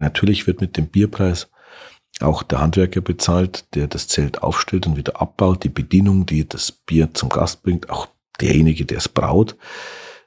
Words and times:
Natürlich 0.00 0.46
wird 0.46 0.60
mit 0.60 0.76
dem 0.76 0.88
Bierpreis 0.88 1.48
auch 2.20 2.42
der 2.42 2.60
Handwerker 2.60 3.00
bezahlt, 3.00 3.74
der 3.74 3.86
das 3.86 4.08
Zelt 4.08 4.42
aufstellt 4.42 4.86
und 4.86 4.96
wieder 4.96 5.20
abbaut, 5.20 5.64
die 5.64 5.68
Bedienung, 5.68 6.26
die 6.26 6.48
das 6.48 6.72
Bier 6.72 7.14
zum 7.14 7.28
Gast 7.28 7.62
bringt, 7.62 7.88
auch 7.88 8.08
derjenige, 8.40 8.84
der 8.84 8.98
es 8.98 9.08
braut. 9.08 9.56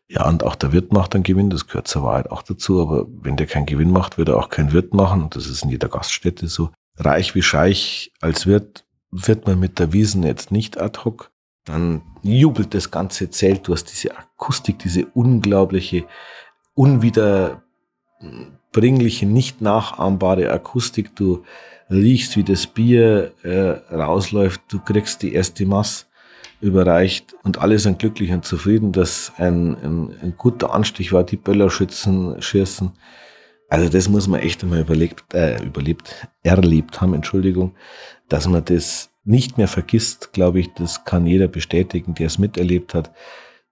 Ja, 0.07 0.27
und 0.27 0.43
auch 0.43 0.55
der 0.55 0.71
Wirt 0.71 0.91
macht 0.93 1.15
einen 1.15 1.23
Gewinn, 1.23 1.49
das 1.49 1.67
gehört 1.67 1.87
zur 1.87 2.03
Wahrheit 2.03 2.29
auch 2.29 2.43
dazu, 2.43 2.81
aber 2.81 3.07
wenn 3.09 3.35
der 3.35 3.47
keinen 3.47 3.65
Gewinn 3.65 3.91
macht, 3.91 4.17
wird 4.17 4.29
er 4.29 4.37
auch 4.37 4.49
keinen 4.49 4.71
Wirt 4.71 4.93
machen 4.93 5.23
und 5.23 5.35
das 5.35 5.47
ist 5.47 5.63
in 5.63 5.69
jeder 5.69 5.89
Gaststätte 5.89 6.47
so. 6.47 6.69
Reich 6.97 7.33
wie 7.33 7.41
Scheich 7.41 8.11
als 8.21 8.45
Wirt 8.45 8.85
wird 9.11 9.47
man 9.47 9.59
mit 9.59 9.79
der 9.79 9.93
Wiesen 9.93 10.23
jetzt 10.23 10.51
nicht 10.51 10.79
ad 10.79 10.99
hoc. 11.03 11.31
Dann 11.65 12.01
jubelt 12.21 12.73
das 12.73 12.91
ganze 12.91 13.29
Zelt, 13.29 13.67
du 13.67 13.73
hast 13.73 13.85
diese 13.85 14.15
Akustik, 14.17 14.79
diese 14.79 15.05
unglaubliche, 15.05 16.05
unwiederbringliche, 18.73 19.25
nicht 19.25 19.61
nachahmbare 19.61 20.51
Akustik, 20.51 21.15
du 21.15 21.43
riechst, 21.89 22.37
wie 22.37 22.43
das 22.43 22.67
Bier 22.67 23.31
äh, 23.43 23.93
rausläuft, 23.93 24.61
du 24.69 24.79
kriegst 24.79 25.21
die 25.21 25.33
erste 25.33 25.65
Masse 25.65 26.05
überreicht 26.61 27.35
und 27.43 27.59
alle 27.59 27.77
sind 27.77 27.99
glücklich 27.99 28.31
und 28.31 28.45
zufrieden, 28.45 28.91
dass 28.91 29.33
ein, 29.37 29.75
ein, 29.83 30.15
ein 30.21 30.33
guter 30.37 30.73
Anstich 30.73 31.11
war, 31.11 31.23
die 31.23 31.37
Böller 31.37 31.69
schützen, 31.69 32.41
schießen. 32.41 32.91
Also 33.69 33.89
das 33.89 34.07
muss 34.07 34.27
man 34.27 34.39
echt 34.39 34.63
einmal 34.63 34.79
überlebt, 34.81 35.33
äh, 35.33 35.61
überlebt, 35.63 36.27
erlebt 36.41 37.01
haben, 37.01 37.13
Entschuldigung, 37.13 37.75
dass 38.29 38.47
man 38.47 38.63
das 38.63 39.09
nicht 39.25 39.57
mehr 39.57 39.67
vergisst, 39.67 40.33
glaube 40.33 40.59
ich, 40.59 40.73
das 40.73 41.05
kann 41.05 41.25
jeder 41.25 41.47
bestätigen, 41.47 42.13
der 42.13 42.27
es 42.27 42.37
miterlebt 42.37 42.93
hat. 42.93 43.11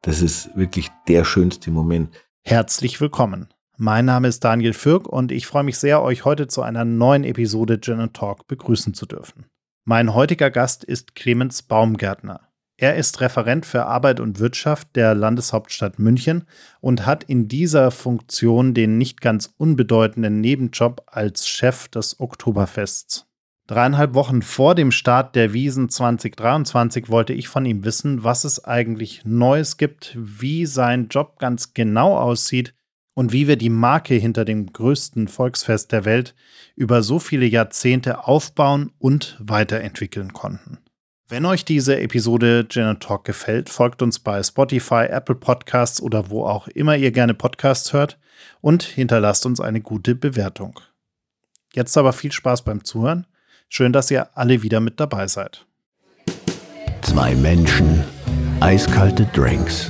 Das 0.02 0.22
ist 0.22 0.56
wirklich 0.56 0.90
der 1.08 1.24
schönste 1.24 1.72
Moment. 1.72 2.16
Herzlich 2.44 3.00
willkommen. 3.00 3.50
Mein 3.84 4.06
Name 4.06 4.28
ist 4.28 4.44
Daniel 4.44 4.74
Fürk 4.74 5.08
und 5.08 5.32
ich 5.32 5.48
freue 5.48 5.64
mich 5.64 5.80
sehr, 5.80 6.04
euch 6.04 6.24
heute 6.24 6.48
zu 6.48 6.62
einer 6.62 6.86
neuen 6.86 7.24
Episode 7.24 7.82
Gin 7.82 8.14
Talk 8.14 8.46
begrüßen 8.46 8.94
zu 8.94 9.08
dürfen. 9.08 9.46
Mein 9.86 10.14
heutiger 10.14 10.52
Gast 10.52 10.84
ist 10.84 11.16
Clemens 11.16 11.64
Baumgärtner. 11.64 12.42
Er 12.78 12.96
ist 12.96 13.22
Referent 13.22 13.66
für 13.66 13.88
Arbeit 13.88 14.20
und 14.20 14.38
Wirtschaft 14.38 14.96
der 14.96 15.16
Landeshauptstadt 15.16 15.98
München 15.98 16.44
und 16.80 17.08
hat 17.08 17.24
in 17.24 17.48
dieser 17.48 17.90
Funktion 17.90 18.76
den 18.76 19.00
nicht 19.00 19.20
ganz 19.20 19.52
unbedeutenden 19.58 20.42
Nebenjob 20.42 21.02
als 21.08 21.48
Chef 21.48 21.88
des 21.88 22.20
Oktoberfests. 22.20 23.26
Dreieinhalb 23.66 24.14
Wochen 24.14 24.44
vor 24.44 24.76
dem 24.76 24.92
Start 24.92 25.36
der 25.36 25.54
Wiesen 25.54 25.90
2023 25.90 27.10
wollte 27.10 27.34
ich 27.34 27.48
von 27.48 27.66
ihm 27.66 27.84
wissen, 27.84 28.24
was 28.24 28.44
es 28.44 28.64
eigentlich 28.64 29.26
Neues 29.26 29.78
gibt, 29.78 30.16
wie 30.20 30.68
sein 30.68 31.08
Job 31.08 31.40
ganz 31.40 31.74
genau 31.74 32.20
aussieht 32.20 32.76
und 33.14 33.32
wie 33.32 33.48
wir 33.48 33.56
die 33.56 33.70
Marke 33.70 34.16
hinter 34.16 34.46
dem 34.46 34.72
größten 34.72 35.28
Volksfest 35.28 35.92
der 35.92 36.06
Welt 36.06 36.36
über 36.76 37.04
so 37.04 37.20
viele 37.20 37.46
Jahrzehnte 37.46 38.28
aufbauen 38.28 38.92
und 39.00 39.38
weiterentwickeln 39.40 40.34
konnten. 40.34 40.80
Wenn 41.28 41.46
euch 41.46 41.64
diese 41.64 41.98
Episode 42.00 42.66
Gen 42.66 43.00
Talk 43.00 43.24
gefällt, 43.24 43.70
folgt 43.70 44.02
uns 44.02 44.20
bei 44.20 44.44
Spotify, 44.44 45.06
Apple 45.10 45.36
Podcasts 45.36 46.02
oder 46.02 46.30
wo 46.30 46.46
auch 46.46 46.68
immer 46.68 46.98
ihr 46.98 47.12
gerne 47.12 47.34
Podcasts 47.34 47.94
hört 47.94 48.20
und 48.60 48.84
hinterlasst 48.84 49.46
uns 49.46 49.62
eine 49.62 49.82
gute 49.82 50.14
Bewertung. 50.14 50.80
Jetzt 51.74 51.98
aber 51.98 52.12
viel 52.12 52.34
Spaß 52.34 52.64
beim 52.64 52.84
Zuhören. 52.84 53.28
Schön, 53.70 53.94
dass 53.94 54.12
ihr 54.12 54.38
alle 54.38 54.62
wieder 54.62 54.82
mit 54.82 55.00
dabei 55.00 55.28
seid. 55.28 55.66
Zwei 57.02 57.34
Menschen, 57.36 58.04
eiskalte 58.60 59.26
Drinks 59.34 59.90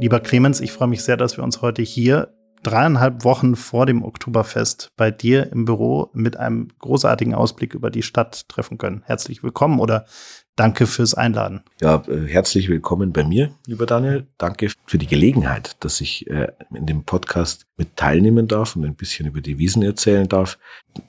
Lieber 0.00 0.20
Clemens, 0.20 0.60
ich 0.60 0.70
freue 0.70 0.86
mich 0.86 1.02
sehr, 1.02 1.16
dass 1.16 1.36
wir 1.36 1.42
uns 1.42 1.60
heute 1.60 1.82
hier 1.82 2.32
dreieinhalb 2.62 3.24
Wochen 3.24 3.56
vor 3.56 3.84
dem 3.84 4.04
Oktoberfest 4.04 4.90
bei 4.96 5.10
dir 5.10 5.50
im 5.50 5.64
Büro 5.64 6.10
mit 6.12 6.36
einem 6.36 6.68
großartigen 6.78 7.34
Ausblick 7.34 7.74
über 7.74 7.90
die 7.90 8.02
Stadt 8.02 8.48
treffen 8.48 8.78
können. 8.78 9.02
Herzlich 9.06 9.42
willkommen 9.42 9.80
oder 9.80 10.06
danke 10.54 10.86
fürs 10.86 11.14
Einladen. 11.14 11.62
Ja, 11.80 12.04
äh, 12.06 12.28
herzlich 12.28 12.68
willkommen 12.68 13.12
bei 13.12 13.24
mir, 13.24 13.50
lieber 13.66 13.86
Daniel. 13.86 14.28
Danke 14.38 14.70
für 14.86 14.98
die 14.98 15.08
Gelegenheit, 15.08 15.76
dass 15.80 16.00
ich 16.00 16.30
äh, 16.30 16.52
in 16.72 16.86
dem 16.86 17.02
Podcast 17.02 17.66
mit 17.76 17.96
teilnehmen 17.96 18.46
darf 18.46 18.76
und 18.76 18.84
ein 18.84 18.94
bisschen 18.94 19.26
über 19.26 19.40
die 19.40 19.58
Wiesen 19.58 19.82
erzählen 19.82 20.28
darf. 20.28 20.58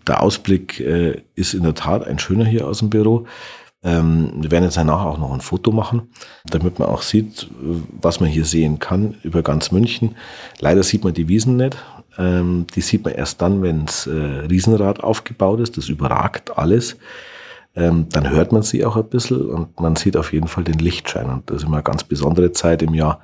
Der 0.07 0.23
Ausblick 0.23 0.79
äh, 0.79 1.21
ist 1.35 1.53
in 1.53 1.61
der 1.61 1.75
Tat 1.75 2.07
ein 2.07 2.17
schöner 2.17 2.45
hier 2.45 2.67
aus 2.67 2.79
dem 2.79 2.89
Büro. 2.89 3.27
Ähm, 3.81 4.31
wir 4.35 4.51
werden 4.51 4.65
jetzt 4.65 4.77
danach 4.77 5.05
auch 5.05 5.17
noch 5.17 5.33
ein 5.33 5.41
Foto 5.41 5.71
machen, 5.71 6.09
damit 6.45 6.79
man 6.79 6.89
auch 6.89 7.01
sieht, 7.01 7.49
was 8.01 8.19
man 8.19 8.29
hier 8.29 8.45
sehen 8.45 8.79
kann 8.79 9.15
über 9.23 9.41
ganz 9.41 9.71
München. 9.71 10.15
Leider 10.59 10.83
sieht 10.83 11.03
man 11.03 11.13
die 11.13 11.27
Wiesen 11.27 11.55
nicht. 11.55 11.77
Ähm, 12.17 12.67
die 12.75 12.81
sieht 12.81 13.05
man 13.05 13.13
erst 13.13 13.41
dann, 13.41 13.61
wenn 13.61 13.85
das 13.85 14.05
äh, 14.05 14.11
Riesenrad 14.11 15.01
aufgebaut 15.01 15.61
ist. 15.61 15.77
Das 15.77 15.87
überragt 15.87 16.57
alles. 16.57 16.97
Ähm, 17.75 18.07
dann 18.09 18.29
hört 18.29 18.51
man 18.51 18.63
sie 18.63 18.83
auch 18.83 18.97
ein 18.97 19.07
bisschen 19.07 19.49
und 19.49 19.79
man 19.79 19.95
sieht 19.95 20.17
auf 20.17 20.33
jeden 20.33 20.47
Fall 20.47 20.65
den 20.65 20.79
Lichtschein. 20.79 21.29
Und 21.29 21.49
das 21.49 21.57
ist 21.57 21.63
immer 21.63 21.77
eine 21.77 21.83
ganz 21.83 22.03
besondere 22.03 22.51
Zeit 22.51 22.81
im 22.81 22.93
Jahr, 22.93 23.21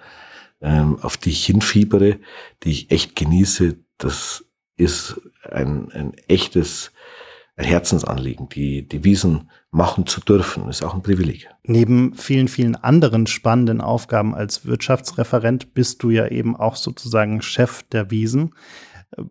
ähm, 0.62 0.98
auf 1.02 1.18
die 1.18 1.32
ich 1.32 1.46
hinfiebere, 1.46 2.20
die 2.64 2.70
ich 2.70 2.92
echt 2.92 3.16
genieße. 3.18 3.76
Das 3.98 4.46
ist 4.78 5.20
ein, 5.52 5.92
ein 5.92 6.14
echtes 6.28 6.92
Herzensanliegen. 7.58 8.50
Die, 8.50 8.88
die 8.88 9.04
Wiesen 9.04 9.50
machen 9.72 10.06
zu 10.06 10.20
dürfen, 10.22 10.68
ist 10.70 10.84
auch 10.84 10.94
ein 10.94 11.04
Privileg. 11.04 11.50
Neben 11.64 12.14
vielen, 12.14 12.48
vielen 12.48 12.76
anderen 12.76 13.28
spannenden 13.28 13.82
Aufgaben 13.82 14.36
als 14.36 14.66
Wirtschaftsreferent 14.66 15.74
bist 15.74 16.04
du 16.04 16.10
ja 16.10 16.28
eben 16.28 16.56
auch 16.56 16.76
sozusagen 16.76 17.42
Chef 17.42 17.84
der 17.84 18.12
Wiesen. 18.12 18.54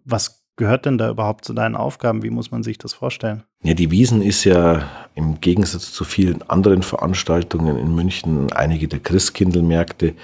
Was 0.04 0.44
gehört 0.56 0.86
denn 0.86 0.98
da 0.98 1.10
überhaupt 1.10 1.44
zu 1.44 1.52
deinen 1.52 1.76
Aufgaben? 1.76 2.22
Wie 2.22 2.30
muss 2.30 2.50
man 2.50 2.62
sich 2.62 2.78
das 2.78 2.94
vorstellen? 2.94 3.42
Ja, 3.62 3.74
die 3.74 3.90
Wiesen 3.90 4.22
ist 4.22 4.44
ja 4.44 4.88
im 5.14 5.40
Gegensatz 5.40 5.92
zu 5.92 6.04
vielen 6.04 6.42
anderen 6.48 6.82
Veranstaltungen 6.82 7.76
in 7.76 7.94
München 7.94 8.52
einige 8.52 8.88
der 8.88 9.00
Christkindlmärkte, 9.00 10.14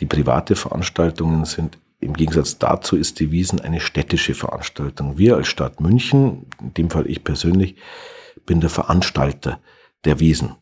die 0.00 0.06
private 0.06 0.54
Veranstaltungen 0.54 1.44
sind 1.44 1.78
im 2.00 2.14
Gegensatz 2.14 2.58
dazu 2.58 2.96
ist 2.96 3.18
die 3.18 3.32
Wiesen 3.32 3.60
eine 3.60 3.80
städtische 3.80 4.34
Veranstaltung. 4.34 5.18
Wir 5.18 5.36
als 5.36 5.48
Stadt 5.48 5.80
München, 5.80 6.46
in 6.60 6.74
dem 6.74 6.90
Fall 6.90 7.06
ich 7.08 7.24
persönlich, 7.24 7.76
bin 8.46 8.60
der 8.60 8.70
Veranstalter 8.70 9.60
der 10.04 10.20
Wiesen. 10.20 10.54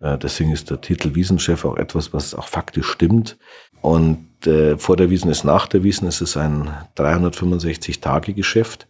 Äh, 0.00 0.18
deswegen 0.18 0.50
ist 0.50 0.70
der 0.70 0.80
Titel 0.80 1.14
Wiesenchef 1.14 1.64
auch 1.64 1.76
etwas, 1.76 2.12
was 2.12 2.34
auch 2.34 2.48
faktisch 2.48 2.88
stimmt. 2.88 3.38
Und 3.80 4.46
äh, 4.46 4.76
vor 4.76 4.96
der 4.96 5.10
Wiesen 5.10 5.30
ist 5.30 5.44
nach 5.44 5.66
der 5.66 5.84
Wiesen. 5.84 6.08
Es 6.08 6.20
ist 6.20 6.36
ein 6.36 6.70
365-Tage-Geschäft. 6.96 8.88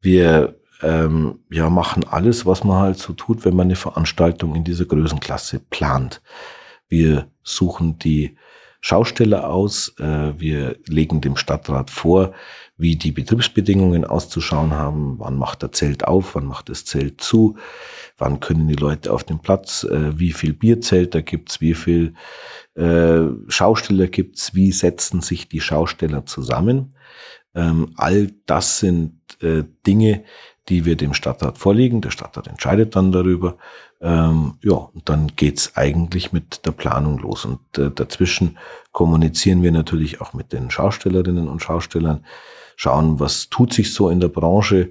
Wir 0.00 0.56
ähm, 0.82 1.40
ja, 1.50 1.68
machen 1.70 2.04
alles, 2.04 2.46
was 2.46 2.64
man 2.64 2.78
halt 2.78 2.98
so 2.98 3.12
tut, 3.12 3.44
wenn 3.44 3.54
man 3.54 3.66
eine 3.66 3.76
Veranstaltung 3.76 4.54
in 4.54 4.64
dieser 4.64 4.86
Größenklasse 4.86 5.60
plant. 5.60 6.22
Wir 6.88 7.30
suchen 7.42 7.98
die 7.98 8.36
Schausteller 8.84 9.48
aus. 9.48 9.94
Äh, 9.98 10.38
wir 10.38 10.76
legen 10.86 11.20
dem 11.20 11.36
Stadtrat 11.36 11.88
vor, 11.88 12.32
wie 12.76 12.96
die 12.96 13.12
Betriebsbedingungen 13.12 14.04
auszuschauen 14.04 14.72
haben. 14.72 15.20
Wann 15.20 15.36
macht 15.36 15.62
der 15.62 15.70
Zelt 15.70 16.04
auf? 16.04 16.34
Wann 16.34 16.46
macht 16.46 16.68
das 16.68 16.84
Zelt 16.84 17.20
zu? 17.20 17.56
Wann 18.18 18.40
können 18.40 18.66
die 18.66 18.74
Leute 18.74 19.12
auf 19.12 19.22
den 19.22 19.38
Platz? 19.38 19.84
Äh, 19.84 20.18
wie 20.18 20.32
viel 20.32 20.52
Bierzelter 20.52 21.22
gibt's? 21.22 21.60
Wie 21.60 21.74
viel 21.74 22.14
äh, 22.74 23.28
Schausteller 23.46 24.08
gibt's? 24.08 24.54
Wie 24.54 24.72
setzen 24.72 25.20
sich 25.20 25.48
die 25.48 25.60
Schausteller 25.60 26.26
zusammen? 26.26 26.96
Ähm, 27.54 27.92
all 27.96 28.32
das 28.46 28.80
sind 28.80 29.20
Dinge, 29.86 30.24
die 30.68 30.84
wir 30.84 30.96
dem 30.96 31.14
Stadtrat 31.14 31.58
vorlegen. 31.58 32.00
Der 32.00 32.10
Stadtrat 32.10 32.46
entscheidet 32.46 32.94
dann 32.96 33.12
darüber. 33.12 33.56
Ähm, 34.00 34.54
ja, 34.62 34.74
und 34.74 35.08
dann 35.08 35.28
geht's 35.36 35.76
eigentlich 35.76 36.32
mit 36.32 36.66
der 36.66 36.72
Planung 36.72 37.18
los. 37.18 37.44
Und 37.44 37.60
äh, 37.78 37.90
dazwischen 37.90 38.58
kommunizieren 38.92 39.62
wir 39.62 39.72
natürlich 39.72 40.20
auch 40.20 40.32
mit 40.32 40.52
den 40.52 40.70
Schaustellerinnen 40.70 41.48
und 41.48 41.62
Schaustellern, 41.62 42.24
schauen, 42.76 43.20
was 43.20 43.48
tut 43.48 43.72
sich 43.72 43.92
so 43.92 44.08
in 44.08 44.20
der 44.20 44.28
Branche. 44.28 44.90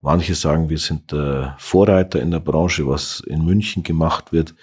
Manche 0.00 0.34
sagen, 0.34 0.68
wir 0.68 0.78
sind 0.78 1.12
der 1.12 1.56
Vorreiter 1.58 2.20
in 2.20 2.30
der 2.30 2.40
Branche, 2.40 2.86
was 2.86 3.20
in 3.20 3.44
München 3.44 3.82
gemacht 3.82 4.32
wird. 4.32 4.54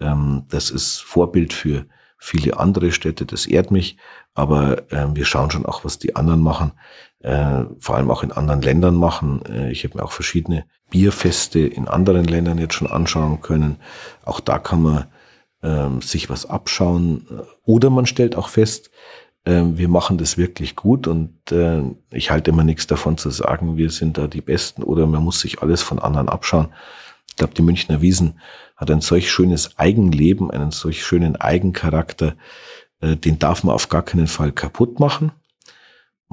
Ähm, 0.00 0.44
das 0.48 0.70
ist 0.70 1.00
Vorbild 1.00 1.52
für 1.52 1.86
viele 2.18 2.58
andere 2.58 2.92
Städte, 2.92 3.26
das 3.26 3.46
ehrt 3.46 3.70
mich. 3.70 3.96
Aber 4.34 4.90
äh, 4.92 5.06
wir 5.14 5.24
schauen 5.24 5.50
schon 5.50 5.66
auch, 5.66 5.84
was 5.84 5.98
die 5.98 6.16
anderen 6.16 6.40
machen. 6.40 6.72
Äh, 7.22 7.64
vor 7.78 7.96
allem 7.96 8.10
auch 8.10 8.22
in 8.22 8.32
anderen 8.32 8.62
Ländern 8.62 8.96
machen. 8.96 9.42
Äh, 9.46 9.70
ich 9.70 9.84
habe 9.84 9.98
mir 9.98 10.04
auch 10.04 10.12
verschiedene 10.12 10.64
Bierfeste 10.90 11.60
in 11.60 11.88
anderen 11.88 12.24
Ländern 12.24 12.58
jetzt 12.58 12.74
schon 12.74 12.90
anschauen 12.90 13.40
können. 13.40 13.76
Auch 14.24 14.40
da 14.40 14.58
kann 14.58 14.82
man 14.82 15.06
ähm, 15.62 16.02
sich 16.02 16.28
was 16.28 16.46
abschauen. 16.46 17.26
Oder 17.64 17.90
man 17.90 18.06
stellt 18.06 18.36
auch 18.36 18.48
fest, 18.48 18.90
äh, 19.44 19.62
wir 19.64 19.88
machen 19.88 20.18
das 20.18 20.38
wirklich 20.38 20.76
gut 20.76 21.06
und 21.06 21.50
äh, 21.50 21.82
ich 22.10 22.30
halte 22.30 22.50
immer 22.50 22.64
nichts 22.64 22.86
davon 22.86 23.18
zu 23.18 23.30
sagen, 23.30 23.76
wir 23.76 23.90
sind 23.90 24.18
da 24.18 24.26
die 24.26 24.40
Besten 24.40 24.82
oder 24.82 25.06
man 25.06 25.22
muss 25.24 25.40
sich 25.40 25.62
alles 25.62 25.82
von 25.82 25.98
anderen 25.98 26.28
abschauen. 26.28 26.68
Ich 27.28 27.36
glaube, 27.36 27.54
die 27.54 27.62
Münchner 27.62 28.02
Wiesen 28.02 28.40
hat 28.76 28.90
ein 28.90 29.00
solch 29.00 29.30
schönes 29.30 29.78
Eigenleben, 29.78 30.50
einen 30.50 30.70
solch 30.70 31.04
schönen 31.04 31.36
Eigencharakter, 31.36 32.34
äh, 33.00 33.16
den 33.16 33.38
darf 33.38 33.64
man 33.64 33.74
auf 33.74 33.88
gar 33.88 34.02
keinen 34.02 34.26
Fall 34.26 34.52
kaputt 34.52 35.00
machen. 35.00 35.32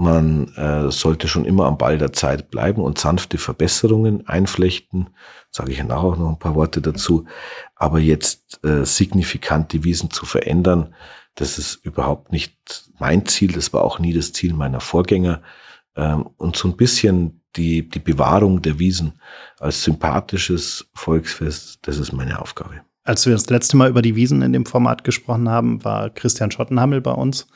Man 0.01 0.55
äh, 0.55 0.89
sollte 0.91 1.27
schon 1.27 1.43
immer 1.43 1.65
am 1.65 1.77
Ball 1.77 1.97
der 1.97 2.13
Zeit 2.13 2.49
bleiben 2.49 2.81
und 2.81 2.97
sanfte 2.97 3.37
Verbesserungen 3.37 4.25
einflechten. 4.29 5.09
Sage 5.51 5.73
ich 5.73 5.79
ja 5.79 5.83
nachher 5.83 6.05
auch 6.05 6.17
noch 6.17 6.29
ein 6.29 6.39
paar 6.39 6.55
Worte 6.55 6.79
dazu. 6.79 7.25
Aber 7.75 7.99
jetzt 7.99 8.63
äh, 8.63 8.85
signifikant 8.85 9.73
die 9.73 9.83
Wiesen 9.83 10.09
zu 10.09 10.25
verändern, 10.25 10.95
das 11.35 11.57
ist 11.57 11.83
überhaupt 11.83 12.31
nicht 12.31 12.55
mein 12.97 13.25
Ziel. 13.25 13.51
Das 13.51 13.73
war 13.73 13.83
auch 13.83 13.99
nie 13.99 14.13
das 14.13 14.31
Ziel 14.31 14.53
meiner 14.53 14.79
Vorgänger. 14.79 15.41
Ähm, 15.97 16.29
und 16.37 16.55
so 16.55 16.69
ein 16.69 16.77
bisschen 16.77 17.41
die, 17.57 17.89
die 17.89 17.99
Bewahrung 17.99 18.61
der 18.61 18.79
Wiesen 18.79 19.19
als 19.59 19.83
sympathisches 19.83 20.89
Volksfest, 20.93 21.79
das 21.81 21.97
ist 21.97 22.13
meine 22.13 22.41
Aufgabe. 22.41 22.83
Als 23.09 23.25
wir 23.25 23.33
das 23.33 23.49
letzte 23.49 23.75
Mal 23.75 23.89
über 23.89 24.03
die 24.03 24.15
Wiesen 24.15 24.43
in 24.43 24.53
dem 24.53 24.67
Format 24.67 25.03
gesprochen 25.03 25.49
haben, 25.49 25.83
war 25.83 26.11
Christian 26.11 26.51
Schottenhammel 26.51 27.01
bei 27.01 27.09
uns. 27.09 27.47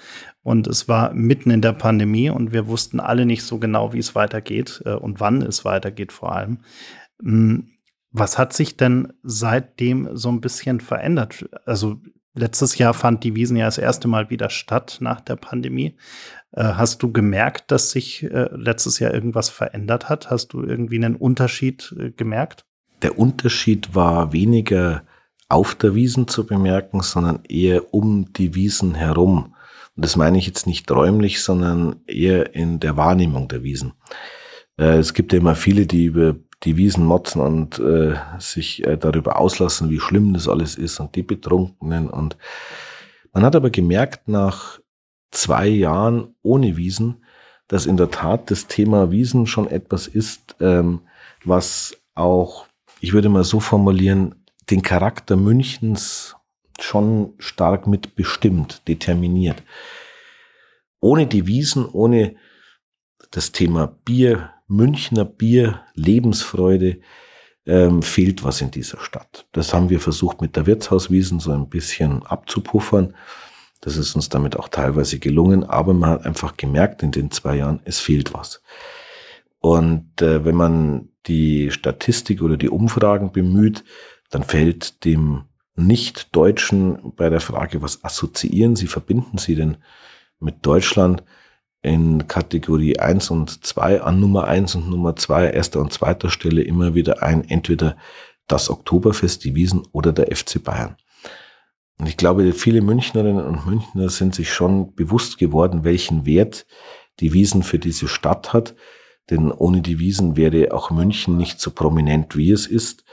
Und 0.41 0.65
es 0.65 0.87
war 0.87 1.13
mitten 1.13 1.51
in 1.51 1.61
der 1.61 1.73
Pandemie 1.73 2.31
und 2.31 2.53
wir 2.53 2.65
wussten 2.65 2.99
alle 2.99 3.27
nicht 3.27 3.43
so 3.43 3.59
genau, 3.59 3.93
wie 3.93 3.99
es 3.99 4.15
weitergeht 4.15 4.81
äh, 4.83 4.93
und 4.93 5.19
wann 5.19 5.43
es 5.43 5.63
weitergeht 5.63 6.11
vor 6.11 6.35
allem. 6.35 6.57
Hm, 7.21 7.67
was 8.09 8.39
hat 8.39 8.53
sich 8.53 8.77
denn 8.77 9.13
seitdem 9.21 10.09
so 10.17 10.29
ein 10.29 10.41
bisschen 10.41 10.79
verändert? 10.79 11.47
Also 11.67 12.01
letztes 12.33 12.79
Jahr 12.79 12.95
fand 12.95 13.23
die 13.23 13.35
Wiesen 13.35 13.55
ja 13.55 13.65
das 13.65 13.77
erste 13.77 14.07
Mal 14.07 14.31
wieder 14.31 14.49
statt 14.49 14.97
nach 15.01 15.21
der 15.21 15.35
Pandemie. 15.35 15.95
Äh, 16.53 16.63
hast 16.63 17.03
du 17.03 17.11
gemerkt, 17.11 17.69
dass 17.69 17.91
sich 17.91 18.23
äh, 18.23 18.49
letztes 18.55 18.97
Jahr 18.97 19.13
irgendwas 19.13 19.49
verändert 19.51 20.09
hat? 20.09 20.31
Hast 20.31 20.53
du 20.53 20.63
irgendwie 20.63 20.95
einen 20.95 21.15
Unterschied 21.15 21.95
gemerkt? 22.17 22.65
Der 23.03 23.19
Unterschied 23.19 23.93
war 23.93 24.33
weniger 24.33 25.03
auf 25.53 25.75
der 25.75 25.95
Wiesen 25.95 26.27
zu 26.27 26.45
bemerken, 26.45 27.01
sondern 27.01 27.39
eher 27.47 27.93
um 27.93 28.33
die 28.33 28.55
Wiesen 28.55 28.95
herum. 28.95 29.55
Und 29.95 30.05
das 30.05 30.15
meine 30.15 30.37
ich 30.37 30.47
jetzt 30.47 30.65
nicht 30.65 30.89
räumlich, 30.89 31.43
sondern 31.43 31.97
eher 32.07 32.55
in 32.55 32.79
der 32.79 32.97
Wahrnehmung 32.97 33.47
der 33.47 33.63
Wiesen. 33.63 33.93
Äh, 34.77 34.97
es 34.97 35.13
gibt 35.13 35.31
ja 35.33 35.39
immer 35.39 35.55
viele, 35.55 35.85
die 35.85 36.05
über 36.05 36.35
die 36.63 36.77
Wiesen 36.77 37.05
motzen 37.05 37.41
und 37.41 37.79
äh, 37.79 38.15
sich 38.39 38.85
äh, 38.87 38.97
darüber 38.97 39.37
auslassen, 39.37 39.89
wie 39.89 39.99
schlimm 39.99 40.33
das 40.33 40.47
alles 40.47 40.75
ist 40.75 40.99
und 40.99 41.15
die 41.15 41.23
Betrunkenen. 41.23 42.09
Und 42.09 42.37
man 43.33 43.43
hat 43.43 43.55
aber 43.55 43.69
gemerkt, 43.69 44.27
nach 44.27 44.79
zwei 45.31 45.67
Jahren 45.67 46.35
ohne 46.41 46.77
Wiesen, 46.77 47.23
dass 47.67 47.85
in 47.85 47.97
der 47.97 48.11
Tat 48.11 48.49
das 48.49 48.67
Thema 48.67 49.11
Wiesen 49.11 49.45
schon 49.45 49.67
etwas 49.67 50.07
ist, 50.07 50.55
ähm, 50.59 51.01
was 51.43 51.97
auch, 52.15 52.67
ich 53.01 53.13
würde 53.13 53.29
mal 53.29 53.43
so 53.43 53.59
formulieren, 53.59 54.42
den 54.69 54.81
Charakter 54.81 55.35
Münchens 55.35 56.35
schon 56.79 57.33
stark 57.39 57.87
mitbestimmt, 57.87 58.87
determiniert. 58.87 59.63
Ohne 60.99 61.27
die 61.27 61.47
Wiesen, 61.47 61.85
ohne 61.85 62.35
das 63.31 63.51
Thema 63.51 63.87
Bier, 64.05 64.51
Münchner 64.67 65.25
Bier, 65.25 65.81
Lebensfreude, 65.95 66.99
ähm, 67.65 68.01
fehlt 68.01 68.43
was 68.43 68.61
in 68.61 68.71
dieser 68.71 68.99
Stadt. 68.99 69.45
Das 69.51 69.73
haben 69.73 69.89
wir 69.89 69.99
versucht 69.99 70.41
mit 70.41 70.55
der 70.55 70.65
Wirtshauswiesen 70.65 71.39
so 71.39 71.51
ein 71.51 71.69
bisschen 71.69 72.23
abzupuffern. 72.23 73.15
Das 73.81 73.97
ist 73.97 74.15
uns 74.15 74.29
damit 74.29 74.57
auch 74.57 74.69
teilweise 74.69 75.19
gelungen, 75.19 75.63
aber 75.63 75.93
man 75.93 76.09
hat 76.11 76.25
einfach 76.25 76.57
gemerkt 76.57 77.03
in 77.03 77.11
den 77.11 77.31
zwei 77.31 77.57
Jahren, 77.57 77.81
es 77.85 77.99
fehlt 77.99 78.33
was. 78.33 78.61
Und 79.59 80.21
äh, 80.21 80.43
wenn 80.43 80.55
man 80.55 81.09
die 81.25 81.71
Statistik 81.71 82.41
oder 82.41 82.57
die 82.57 82.69
Umfragen 82.69 83.31
bemüht, 83.31 83.83
dann 84.33 84.43
fällt 84.43 85.05
dem 85.05 85.43
Nicht-Deutschen 85.75 87.13
bei 87.15 87.29
der 87.29 87.39
Frage, 87.39 87.83
was 87.83 88.03
assoziieren 88.03 88.75
Sie, 88.75 88.87
verbinden 88.87 89.37
Sie 89.37 89.53
denn 89.53 89.77
mit 90.39 90.65
Deutschland 90.65 91.23
in 91.83 92.27
Kategorie 92.27 92.97
1 92.97 93.29
und 93.29 93.63
2 93.63 94.01
an 94.01 94.19
Nummer 94.19 94.45
1 94.45 94.73
und 94.73 94.89
Nummer 94.89 95.15
2, 95.15 95.51
erster 95.51 95.81
und 95.81 95.93
zweiter 95.93 96.31
Stelle 96.31 96.63
immer 96.63 96.95
wieder 96.95 97.21
ein, 97.21 97.47
entweder 97.47 97.95
das 98.47 98.71
Oktoberfest, 98.71 99.43
die 99.43 99.53
Wiesen 99.53 99.83
oder 99.91 100.11
der 100.11 100.35
FC 100.35 100.63
Bayern. 100.63 100.97
Und 101.99 102.07
ich 102.07 102.17
glaube, 102.17 102.53
viele 102.53 102.81
Münchnerinnen 102.81 103.45
und 103.45 103.67
Münchner 103.67 104.09
sind 104.09 104.33
sich 104.33 104.51
schon 104.51 104.95
bewusst 104.95 105.37
geworden, 105.37 105.83
welchen 105.83 106.25
Wert 106.25 106.65
die 107.19 107.33
Wiesen 107.33 107.61
für 107.61 107.77
diese 107.77 108.07
Stadt 108.07 108.51
hat. 108.51 108.73
Denn 109.29 109.51
ohne 109.51 109.81
die 109.81 109.99
Wiesen 109.99 110.35
wäre 110.35 110.73
auch 110.73 110.89
München 110.89 111.37
nicht 111.37 111.59
so 111.59 111.69
prominent, 111.69 112.35
wie 112.35 112.49
es 112.49 112.65
ist. 112.65 113.03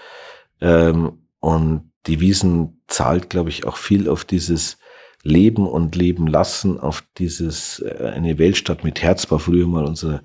Ähm, 0.60 1.18
und 1.40 1.90
die 2.06 2.20
Wiesen 2.20 2.82
zahlt, 2.86 3.30
glaube 3.30 3.50
ich, 3.50 3.66
auch 3.66 3.76
viel 3.76 4.08
auf 4.08 4.24
dieses 4.24 4.78
Leben 5.22 5.66
und 5.66 5.96
Leben 5.96 6.26
lassen, 6.26 6.80
auf 6.80 7.04
dieses 7.18 7.80
äh, 7.80 8.12
eine 8.14 8.38
Weltstadt 8.38 8.84
mit 8.84 9.02
Herz 9.02 9.30
war 9.30 9.38
früher 9.38 9.66
mal 9.66 9.84
unser 9.84 10.22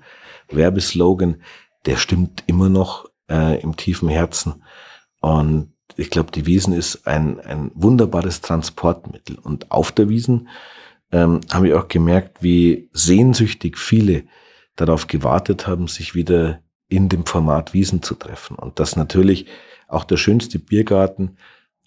Werbeslogan. 0.48 1.42
Der 1.84 1.96
stimmt 1.96 2.44
immer 2.46 2.68
noch 2.68 3.06
äh, 3.30 3.60
im 3.60 3.76
tiefen 3.76 4.08
Herzen. 4.08 4.62
Und 5.20 5.72
ich 5.96 6.10
glaube, 6.10 6.30
die 6.32 6.46
Wiesen 6.46 6.72
ist 6.72 7.06
ein, 7.06 7.40
ein 7.40 7.70
wunderbares 7.74 8.40
Transportmittel. 8.40 9.38
Und 9.38 9.70
auf 9.70 9.92
der 9.92 10.08
Wiesen 10.08 10.48
ähm, 11.12 11.40
habe 11.52 11.68
ich 11.68 11.74
auch 11.74 11.88
gemerkt, 11.88 12.42
wie 12.42 12.88
sehnsüchtig 12.92 13.78
viele 13.78 14.24
darauf 14.76 15.06
gewartet 15.06 15.66
haben, 15.66 15.88
sich 15.88 16.14
wieder 16.14 16.60
in 16.88 17.08
dem 17.08 17.26
Format 17.26 17.74
Wiesen 17.74 18.02
zu 18.02 18.14
treffen. 18.14 18.56
Und 18.56 18.78
das 18.78 18.96
natürlich 18.96 19.46
auch 19.86 20.04
der 20.04 20.16
schönste 20.16 20.58
Biergarten 20.58 21.36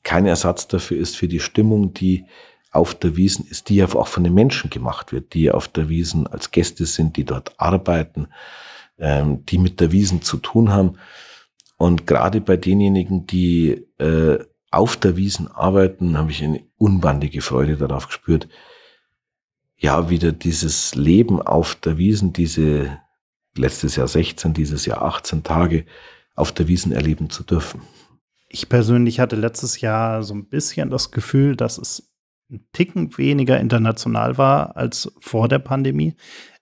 kein 0.04 0.26
Ersatz 0.26 0.68
dafür 0.68 0.98
ist 0.98 1.18
für 1.18 1.28
die 1.28 1.40
Stimmung, 1.40 1.94
die 1.94 2.26
auf 2.72 2.96
der 2.96 3.16
Wiesen 3.16 3.46
ist, 3.48 3.70
die 3.70 3.78
ja 3.78 3.86
auch 3.86 4.08
von 4.08 4.24
den 4.24 4.34
Menschen 4.34 4.70
gemacht 4.70 5.12
wird, 5.12 5.34
die 5.34 5.52
auf 5.52 5.68
der 5.68 5.90
Wiesen 5.90 6.28
als 6.28 6.52
Gäste 6.52 6.86
sind, 6.86 7.18
die 7.18 7.26
dort 7.26 7.60
arbeiten, 7.60 8.28
ähm, 9.00 9.46
die 9.46 9.58
mit 9.58 9.80
der 9.80 9.92
Wiesen 9.92 10.22
zu 10.22 10.38
tun 10.38 10.72
haben. 10.72 10.98
Und 11.78 12.06
gerade 12.06 12.42
bei 12.42 12.58
denjenigen, 12.58 13.26
die 13.26 13.88
äh, 13.98 14.40
auf 14.72 14.98
der 14.98 15.18
Wiesen 15.18 15.48
arbeiten, 15.48 16.18
habe 16.18 16.32
ich 16.32 16.44
eine 16.44 16.64
unbandige 16.78 17.42
Freude 17.42 17.76
darauf 17.78 18.08
gespürt, 18.08 18.48
ja, 19.78 20.10
wieder 20.10 20.34
dieses 20.34 20.94
Leben 20.96 21.42
auf 21.42 21.76
der 21.76 21.98
Wiesen, 21.98 22.34
diese 22.34 23.00
letztes 23.56 23.96
Jahr 23.96 24.10
16, 24.10 24.54
dieses 24.54 24.86
Jahr 24.86 25.02
18 25.02 25.44
Tage, 25.44 25.86
auf 26.36 26.52
der 26.52 26.68
Wiesen 26.68 26.92
erleben 26.92 27.30
zu 27.30 27.44
dürfen. 27.44 27.82
Ich 28.50 28.68
persönlich 28.68 29.20
hatte 29.20 29.36
letztes 29.36 29.80
Jahr 29.80 30.24
so 30.24 30.34
ein 30.34 30.50
bisschen 30.50 30.90
das 30.90 31.12
Gefühl, 31.12 31.56
dass 31.56 31.78
es 31.78 32.12
ein 32.52 32.66
Ticken 32.74 33.16
weniger 33.18 33.60
international 33.60 34.38
war 34.38 34.76
als 34.76 35.12
vor 35.20 35.48
der 35.48 35.60
Pandemie. 35.60 36.16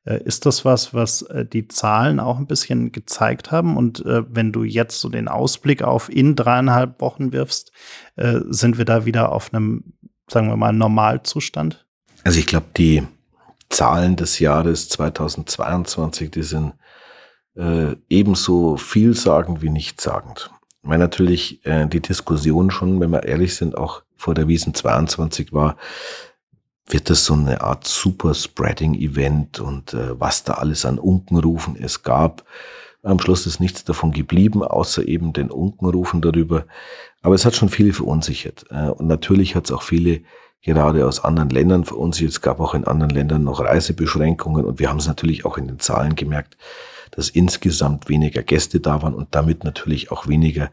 Äh, 0.03 0.23
ist 0.23 0.45
das 0.45 0.65
was, 0.65 0.93
was 0.93 1.21
äh, 1.23 1.45
die 1.45 1.67
Zahlen 1.67 2.19
auch 2.19 2.37
ein 2.37 2.47
bisschen 2.47 2.91
gezeigt 2.91 3.51
haben? 3.51 3.77
Und 3.77 4.05
äh, 4.05 4.23
wenn 4.27 4.51
du 4.51 4.63
jetzt 4.63 4.99
so 4.99 5.09
den 5.09 5.27
Ausblick 5.27 5.81
auf 5.81 6.09
in 6.09 6.35
dreieinhalb 6.35 7.01
Wochen 7.01 7.31
wirfst, 7.31 7.71
sind 8.15 8.79
wir 8.79 8.85
da 8.85 9.05
wieder 9.05 9.31
auf 9.31 9.53
einem, 9.53 9.93
sagen 10.27 10.47
wir 10.47 10.57
mal, 10.57 10.73
Normalzustand? 10.73 11.85
Also 12.23 12.39
ich 12.39 12.47
glaube, 12.47 12.65
die 12.75 13.03
Zahlen 13.69 14.15
des 14.15 14.39
Jahres 14.39 14.89
2022, 14.89 16.31
die 16.31 16.41
sind 16.41 16.73
äh, 17.55 17.95
ebenso 18.09 18.77
vielsagend 18.77 19.61
wie 19.61 19.69
nichtssagend. 19.69 20.49
Weil 20.87 20.99
natürlich 20.99 21.65
äh, 21.65 21.85
die 21.87 21.99
Diskussion 21.99 22.71
schon, 22.71 22.99
wenn 22.99 23.11
wir 23.11 23.23
ehrlich 23.23 23.55
sind, 23.55 23.77
auch 23.77 24.03
vor 24.15 24.33
der 24.33 24.47
Wiesen 24.47 24.73
22 24.73 25.53
war, 25.53 25.77
wird 26.87 27.09
das 27.09 27.25
so 27.25 27.33
eine 27.33 27.61
Art 27.61 27.85
Super-Spreading-Event 27.85 29.59
und 29.59 29.93
äh, 29.93 30.19
was 30.19 30.43
da 30.43 30.53
alles 30.53 30.85
an 30.85 30.99
Unkenrufen 30.99 31.75
es 31.75 32.03
gab. 32.03 32.45
Am 33.03 33.19
Schluss 33.19 33.45
ist 33.45 33.59
nichts 33.59 33.83
davon 33.83 34.11
geblieben, 34.11 34.63
außer 34.63 35.05
eben 35.05 35.33
den 35.33 35.51
Unkenrufen 35.51 36.21
darüber. 36.21 36.65
Aber 37.21 37.35
es 37.35 37.45
hat 37.45 37.55
schon 37.55 37.69
viele 37.69 37.91
verunsichert. 37.91 38.65
Äh, 38.69 38.89
und 38.89 39.07
natürlich 39.07 39.55
hat 39.55 39.65
es 39.65 39.71
auch 39.71 39.83
viele 39.83 40.21
gerade 40.61 41.05
aus 41.05 41.23
anderen 41.23 41.49
Ländern 41.49 41.83
verunsichert. 41.83 42.31
Es 42.31 42.41
gab 42.41 42.59
auch 42.61 42.73
in 42.73 42.85
anderen 42.85 43.11
Ländern 43.11 43.43
noch 43.43 43.59
Reisebeschränkungen 43.59 44.65
und 44.65 44.79
wir 44.79 44.89
haben 44.89 44.99
es 44.99 45.07
natürlich 45.07 45.45
auch 45.45 45.57
in 45.57 45.67
den 45.67 45.79
Zahlen 45.79 46.15
gemerkt 46.15 46.57
dass 47.17 47.29
insgesamt 47.29 48.09
weniger 48.09 48.43
Gäste 48.43 48.79
da 48.79 49.01
waren 49.01 49.15
und 49.15 49.33
damit 49.33 49.63
natürlich 49.63 50.11
auch 50.11 50.27
weniger 50.27 50.69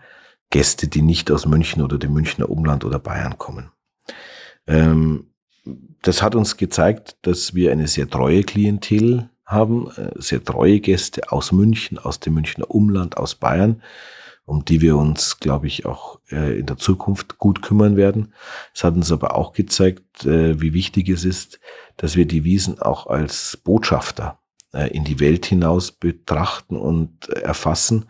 Gäste, 0.51 0.89
die 0.89 1.01
nicht 1.01 1.31
aus 1.31 1.47
München 1.47 1.83
oder 1.83 1.97
dem 1.97 2.13
Münchner 2.13 2.51
Umland 2.51 2.85
oder 2.85 2.99
Bayern 2.99 3.39
kommen. 3.39 3.71
Ähm, 4.67 5.31
das 6.03 6.23
hat 6.23 6.35
uns 6.35 6.59
gezeigt, 6.59 7.17
dass 7.23 7.55
wir 7.55 7.73
eine 7.73 7.89
sehr 7.89 8.11
treue 8.11 8.43
Klientel 8.43 9.31
haben, 9.47 9.91
äh, 9.97 10.11
sehr 10.17 10.45
treue 10.45 10.81
Gäste 10.81 11.33
aus 11.33 11.51
München, 11.51 11.97
aus 11.97 12.21
dem 12.21 12.35
Münchner 12.35 12.71
Umland, 12.71 13.17
aus 13.17 13.37
Bayern, 13.37 13.83
um 14.45 14.67
die 14.67 14.83
wir 14.83 14.99
uns, 14.99 15.41
glaube 15.41 15.67
ich, 15.67 15.87
auch 15.87 16.21
äh, 16.31 16.59
in 16.59 16.67
der 16.67 16.77
Zukunft 16.77 17.39
gut 17.39 17.63
kümmern 17.63 17.97
werden. 17.97 18.35
Es 18.75 18.85
hat 18.85 18.97
uns 18.97 19.11
aber 19.11 19.35
auch 19.35 19.55
gezeigt, 19.55 20.27
äh, 20.27 20.61
wie 20.61 20.75
wichtig 20.75 21.09
es 21.09 21.25
ist, 21.25 21.59
dass 21.97 22.17
wir 22.17 22.27
die 22.27 22.45
Wiesen 22.45 22.83
auch 22.83 23.07
als 23.07 23.57
Botschafter 23.57 24.39
in 24.90 25.04
die 25.04 25.21
Welt 25.21 25.47
hinaus 25.47 25.93
betrachten 25.93 26.76
und 26.76 27.28
erfassen, 27.28 28.07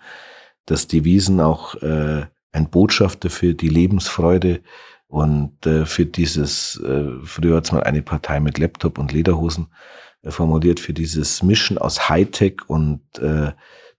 dass 0.67 0.87
die 0.87 1.05
Wiesen 1.05 1.41
auch 1.41 1.75
ein 1.83 2.71
Botschafter 2.71 3.29
für 3.31 3.55
die 3.55 3.69
Lebensfreude 3.69 4.61
und 5.07 5.53
für 5.63 6.07
dieses, 6.07 6.81
früher 7.25 7.57
hat 7.57 7.67
es 7.67 7.73
mal 7.73 7.83
eine 7.83 8.03
Partei 8.03 8.41
mit 8.41 8.59
Laptop 8.59 8.99
und 8.99 9.13
Lederhosen 9.13 9.67
formuliert, 10.23 10.81
für 10.81 10.95
dieses 10.95 11.43
Mischen 11.43 11.77
aus 11.77 12.09
Hightech 12.09 12.63
und 12.67 13.03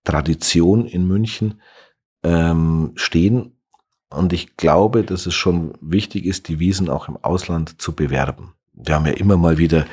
Tradition 0.03 0.86
in 0.86 1.05
München 1.07 1.62
ähm, 2.24 2.93
stehen. 2.95 3.57
Und 4.10 4.34
ich 4.34 4.55
glaube, 4.55 5.03
dass 5.03 5.25
es 5.25 5.34
schon 5.34 5.74
wichtig 5.81 6.25
ist, 6.25 6.48
die 6.48 6.60
Wiesen 6.60 6.89
auch 6.89 7.10
im 7.10 7.17
Ausland 7.17 7.81
zu 7.81 7.93
bewerben. 7.93 8.53
Wir 8.74 8.95
haben 8.95 9.05
ja 9.05 9.13
immer 9.13 9.36
mal 9.36 9.57
wieder 9.57 9.86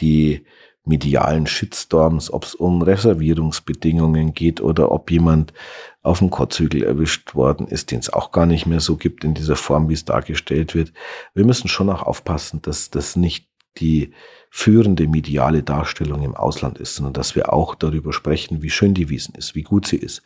die 0.00 0.44
medialen 0.90 1.46
Shitstorms, 1.46 2.30
ob 2.30 2.44
es 2.44 2.54
um 2.54 2.82
Reservierungsbedingungen 2.82 4.34
geht 4.34 4.60
oder 4.60 4.90
ob 4.90 5.10
jemand 5.10 5.54
auf 6.02 6.18
dem 6.18 6.30
Kotzhügel 6.30 6.82
erwischt 6.82 7.34
worden 7.34 7.66
ist, 7.66 7.90
den 7.90 8.00
es 8.00 8.12
auch 8.12 8.32
gar 8.32 8.46
nicht 8.46 8.66
mehr 8.66 8.80
so 8.80 8.96
gibt 8.96 9.24
in 9.24 9.34
dieser 9.34 9.56
Form, 9.56 9.88
wie 9.88 9.94
es 9.94 10.04
dargestellt 10.04 10.74
wird. 10.74 10.92
Wir 11.34 11.44
müssen 11.44 11.68
schon 11.68 11.88
auch 11.88 12.02
aufpassen, 12.02 12.60
dass 12.62 12.90
das 12.90 13.16
nicht 13.16 13.46
die 13.78 14.12
führende 14.52 15.06
mediale 15.06 15.62
Darstellung 15.62 16.22
im 16.22 16.34
Ausland 16.34 16.78
ist, 16.78 16.96
sondern 16.96 17.12
dass 17.12 17.36
wir 17.36 17.52
auch 17.52 17.76
darüber 17.76 18.12
sprechen, 18.12 18.62
wie 18.62 18.70
schön 18.70 18.94
die 18.94 19.08
Wiesen 19.08 19.36
ist, 19.36 19.54
wie 19.54 19.62
gut 19.62 19.86
sie 19.86 19.96
ist. 19.96 20.22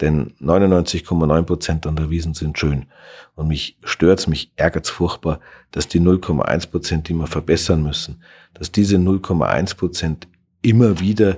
Denn 0.00 0.34
99,9 0.40 1.42
Prozent 1.44 1.86
an 1.86 1.94
der 1.94 2.10
Wiesen 2.10 2.34
sind 2.34 2.58
schön. 2.58 2.86
Und 3.36 3.46
mich 3.46 3.78
stört's, 3.84 4.26
mich 4.26 4.52
ärgert's 4.56 4.90
furchtbar, 4.90 5.38
dass 5.70 5.86
die 5.86 6.00
0,1 6.00 6.68
Prozent, 6.68 7.08
die 7.08 7.14
wir 7.14 7.28
verbessern 7.28 7.84
müssen, 7.84 8.22
dass 8.54 8.72
diese 8.72 8.96
0,1 8.96 9.76
Prozent 9.76 10.28
immer 10.62 11.00
wieder 11.00 11.36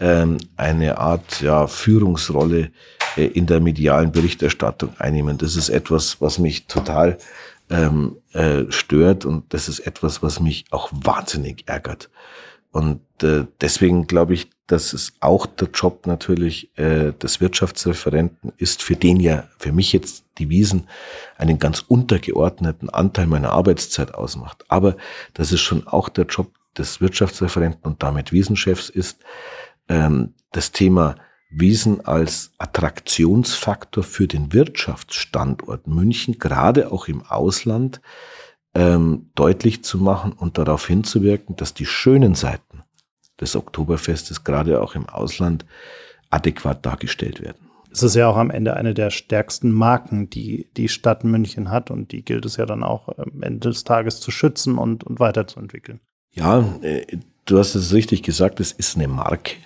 ähm, 0.00 0.38
eine 0.56 0.98
Art 0.98 1.40
ja, 1.40 1.66
Führungsrolle 1.66 2.70
äh, 3.16 3.24
in 3.24 3.46
der 3.46 3.60
medialen 3.60 4.12
Berichterstattung 4.12 4.98
einnehmen. 4.98 5.38
Das 5.38 5.56
ist 5.56 5.68
etwas, 5.68 6.20
was 6.20 6.38
mich 6.38 6.66
total 6.66 7.18
ähm, 7.70 8.16
äh, 8.32 8.64
stört 8.70 9.24
und 9.24 9.52
das 9.54 9.68
ist 9.68 9.80
etwas, 9.80 10.22
was 10.22 10.40
mich 10.40 10.64
auch 10.70 10.90
wahnsinnig 10.92 11.68
ärgert. 11.68 12.10
Und 12.70 13.00
äh, 13.22 13.44
deswegen 13.60 14.06
glaube 14.06 14.34
ich, 14.34 14.50
dass 14.66 14.92
es 14.92 15.12
auch 15.20 15.46
der 15.46 15.68
Job 15.68 16.06
natürlich 16.06 16.76
äh, 16.78 17.12
des 17.12 17.40
Wirtschaftsreferenten 17.40 18.52
ist, 18.56 18.82
für 18.82 18.96
den 18.96 19.20
ja 19.20 19.44
für 19.58 19.72
mich 19.72 19.92
jetzt 19.92 20.24
die 20.38 20.48
Wiesen 20.48 20.88
einen 21.36 21.58
ganz 21.58 21.84
untergeordneten 21.86 22.88
Anteil 22.88 23.26
meiner 23.26 23.50
Arbeitszeit 23.50 24.14
ausmacht. 24.14 24.64
Aber 24.68 24.96
dass 25.34 25.52
es 25.52 25.60
schon 25.60 25.86
auch 25.86 26.08
der 26.08 26.26
Job 26.26 26.52
des 26.76 27.00
Wirtschaftsreferenten 27.00 27.82
und 27.82 28.02
damit 28.02 28.32
Wiesenchefs 28.32 28.88
ist, 28.88 29.18
ähm, 29.88 30.34
das 30.52 30.72
Thema 30.72 31.16
Wiesen 31.50 32.00
als 32.06 32.52
Attraktionsfaktor 32.56 34.02
für 34.02 34.26
den 34.26 34.54
Wirtschaftsstandort 34.54 35.86
München, 35.86 36.38
gerade 36.38 36.90
auch 36.90 37.08
im 37.08 37.22
Ausland, 37.22 38.00
ähm, 38.74 39.30
deutlich 39.34 39.84
zu 39.84 39.98
machen 39.98 40.32
und 40.32 40.56
darauf 40.56 40.86
hinzuwirken, 40.86 41.56
dass 41.56 41.74
die 41.74 41.84
schönen 41.84 42.34
Seiten 42.34 42.71
des 43.42 43.56
Oktoberfestes 43.56 44.44
gerade 44.44 44.80
auch 44.80 44.94
im 44.94 45.08
Ausland 45.08 45.66
adäquat 46.30 46.86
dargestellt 46.86 47.42
werden. 47.42 47.68
Es 47.90 48.02
ist 48.02 48.16
ja 48.16 48.26
auch 48.26 48.38
am 48.38 48.50
Ende 48.50 48.74
eine 48.74 48.94
der 48.94 49.10
stärksten 49.10 49.70
Marken, 49.70 50.30
die 50.30 50.66
die 50.78 50.88
Stadt 50.88 51.24
München 51.24 51.70
hat 51.70 51.90
und 51.90 52.12
die 52.12 52.24
gilt 52.24 52.46
es 52.46 52.56
ja 52.56 52.64
dann 52.64 52.82
auch 52.82 53.08
am 53.18 53.42
Ende 53.42 53.68
des 53.68 53.84
Tages 53.84 54.18
zu 54.20 54.30
schützen 54.30 54.78
und, 54.78 55.04
und 55.04 55.20
weiterzuentwickeln. 55.20 56.00
Ja, 56.30 56.64
äh, 56.80 57.04
du 57.44 57.58
hast 57.58 57.74
es 57.74 57.92
richtig 57.92 58.22
gesagt, 58.22 58.60
es 58.60 58.72
ist 58.72 58.96
eine 58.96 59.08
Marke. 59.08 59.56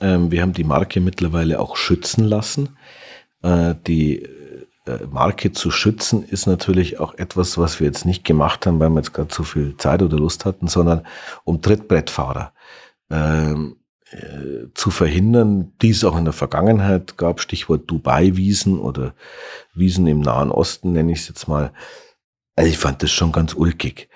Ähm, 0.00 0.30
wir 0.30 0.40
haben 0.40 0.54
die 0.54 0.64
Marke 0.64 1.00
mittlerweile 1.00 1.60
auch 1.60 1.76
schützen 1.76 2.24
lassen. 2.24 2.70
Äh, 3.42 3.74
die 3.86 4.22
äh, 4.86 5.06
Marke 5.10 5.52
zu 5.52 5.70
schützen 5.70 6.26
ist 6.26 6.46
natürlich 6.46 7.00
auch 7.00 7.12
etwas, 7.14 7.58
was 7.58 7.80
wir 7.80 7.86
jetzt 7.86 8.06
nicht 8.06 8.24
gemacht 8.24 8.64
haben, 8.64 8.80
weil 8.80 8.88
wir 8.88 9.00
jetzt 9.00 9.12
gerade 9.12 9.28
zu 9.28 9.44
viel 9.44 9.76
Zeit 9.76 10.02
oder 10.02 10.16
Lust 10.16 10.46
hatten, 10.46 10.68
sondern 10.68 11.06
um 11.44 11.60
Trittbrettfahrer 11.60 12.53
ähm, 13.10 13.76
äh, 14.10 14.68
zu 14.74 14.90
verhindern, 14.90 15.72
die 15.82 15.90
es 15.90 16.04
auch 16.04 16.16
in 16.16 16.24
der 16.24 16.34
Vergangenheit 16.34 17.16
gab, 17.16 17.40
Stichwort 17.40 17.90
Dubai-Wiesen 17.90 18.78
oder 18.78 19.14
Wiesen 19.74 20.06
im 20.06 20.20
Nahen 20.20 20.50
Osten, 20.50 20.92
nenne 20.92 21.12
ich 21.12 21.20
es 21.20 21.28
jetzt 21.28 21.48
mal. 21.48 21.72
Also 22.56 22.70
ich 22.70 22.78
fand 22.78 23.02
das 23.02 23.10
schon 23.10 23.32
ganz 23.32 23.54
ulkig 23.54 24.08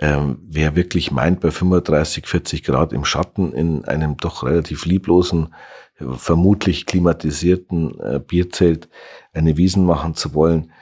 ähm, 0.00 0.38
wer 0.48 0.76
wirklich 0.76 1.10
meint, 1.10 1.40
bei 1.40 1.50
35, 1.50 2.26
40 2.26 2.62
Grad 2.62 2.92
im 2.92 3.04
Schatten 3.04 3.52
in 3.52 3.84
einem 3.84 4.16
doch 4.16 4.44
relativ 4.44 4.84
lieblosen, 4.84 5.54
vermutlich 5.96 6.86
klimatisierten 6.86 7.98
äh, 7.98 8.20
Bierzelt 8.20 8.88
eine 9.32 9.56
Wiesen 9.56 9.84
machen 9.84 10.14
zu 10.14 10.34
wollen, 10.34 10.72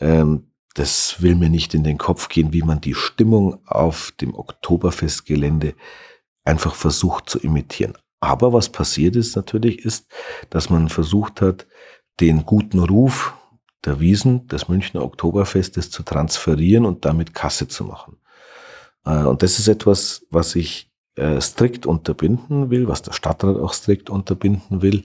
ähm, 0.00 0.50
das 0.74 1.22
will 1.22 1.36
mir 1.36 1.50
nicht 1.50 1.72
in 1.74 1.84
den 1.84 1.98
Kopf 1.98 2.28
gehen, 2.28 2.52
wie 2.52 2.62
man 2.62 2.80
die 2.80 2.94
Stimmung 2.94 3.60
auf 3.64 4.12
dem 4.20 4.34
Oktoberfestgelände 4.34 5.74
einfach 6.44 6.74
versucht 6.74 7.28
zu 7.28 7.38
imitieren. 7.38 7.94
Aber 8.20 8.52
was 8.52 8.70
passiert 8.70 9.16
ist 9.16 9.36
natürlich, 9.36 9.84
ist, 9.84 10.06
dass 10.50 10.70
man 10.70 10.88
versucht 10.88 11.40
hat, 11.40 11.66
den 12.20 12.44
guten 12.44 12.78
Ruf 12.78 13.34
der 13.84 14.00
Wiesen 14.00 14.46
des 14.48 14.68
Münchner 14.68 15.02
Oktoberfestes 15.02 15.90
zu 15.90 16.02
transferieren 16.02 16.86
und 16.86 17.04
damit 17.04 17.34
Kasse 17.34 17.68
zu 17.68 17.84
machen. 17.84 18.16
Äh, 19.04 19.24
und 19.24 19.42
das 19.42 19.58
ist 19.58 19.68
etwas, 19.68 20.26
was 20.30 20.54
ich 20.54 20.90
äh, 21.16 21.40
strikt 21.40 21.86
unterbinden 21.86 22.70
will, 22.70 22.88
was 22.88 23.02
der 23.02 23.12
Stadtrat 23.12 23.56
auch 23.56 23.72
strikt 23.72 24.10
unterbinden 24.10 24.82
will 24.82 25.04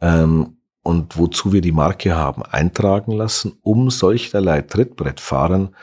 ähm, 0.00 0.58
und 0.82 1.16
wozu 1.16 1.52
wir 1.52 1.60
die 1.60 1.72
Marke 1.72 2.16
haben 2.16 2.42
eintragen 2.42 3.12
lassen, 3.12 3.58
um 3.62 3.90
solcherlei 3.90 4.62
Trittbrettfahrern 4.62 5.74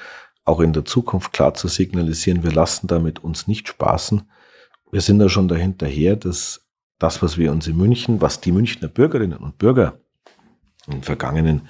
auch 0.46 0.60
in 0.60 0.74
der 0.74 0.86
Zukunft 0.86 1.34
klar 1.34 1.53
zu 1.53 1.67
signalisieren, 1.67 2.43
wir 2.43 2.51
lassen 2.51 2.88
damit 2.88 3.24
uns 3.24 3.48
nicht 3.48 3.67
spaßen. 3.67 4.29
Wir 4.91 5.01
sind 5.01 5.19
da 5.19 5.29
schon 5.29 5.48
dahinterher, 5.48 6.15
dass 6.15 6.67
das, 6.98 7.22
was 7.22 7.38
wir 7.38 7.51
uns 7.51 7.67
in 7.67 7.77
München, 7.77 8.22
was 8.22 8.41
die 8.41 8.51
Münchner 8.51 8.88
Bürgerinnen 8.88 9.38
und 9.38 9.58
Bürger 9.58 10.00
in 10.88 10.93
den 10.93 11.03
vergangenen 11.03 11.67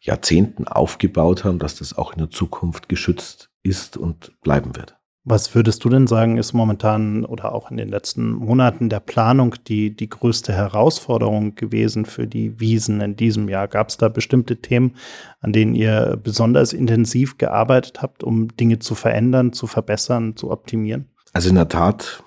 Jahrzehnten 0.00 0.66
aufgebaut 0.66 1.44
haben, 1.44 1.58
dass 1.58 1.76
das 1.76 1.96
auch 1.96 2.12
in 2.12 2.18
der 2.18 2.30
Zukunft 2.30 2.88
geschützt 2.88 3.50
ist 3.62 3.96
und 3.96 4.32
bleiben 4.42 4.74
wird. 4.74 4.96
Was 5.24 5.54
würdest 5.54 5.84
du 5.84 5.88
denn 5.88 6.08
sagen, 6.08 6.36
ist 6.36 6.52
momentan 6.52 7.24
oder 7.24 7.54
auch 7.54 7.70
in 7.70 7.76
den 7.76 7.88
letzten 7.88 8.32
Monaten 8.32 8.88
der 8.88 8.98
Planung 8.98 9.54
die, 9.68 9.94
die 9.94 10.08
größte 10.08 10.52
Herausforderung 10.52 11.54
gewesen 11.54 12.06
für 12.06 12.26
die 12.26 12.58
Wiesen 12.58 13.00
in 13.00 13.14
diesem 13.14 13.48
Jahr? 13.48 13.68
Gab 13.68 13.90
es 13.90 13.98
da 13.98 14.08
bestimmte 14.08 14.56
Themen, 14.56 14.96
an 15.38 15.52
denen 15.52 15.76
ihr 15.76 16.18
besonders 16.20 16.72
intensiv 16.72 17.38
gearbeitet 17.38 18.02
habt, 18.02 18.24
um 18.24 18.48
Dinge 18.56 18.80
zu 18.80 18.96
verändern, 18.96 19.52
zu 19.52 19.68
verbessern, 19.68 20.34
zu 20.34 20.50
optimieren? 20.50 21.08
Also 21.32 21.50
in 21.50 21.54
der 21.54 21.68
Tat 21.68 22.24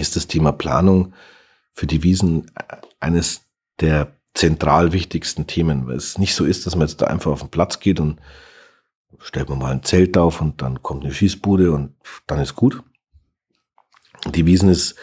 ist 0.00 0.16
das 0.16 0.26
Thema 0.26 0.52
Planung 0.52 1.12
für 1.72 1.86
die 1.86 2.02
Wiesen 2.02 2.50
eines 2.98 3.42
der 3.80 4.12
zentral 4.34 4.92
wichtigsten 4.92 5.46
Themen, 5.46 5.86
weil 5.86 5.96
es 5.96 6.18
nicht 6.18 6.34
so 6.34 6.44
ist, 6.44 6.66
dass 6.66 6.76
man 6.76 6.86
jetzt 6.86 7.00
da 7.00 7.06
einfach 7.06 7.30
auf 7.30 7.40
den 7.40 7.50
Platz 7.50 7.80
geht 7.80 8.00
und 8.00 8.20
stellt 9.18 9.48
man 9.48 9.58
mal 9.58 9.72
ein 9.72 9.82
Zelt 9.82 10.16
auf 10.16 10.40
und 10.40 10.62
dann 10.62 10.82
kommt 10.82 11.04
eine 11.04 11.12
Schießbude 11.12 11.72
und 11.72 11.94
dann 12.26 12.40
ist 12.40 12.54
gut. 12.54 12.82
Die 14.34 14.46
Wiesen 14.46 14.68
ist 14.68 14.96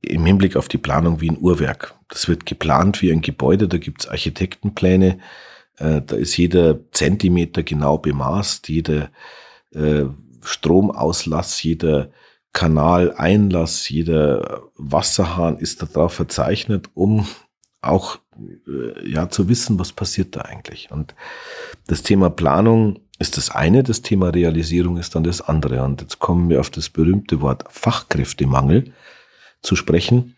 im 0.00 0.26
Hinblick 0.26 0.56
auf 0.56 0.68
die 0.68 0.78
Planung 0.78 1.20
wie 1.20 1.30
ein 1.30 1.38
Uhrwerk. 1.38 1.94
Das 2.08 2.28
wird 2.28 2.46
geplant 2.46 3.02
wie 3.02 3.12
ein 3.12 3.22
Gebäude, 3.22 3.68
da 3.68 3.78
gibt's 3.78 4.08
Architektenpläne, 4.08 5.18
äh, 5.78 6.02
da 6.02 6.16
ist 6.16 6.36
jeder 6.36 6.90
Zentimeter 6.90 7.62
genau 7.62 7.98
bemaßt, 7.98 8.68
jeder 8.68 9.10
äh, 9.72 10.04
Stromauslass, 10.42 11.62
jeder 11.62 12.10
Kanaleinlass, 12.52 13.88
jeder 13.88 14.62
Wasserhahn 14.76 15.58
ist 15.58 15.82
darauf 15.82 16.12
verzeichnet, 16.12 16.90
um 16.94 17.26
auch 17.80 18.18
äh, 18.66 19.08
ja 19.08 19.28
zu 19.28 19.48
wissen, 19.48 19.78
was 19.78 19.92
passiert 19.92 20.36
da 20.36 20.42
eigentlich. 20.42 20.90
Und 20.90 21.14
das 21.86 22.02
Thema 22.02 22.30
Planung 22.30 23.00
ist 23.18 23.36
das 23.36 23.50
eine, 23.50 23.82
das 23.82 24.02
Thema 24.02 24.30
Realisierung 24.30 24.96
ist 24.96 25.14
dann 25.14 25.24
das 25.24 25.40
andere. 25.40 25.82
Und 25.82 26.00
jetzt 26.00 26.18
kommen 26.18 26.48
wir 26.48 26.60
auf 26.60 26.70
das 26.70 26.88
berühmte 26.88 27.40
Wort 27.40 27.64
Fachkräftemangel 27.68 28.92
zu 29.62 29.76
sprechen. 29.76 30.36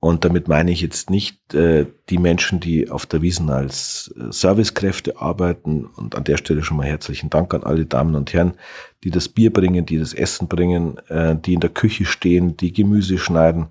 Und 0.00 0.24
damit 0.24 0.46
meine 0.46 0.70
ich 0.70 0.80
jetzt 0.80 1.10
nicht 1.10 1.54
äh, 1.54 1.86
die 2.08 2.18
Menschen, 2.18 2.60
die 2.60 2.88
auf 2.88 3.04
der 3.04 3.20
Wiesen 3.20 3.50
als 3.50 4.14
äh, 4.16 4.30
Servicekräfte 4.30 5.20
arbeiten. 5.20 5.86
Und 5.86 6.14
an 6.14 6.22
der 6.22 6.36
Stelle 6.36 6.62
schon 6.62 6.76
mal 6.76 6.86
herzlichen 6.86 7.30
Dank 7.30 7.52
an 7.52 7.64
alle 7.64 7.84
Damen 7.84 8.14
und 8.14 8.32
Herren, 8.32 8.54
die 9.02 9.10
das 9.10 9.28
Bier 9.28 9.52
bringen, 9.52 9.86
die 9.86 9.98
das 9.98 10.14
Essen 10.14 10.46
bringen, 10.46 10.98
äh, 11.08 11.34
die 11.36 11.54
in 11.54 11.60
der 11.60 11.70
Küche 11.70 12.04
stehen, 12.04 12.56
die 12.56 12.72
Gemüse 12.72 13.18
schneiden. 13.18 13.68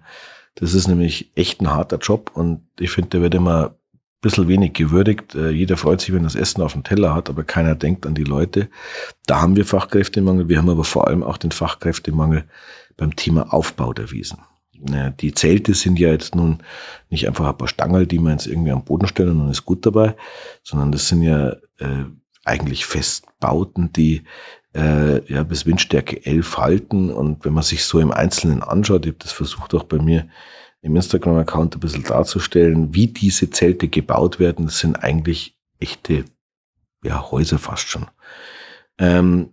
Das 0.56 0.74
ist 0.74 0.88
nämlich 0.88 1.32
echt 1.36 1.62
ein 1.62 1.70
harter 1.70 1.98
Job 1.98 2.32
und 2.34 2.62
ich 2.80 2.92
finde, 2.92 3.10
der 3.10 3.22
wird 3.22 3.36
immer 3.36 3.68
ein 3.68 3.76
bisschen 4.22 4.50
wenig 4.50 4.74
gewürdigt. 4.74 5.34
Äh, 5.34 5.52
jeder 5.52 5.78
freut 5.78 6.02
sich, 6.02 6.14
wenn 6.14 6.24
das 6.24 6.36
Essen 6.36 6.62
auf 6.62 6.74
dem 6.74 6.84
Teller 6.84 7.16
hat, 7.16 7.30
aber 7.30 7.46
keiner 7.46 7.76
denkt 7.76 8.06
an 8.06 8.16
die 8.16 8.26
Leute. 8.26 8.68
Da 9.28 9.40
haben 9.42 9.56
wir 9.56 9.66
Fachkräftemangel. 9.66 10.50
Wir 10.50 10.58
haben 10.58 10.70
aber 10.70 10.84
vor 10.84 11.08
allem 11.08 11.24
auch 11.24 11.38
den 11.38 11.52
Fachkräftemangel 11.52 12.44
beim 12.98 13.16
Thema 13.16 13.54
Aufbau 13.54 13.94
der 13.94 14.12
Wiesen. 14.12 14.40
Die 14.80 15.34
Zelte 15.34 15.74
sind 15.74 15.98
ja 16.00 16.10
jetzt 16.10 16.36
nun 16.36 16.60
nicht 17.10 17.28
einfach 17.28 17.48
ein 17.48 17.58
paar 17.58 17.68
Stangerl, 17.68 18.06
die 18.06 18.20
man 18.20 18.34
jetzt 18.34 18.48
irgendwie 18.48 18.72
am 18.72 18.84
Boden 18.84 19.08
stellen 19.08 19.32
und 19.32 19.40
dann 19.40 19.52
ist 19.52 19.66
gut 19.66 19.86
dabei, 19.86 20.16
sondern 20.64 20.92
das 20.92 21.08
sind 21.08 21.24
ja 21.24 21.50
äh, 21.80 22.06
eigentlich 22.46 22.86
Festbauten, 22.86 23.92
die 23.92 24.24
äh, 24.76 25.26
ja 25.32 25.44
bis 25.44 25.66
Windstärke 25.66 26.26
11 26.26 26.58
halten. 26.58 27.10
Und 27.10 27.44
wenn 27.44 27.54
man 27.54 27.64
sich 27.64 27.84
so 27.84 28.00
im 28.00 28.12
Einzelnen 28.12 28.64
anschaut, 28.64 29.06
ich 29.06 29.12
habe 29.12 29.20
das 29.20 29.32
versucht 29.32 29.74
auch 29.74 29.84
bei 29.84 29.98
mir 29.98 30.28
im 30.82 30.96
Instagram-Account 30.96 31.76
ein 31.76 31.80
bisschen 31.80 32.04
darzustellen, 32.04 32.94
wie 32.94 33.08
diese 33.08 33.50
Zelte 33.50 33.88
gebaut 33.88 34.40
werden, 34.40 34.66
das 34.66 34.80
sind 34.80 34.96
eigentlich 34.96 35.58
echte 35.80 36.26
ja, 37.04 37.32
Häuser 37.32 37.58
fast 37.58 37.88
schon. 37.88 38.06
Ähm, 38.98 39.50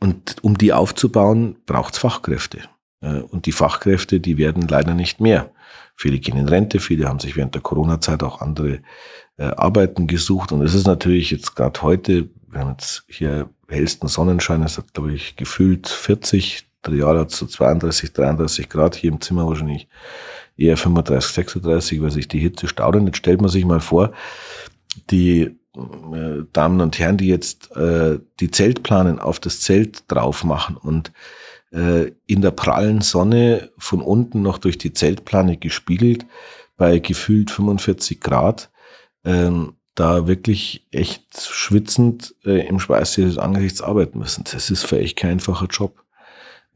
und 0.00 0.36
um 0.42 0.56
die 0.56 0.72
aufzubauen, 0.72 1.56
braucht 1.66 1.94
es 1.94 1.98
Fachkräfte. 1.98 2.60
Äh, 3.00 3.20
und 3.20 3.46
die 3.46 3.52
Fachkräfte, 3.52 4.20
die 4.20 4.38
werden 4.38 4.66
leider 4.68 4.94
nicht 4.94 5.20
mehr. 5.20 5.50
Viele 5.96 6.18
gehen 6.18 6.38
in 6.38 6.48
Rente, 6.48 6.80
viele 6.80 7.08
haben 7.08 7.18
sich 7.18 7.36
während 7.36 7.54
der 7.54 7.62
Corona-Zeit 7.62 8.22
auch 8.22 8.40
andere 8.40 8.80
äh, 9.36 9.44
Arbeiten 9.44 10.06
gesucht. 10.06 10.52
Und 10.52 10.62
es 10.62 10.74
ist 10.74 10.86
natürlich 10.86 11.30
jetzt 11.30 11.56
gerade 11.56 11.80
heute, 11.82 12.28
wir 12.48 12.60
haben 12.60 12.70
jetzt 12.70 13.04
hier 13.08 13.50
hellsten 13.68 14.08
Sonnenschein, 14.08 14.62
es 14.62 14.78
hat, 14.78 14.94
glaube 14.94 15.12
ich, 15.12 15.36
gefühlt 15.36 15.88
40, 15.88 16.66
Real 16.86 17.18
hat 17.18 17.30
so 17.30 17.46
32, 17.46 18.12
33 18.12 18.68
Grad, 18.68 18.94
hier 18.94 19.12
im 19.12 19.20
Zimmer 19.20 19.46
wahrscheinlich 19.46 19.88
eher 20.56 20.76
35, 20.76 21.34
36, 21.34 22.02
weil 22.02 22.10
sich 22.10 22.28
die 22.28 22.38
Hitze 22.38 22.68
staudert. 22.68 23.04
Jetzt 23.04 23.18
stellt 23.18 23.40
man 23.40 23.50
sich 23.50 23.64
mal 23.64 23.80
vor, 23.80 24.12
die 25.10 25.56
äh, 25.76 26.44
Damen 26.52 26.80
und 26.80 26.98
Herren, 26.98 27.16
die 27.16 27.28
jetzt 27.28 27.74
äh, 27.76 28.18
die 28.40 28.50
Zeltplanen 28.50 29.18
auf 29.18 29.38
das 29.38 29.60
Zelt 29.60 30.04
drauf 30.08 30.44
machen 30.44 30.76
und 30.76 31.12
äh, 31.72 32.12
in 32.26 32.40
der 32.42 32.50
prallen 32.50 33.00
Sonne 33.00 33.70
von 33.78 34.00
unten 34.00 34.42
noch 34.42 34.58
durch 34.58 34.78
die 34.78 34.92
Zeltplane 34.92 35.56
gespiegelt 35.56 36.26
bei 36.76 36.98
gefühlt 36.98 37.50
45 37.50 38.20
Grad, 38.20 38.70
ähm, 39.24 39.74
da 39.94 40.26
wirklich 40.26 40.86
echt 40.92 41.40
schwitzend 41.40 42.34
äh, 42.44 42.66
im 42.66 42.80
Schweiß 42.80 43.18
ihres 43.18 43.38
Angesichts 43.38 43.82
arbeiten 43.82 44.18
müssen. 44.18 44.44
Das 44.50 44.70
ist 44.70 44.84
für 44.84 44.98
echt 44.98 45.16
kein 45.16 45.32
einfacher 45.32 45.66
Job. 45.66 46.02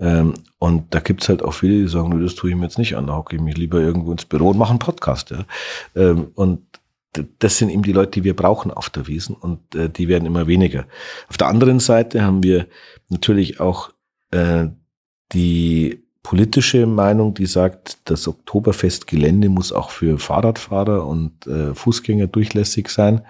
Ähm, 0.00 0.34
und 0.58 0.92
da 0.94 1.00
gibt's 1.00 1.28
halt 1.28 1.42
auch 1.42 1.52
viele, 1.54 1.82
die 1.82 1.88
sagen, 1.88 2.20
das 2.20 2.34
tue 2.34 2.50
ich 2.50 2.56
mir 2.56 2.64
jetzt 2.64 2.78
nicht 2.78 2.96
an, 2.96 3.06
da 3.06 3.16
hocke 3.16 3.36
ich 3.36 3.42
mich 3.42 3.56
lieber 3.56 3.80
irgendwo 3.80 4.12
ins 4.12 4.24
Büro 4.24 4.50
und 4.50 4.58
mache 4.58 4.70
einen 4.70 4.78
Podcast. 4.78 5.30
Ja. 5.30 5.44
Ähm, 5.94 6.32
und 6.34 6.62
das 7.38 7.58
sind 7.58 7.70
eben 7.70 7.82
die 7.82 7.92
Leute, 7.92 8.10
die 8.12 8.24
wir 8.24 8.34
brauchen 8.34 8.70
auf 8.70 8.90
der 8.90 9.06
Wiesen 9.06 9.36
und 9.36 9.74
äh, 9.74 9.88
die 9.88 10.08
werden 10.08 10.26
immer 10.26 10.46
weniger. 10.46 10.86
Auf 11.28 11.36
der 11.36 11.48
anderen 11.48 11.80
Seite 11.80 12.22
haben 12.22 12.42
wir 12.42 12.66
natürlich 13.08 13.60
auch 13.60 13.90
äh, 14.32 14.66
die 15.34 16.04
politische 16.22 16.86
Meinung, 16.86 17.34
die 17.34 17.46
sagt, 17.46 17.98
das 18.06 18.26
Oktoberfestgelände 18.26 19.50
muss 19.50 19.72
auch 19.72 19.90
für 19.90 20.18
Fahrradfahrer 20.18 21.06
und 21.06 21.46
äh, 21.46 21.74
Fußgänger 21.74 22.28
durchlässig 22.28 22.88
sein. 22.88 23.20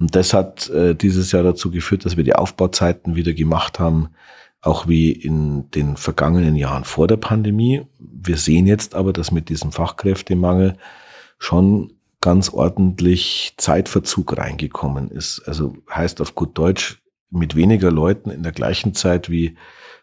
Und 0.00 0.16
das 0.16 0.34
hat 0.34 0.68
äh, 0.70 0.96
dieses 0.96 1.30
Jahr 1.30 1.44
dazu 1.44 1.70
geführt, 1.70 2.04
dass 2.04 2.16
wir 2.16 2.24
die 2.24 2.34
Aufbauzeiten 2.34 3.14
wieder 3.14 3.32
gemacht 3.32 3.78
haben, 3.78 4.08
auch 4.60 4.88
wie 4.88 5.12
in 5.12 5.70
den 5.70 5.96
vergangenen 5.96 6.56
Jahren 6.56 6.82
vor 6.82 7.06
der 7.06 7.16
Pandemie. 7.16 7.86
Wir 8.00 8.36
sehen 8.36 8.66
jetzt 8.66 8.96
aber, 8.96 9.12
dass 9.12 9.30
mit 9.30 9.48
diesem 9.48 9.70
Fachkräftemangel 9.70 10.76
schon 11.38 11.92
ganz 12.20 12.48
ordentlich 12.48 13.54
Zeitverzug 13.56 14.36
reingekommen 14.36 15.12
ist. 15.12 15.42
Also 15.46 15.76
heißt 15.94 16.20
auf 16.20 16.34
gut 16.34 16.58
Deutsch, 16.58 17.00
mit 17.30 17.54
weniger 17.54 17.92
Leuten 17.92 18.30
in 18.30 18.42
der 18.42 18.52
gleichen 18.52 18.94
Zeit 18.94 19.30
wie 19.30 19.56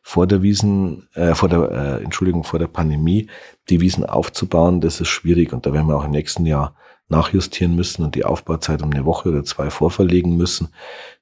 vor 0.04 0.28
der 0.28 0.42
Wiesen, 0.42 1.08
äh, 1.14 1.34
vor 1.34 1.50
der, 1.50 1.72
äh, 1.72 2.04
Entschuldigung, 2.04 2.44
vor 2.44 2.60
der 2.60 2.68
Pandemie, 2.68 3.30
die 3.70 3.80
Wiesen 3.82 4.06
aufzubauen, 4.06 4.82
das 4.82 5.02
ist 5.02 5.08
schwierig 5.08 5.54
und 5.54 5.66
da 5.66 5.74
werden 5.74 5.88
wir 5.88 5.96
auch 5.96 6.06
im 6.06 6.12
nächsten 6.12 6.46
Jahr 6.46 6.76
nachjustieren 7.08 7.76
müssen 7.76 8.04
und 8.04 8.16
die 8.16 8.26
Aufbauzeit 8.26 8.82
um 8.82 8.92
eine 8.92 9.06
Woche 9.06 9.30
oder 9.30 9.44
zwei 9.44 9.70
vorverlegen 9.70 10.36
müssen, 10.36 10.70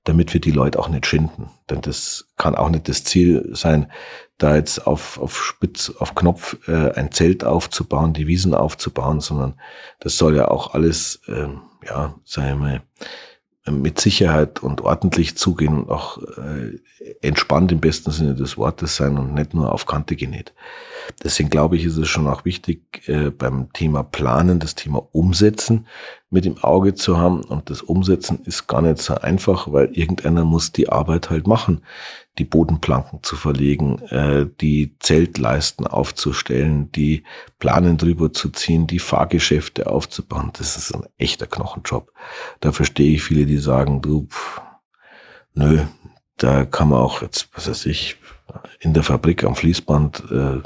damit 0.04 0.34
wir 0.34 0.42
die 0.42 0.52
Leute 0.52 0.80
auch 0.80 0.90
nicht 0.90 1.06
schinden. 1.06 1.50
Denn 1.70 1.82
das 1.82 2.28
kann 2.38 2.56
auch 2.56 2.70
nicht 2.70 2.88
das 2.90 3.04
Ziel 3.04 3.50
sein, 3.54 3.92
da 4.38 4.56
jetzt 4.56 4.88
auf, 4.88 5.20
auf 5.20 5.44
Spitz, 5.44 5.92
auf 6.00 6.16
Knopf 6.16 6.58
äh, 6.68 6.92
ein 6.94 7.12
Zelt 7.12 7.44
aufzubauen, 7.44 8.14
die 8.14 8.28
Wiesen 8.28 8.56
aufzubauen, 8.56 9.20
sondern 9.20 9.56
das 10.00 10.18
soll 10.18 10.36
ja 10.36 10.48
auch 10.48 10.74
alles, 10.74 11.22
äh, 11.28 11.48
ja, 11.86 12.16
sagen 12.26 12.48
wir 12.48 12.56
mal, 12.56 12.82
mit 13.70 14.00
Sicherheit 14.00 14.64
und 14.64 14.82
ordentlich 14.82 15.38
zugehen 15.38 15.78
und 15.78 15.90
auch 15.90 16.18
äh, 16.38 16.80
entspannt 17.22 17.72
im 17.72 17.80
besten 17.80 18.10
Sinne 18.10 18.34
des 18.34 18.58
Wortes 18.58 18.96
sein 18.96 19.18
und 19.20 19.36
nicht 19.36 19.54
nur 19.54 19.72
auf 19.72 19.86
Kante 19.86 20.16
genäht. 20.16 20.54
Deswegen 21.24 21.50
glaube 21.50 21.76
ich, 21.76 21.86
ist 21.86 21.98
es 21.98 22.08
schon 22.08 22.28
auch 22.28 22.44
wichtig, 22.44 23.08
äh, 23.08 23.30
beim 23.30 23.72
Thema 23.74 24.04
Planen 24.04 24.60
das 24.60 24.74
Thema 24.74 25.08
Umsetzen 25.12 25.86
mit 26.32 26.48
im 26.48 26.58
Auge 26.64 26.96
zu 26.96 27.18
haben. 27.18 27.44
Und 27.44 27.70
das 27.70 27.84
Umsetzen 27.84 28.40
ist 28.46 28.66
gar 28.66 28.82
nicht 28.82 28.98
so 28.98 29.16
einfach, 29.16 29.72
weil 29.72 29.92
irgendeiner 29.94 30.44
muss 30.44 30.72
die 30.72 30.90
Arbeit 30.90 31.30
halt 31.30 31.46
machen 31.46 31.82
die 32.38 32.46
Bodenplanken 32.46 33.24
zu 33.24 33.36
verlegen, 33.36 34.00
äh, 34.10 34.48
die 34.62 34.96
Zeltleisten 35.00 35.86
aufzustellen, 35.86 36.92
die 36.92 37.24
Planen 37.60 37.98
drüber 37.98 38.32
zu 38.32 38.50
ziehen, 38.50 38.88
die 38.88 39.00
Fahrgeschäfte 39.00 39.88
aufzubauen. 39.88 40.52
Das 40.58 40.78
ist 40.78 40.96
ein 40.96 41.06
echter 41.18 41.48
Knochenjob. 41.48 42.12
Da 42.62 42.72
verstehe 42.72 43.16
ich 43.16 43.24
viele, 43.24 43.46
die 43.46 43.58
sagen, 43.58 44.02
du, 44.02 44.28
pff, 44.28 44.62
nö, 45.54 45.84
da 46.38 46.66
kann 46.66 46.90
man 46.90 47.00
auch 47.00 47.22
jetzt, 47.22 47.50
was 47.54 47.70
weiß 47.70 47.86
ich, 47.86 48.18
in 48.80 48.94
der 48.94 49.04
Fabrik 49.04 49.44
am 49.44 49.56
Fließband 49.56 50.24
äh, 50.32 50.62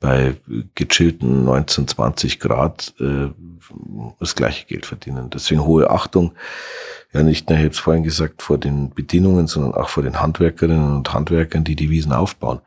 bei 0.00 0.36
gechillten 0.74 1.44
19, 1.44 1.88
20 1.88 2.40
Grad 2.40 2.94
äh, 3.00 3.28
das 4.20 4.34
gleiche 4.34 4.66
Geld 4.66 4.86
verdienen. 4.86 5.30
Deswegen 5.30 5.64
hohe 5.64 5.90
Achtung, 5.90 6.32
ja 7.12 7.22
nicht 7.22 7.48
nur, 7.48 7.58
ich 7.58 7.64
habe 7.64 7.74
es 7.74 7.78
vorhin 7.78 8.02
gesagt, 8.04 8.42
vor 8.42 8.58
den 8.58 8.90
Bedienungen, 8.90 9.46
sondern 9.46 9.74
auch 9.74 9.88
vor 9.88 10.02
den 10.02 10.20
Handwerkerinnen 10.20 10.96
und 10.96 11.12
Handwerkern, 11.12 11.64
die 11.64 11.76
die 11.76 11.90
Wiesen 11.90 12.12
aufbauen. 12.12 12.60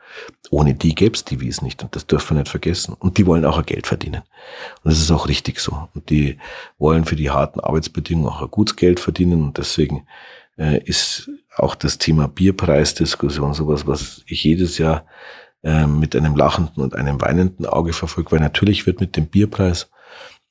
Ohne 0.50 0.74
die 0.74 0.94
gäbe 0.94 1.16
es 1.16 1.24
die 1.24 1.40
Wiesen 1.40 1.66
nicht 1.66 1.82
und 1.84 1.96
das 1.96 2.06
dürfen 2.06 2.36
wir 2.36 2.42
nicht 2.42 2.52
vergessen. 2.52 2.96
Und 3.00 3.18
die 3.18 3.26
wollen 3.26 3.46
auch 3.46 3.58
ein 3.58 3.66
Geld 3.66 3.88
verdienen. 3.88 4.24
Und 4.84 4.92
das 4.92 5.00
ist 5.00 5.12
auch 5.12 5.28
richtig 5.28 5.60
so. 5.60 5.88
Und 5.94 6.10
die 6.10 6.38
wollen 6.78 7.06
für 7.06 7.16
die 7.16 7.30
harten 7.30 7.62
Arbeitsbedingungen 7.62 8.30
auch 8.30 8.42
ein 8.42 8.52
gutes 8.52 8.76
Geld 8.76 9.00
verdienen 9.00 9.44
und 9.44 9.58
deswegen 9.58 10.06
äh, 10.58 10.84
ist 10.84 11.30
auch 11.56 11.76
das 11.76 11.98
Thema 11.98 12.28
Bierpreisdiskussion 12.28 13.54
sowas, 13.54 13.88
was 13.88 14.24
ich 14.26 14.44
jedes 14.44 14.78
Jahr 14.78 15.06
äh, 15.64 15.88
mit 15.88 16.16
einem 16.16 16.36
lachenden 16.36 16.84
und 16.84 16.96
einem 16.96 17.22
weinenden 17.22 17.66
Auge 17.66 17.94
verfolge, 17.94 18.32
weil 18.32 18.40
natürlich 18.40 18.86
wird 18.86 19.00
mit 19.00 19.16
dem 19.16 19.28
Bierpreis 19.28 19.90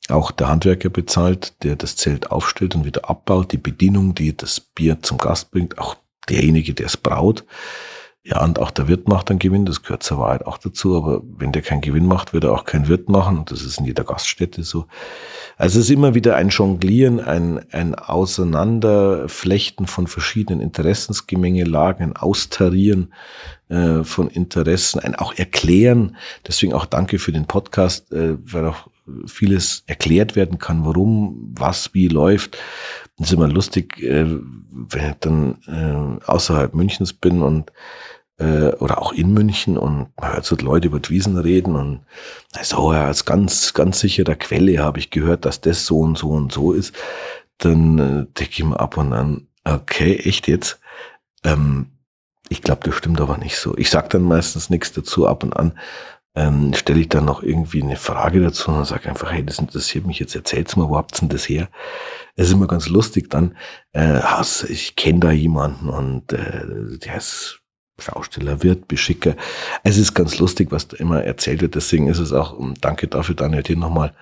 auch 0.09 0.31
der 0.31 0.49
Handwerker 0.49 0.89
bezahlt, 0.89 1.63
der 1.63 1.77
das 1.77 1.97
Zelt 1.97 2.31
aufstellt 2.31 2.75
und 2.75 2.85
wieder 2.85 3.09
abbaut, 3.09 3.53
die 3.53 3.59
Bedienung, 3.59 4.15
die 4.15 4.37
das 4.37 4.61
Bier 4.61 5.03
zum 5.03 5.19
Gast 5.19 5.51
bringt, 5.51 5.79
auch 5.79 5.97
derjenige, 6.29 6.75
der 6.75 6.87
es 6.87 6.97
braut. 6.97 7.45
Ja, 8.23 8.45
und 8.45 8.59
auch 8.59 8.71
der 8.71 8.87
Wirt 8.87 9.09
macht 9.09 9.31
einen 9.31 9.39
Gewinn, 9.39 9.65
das 9.65 9.83
gehört 9.83 10.03
zur 10.03 10.19
Wahrheit 10.19 10.47
auch 10.47 10.59
dazu, 10.59 10.95
aber 10.95 11.23
wenn 11.39 11.53
der 11.53 11.63
keinen 11.63 11.81
Gewinn 11.81 12.05
macht, 12.05 12.35
wird 12.35 12.45
er 12.45 12.53
auch 12.53 12.67
keinen 12.67 12.87
Wirt 12.87 13.09
machen 13.09 13.39
und 13.39 13.51
das 13.51 13.63
ist 13.63 13.79
in 13.79 13.87
jeder 13.87 14.05
Gaststätte 14.05 14.63
so. 14.63 14.85
Also 15.57 15.79
es 15.79 15.87
ist 15.87 15.91
immer 15.91 16.15
wieder 16.15 16.37
ein 16.37 16.51
Jonglieren, 16.51 17.19
ein, 17.21 17.65
ein 17.73 17.95
Auseinanderflechten 17.95 19.87
von 19.87 20.07
verschiedenen 20.07 20.61
Interessensgemengelagen, 20.61 22.11
ein 22.11 22.17
Austarieren 22.17 23.15
äh, 23.71 24.05
von 24.05 24.29
Interessen, 24.29 25.01
ein 25.01 25.15
auch 25.15 25.33
Erklären. 25.35 26.17
Deswegen 26.47 26.75
auch 26.75 26.85
danke 26.85 27.19
für 27.19 27.33
den 27.33 27.47
Podcast, 27.47 28.13
äh, 28.13 28.37
weil 28.53 28.67
auch 28.67 28.89
vieles 29.27 29.83
erklärt 29.87 30.37
werden 30.37 30.59
kann, 30.59 30.85
warum, 30.85 31.53
was, 31.55 31.95
wie 31.95 32.09
läuft. 32.09 32.59
Das 33.21 33.29
ist 33.29 33.35
immer 33.35 33.49
lustig, 33.49 34.03
äh, 34.03 34.25
wenn 34.25 35.11
ich 35.11 35.17
dann 35.21 35.59
äh, 35.69 36.25
außerhalb 36.25 36.73
Münchens 36.73 37.13
bin 37.13 37.43
und 37.43 37.71
äh, 38.39 38.73
oder 38.77 38.97
auch 38.97 39.13
in 39.13 39.35
München 39.35 39.77
und 39.77 40.09
man 40.19 40.33
hört 40.33 40.47
so 40.47 40.57
Leute 40.57 40.89
über 40.89 41.01
die 41.01 41.11
Wiesen 41.11 41.37
reden 41.37 41.77
und 41.77 42.01
so, 42.63 42.95
ja, 42.95 43.05
als 43.05 43.27
ganz, 43.27 43.75
ganz 43.75 44.01
sicherer 44.01 44.37
Quelle 44.37 44.79
habe 44.79 44.99
ich 44.99 45.11
gehört, 45.11 45.45
dass 45.45 45.61
das 45.61 45.85
so 45.85 46.01
und 46.01 46.17
so 46.17 46.31
und 46.31 46.51
so 46.51 46.73
ist. 46.73 46.95
Dann 47.59 47.99
äh, 47.99 48.27
denke 48.39 48.53
ich 48.53 48.65
mir 48.65 48.81
ab 48.81 48.97
und 48.97 49.13
an, 49.13 49.49
okay, 49.65 50.17
echt 50.17 50.49
jetzt? 50.49 50.81
Ähm, 51.45 51.91
ich 52.49 52.63
glaube, 52.63 52.81
das 52.85 52.95
stimmt 52.95 53.21
aber 53.21 53.37
nicht 53.37 53.59
so. 53.59 53.77
Ich 53.77 53.91
sage 53.91 54.09
dann 54.09 54.23
meistens 54.23 54.71
nichts 54.71 54.93
dazu 54.93 55.27
ab 55.27 55.43
und 55.43 55.53
an, 55.53 55.79
ähm, 56.35 56.73
stelle 56.75 57.01
ich 57.01 57.09
dann 57.09 57.25
noch 57.25 57.43
irgendwie 57.43 57.83
eine 57.83 57.97
Frage 57.97 58.41
dazu 58.41 58.71
und 58.71 58.85
sage 58.85 59.09
einfach, 59.09 59.33
hey, 59.33 59.45
das 59.45 59.59
interessiert 59.59 60.07
mich 60.07 60.19
jetzt, 60.19 60.35
erzähl's 60.35 60.77
mal, 60.77 60.89
wo 60.89 60.97
habt's 60.97 61.21
denn 61.21 61.29
das 61.29 61.49
her? 61.49 61.69
Es 62.37 62.49
ist 62.49 62.53
immer 62.53 62.69
ganz 62.69 62.89
lustig 62.89 63.31
dann, 63.31 63.57
äh, 63.93 64.21
ich 64.69 64.97
kenne 64.97 65.21
da 65.21 65.31
jemanden 65.33 65.89
und 65.89 66.33
äh, 66.33 66.99
der 66.99 67.17
ist 67.17 67.61
Schausteller, 68.01 68.63
Wirt, 68.63 68.89
Beschicker. 68.89 69.37
Es 69.83 69.99
ist 69.99 70.15
ganz 70.15 70.39
lustig, 70.39 70.73
was 70.73 70.89
da 70.89 70.97
immer 70.97 71.23
erzählt 71.23 71.61
wird. 71.61 71.75
Deswegen 71.75 72.09
ist 72.09 72.19
es 72.19 72.33
auch, 72.33 72.59
danke 72.81 73.09
dafür, 73.09 73.35
Daniel, 73.35 73.63
dir 73.63 73.77
nochmal 73.77 74.15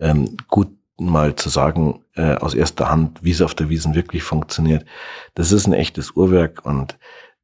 ähm, 0.00 0.36
gut 0.48 0.68
mal 0.98 1.34
zu 1.34 1.48
sagen 1.48 2.04
äh, 2.14 2.34
aus 2.34 2.54
erster 2.54 2.90
Hand, 2.90 3.20
wie 3.22 3.30
es 3.30 3.40
auf 3.40 3.54
der 3.54 3.70
Wiesen 3.70 3.94
wirklich 3.94 4.22
funktioniert. 4.22 4.84
Das 5.34 5.50
ist 5.52 5.66
ein 5.66 5.72
echtes 5.72 6.10
Uhrwerk 6.10 6.64
und 6.64 6.98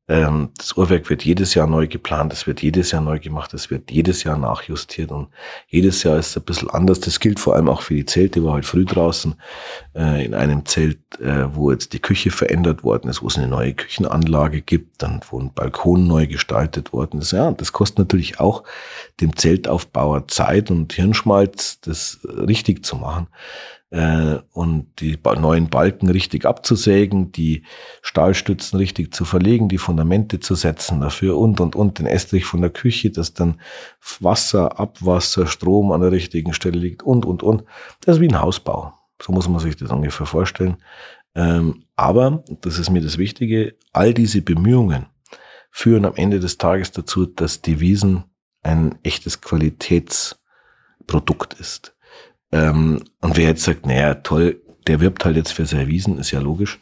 ähm, 0.08 0.50
das 0.56 0.76
Uhrwerk 0.76 1.10
wird 1.10 1.24
jedes 1.24 1.54
Jahr 1.54 1.66
neu 1.66 1.88
geplant, 1.88 2.32
es 2.32 2.46
wird 2.46 2.62
jedes 2.62 2.92
Jahr 2.92 3.02
neu 3.02 3.18
gemacht, 3.18 3.52
es 3.54 3.70
wird 3.70 3.90
jedes 3.90 4.22
Jahr 4.22 4.38
nachjustiert 4.38 5.10
und 5.10 5.28
jedes 5.66 6.04
Jahr 6.04 6.16
ist 6.16 6.28
es 6.28 6.36
ein 6.36 6.44
bisschen 6.44 6.70
anders. 6.70 7.00
Das 7.00 7.18
gilt 7.18 7.40
vor 7.40 7.56
allem 7.56 7.68
auch 7.68 7.82
für 7.82 7.94
die 7.94 8.06
Zelte, 8.06 8.44
war 8.44 8.54
halt 8.54 8.66
früh 8.66 8.84
draußen 8.84 9.34
äh, 9.96 10.24
in 10.24 10.34
einem 10.34 10.64
Zelt, 10.64 11.00
äh, 11.20 11.52
wo 11.52 11.72
jetzt 11.72 11.92
die 11.92 11.98
Küche 11.98 12.30
verändert 12.30 12.84
worden 12.84 13.10
ist, 13.10 13.20
wo 13.22 13.26
es 13.26 13.36
eine 13.36 13.48
neue 13.48 13.74
Küchenanlage 13.74 14.62
gibt, 14.62 15.02
dann 15.02 15.20
wo 15.28 15.40
ein 15.40 15.52
Balkon 15.52 16.06
neu 16.06 16.28
gestaltet 16.28 16.92
worden 16.92 17.20
ist. 17.20 17.32
Ja, 17.32 17.50
das 17.50 17.72
kostet 17.72 17.98
natürlich 17.98 18.38
auch 18.38 18.62
dem 19.20 19.36
Zeltaufbauer 19.36 20.28
Zeit 20.28 20.70
und 20.70 20.92
Hirnschmalz, 20.92 21.80
das 21.80 22.20
richtig 22.24 22.84
zu 22.84 22.94
machen 22.94 23.26
äh, 23.96 24.38
und 24.52 25.00
die 25.00 25.18
neuen 25.38 25.70
Balken 25.70 26.10
richtig 26.10 26.44
abzusägen, 26.44 27.32
die 27.32 27.64
Stahlstützen 28.02 28.76
richtig 28.76 29.14
zu 29.14 29.24
verlegen, 29.24 29.70
die 29.70 29.78
Fundamente 29.78 30.38
zu 30.38 30.54
setzen 30.54 31.00
dafür 31.00 31.38
und, 31.38 31.60
und, 31.60 31.74
und, 31.74 31.98
den 31.98 32.04
Estrich 32.04 32.44
von 32.44 32.60
der 32.60 32.68
Küche, 32.68 33.10
dass 33.10 33.32
dann 33.32 33.58
Wasser, 34.20 34.78
Abwasser, 34.78 35.46
Strom 35.46 35.92
an 35.92 36.02
der 36.02 36.12
richtigen 36.12 36.52
Stelle 36.52 36.78
liegt 36.78 37.04
und, 37.04 37.24
und, 37.24 37.42
und. 37.42 37.64
Das 38.02 38.16
ist 38.16 38.20
wie 38.20 38.28
ein 38.28 38.42
Hausbau. 38.42 38.92
So 39.22 39.32
muss 39.32 39.48
man 39.48 39.60
sich 39.60 39.76
das 39.76 39.90
ungefähr 39.90 40.26
vorstellen. 40.26 40.76
Ähm, 41.34 41.84
aber, 41.96 42.44
das 42.60 42.78
ist 42.78 42.90
mir 42.90 43.00
das 43.00 43.16
Wichtige, 43.16 43.76
all 43.92 44.12
diese 44.12 44.42
Bemühungen 44.42 45.06
führen 45.70 46.04
am 46.04 46.16
Ende 46.16 46.38
des 46.38 46.58
Tages 46.58 46.92
dazu, 46.92 47.24
dass 47.24 47.62
die 47.62 47.80
Wiesen 47.80 48.24
ein 48.62 48.98
echtes 49.02 49.40
Qualitätsprodukt 49.40 51.54
ist. 51.54 51.95
Ähm, 52.52 53.02
und 53.20 53.36
wer 53.36 53.48
jetzt 53.48 53.64
sagt, 53.64 53.86
naja, 53.86 54.14
toll, 54.14 54.60
der 54.86 55.00
wirbt 55.00 55.24
halt 55.24 55.36
jetzt 55.36 55.52
für 55.52 55.66
Servisen, 55.66 56.18
ist 56.18 56.30
ja 56.30 56.40
logisch. 56.40 56.78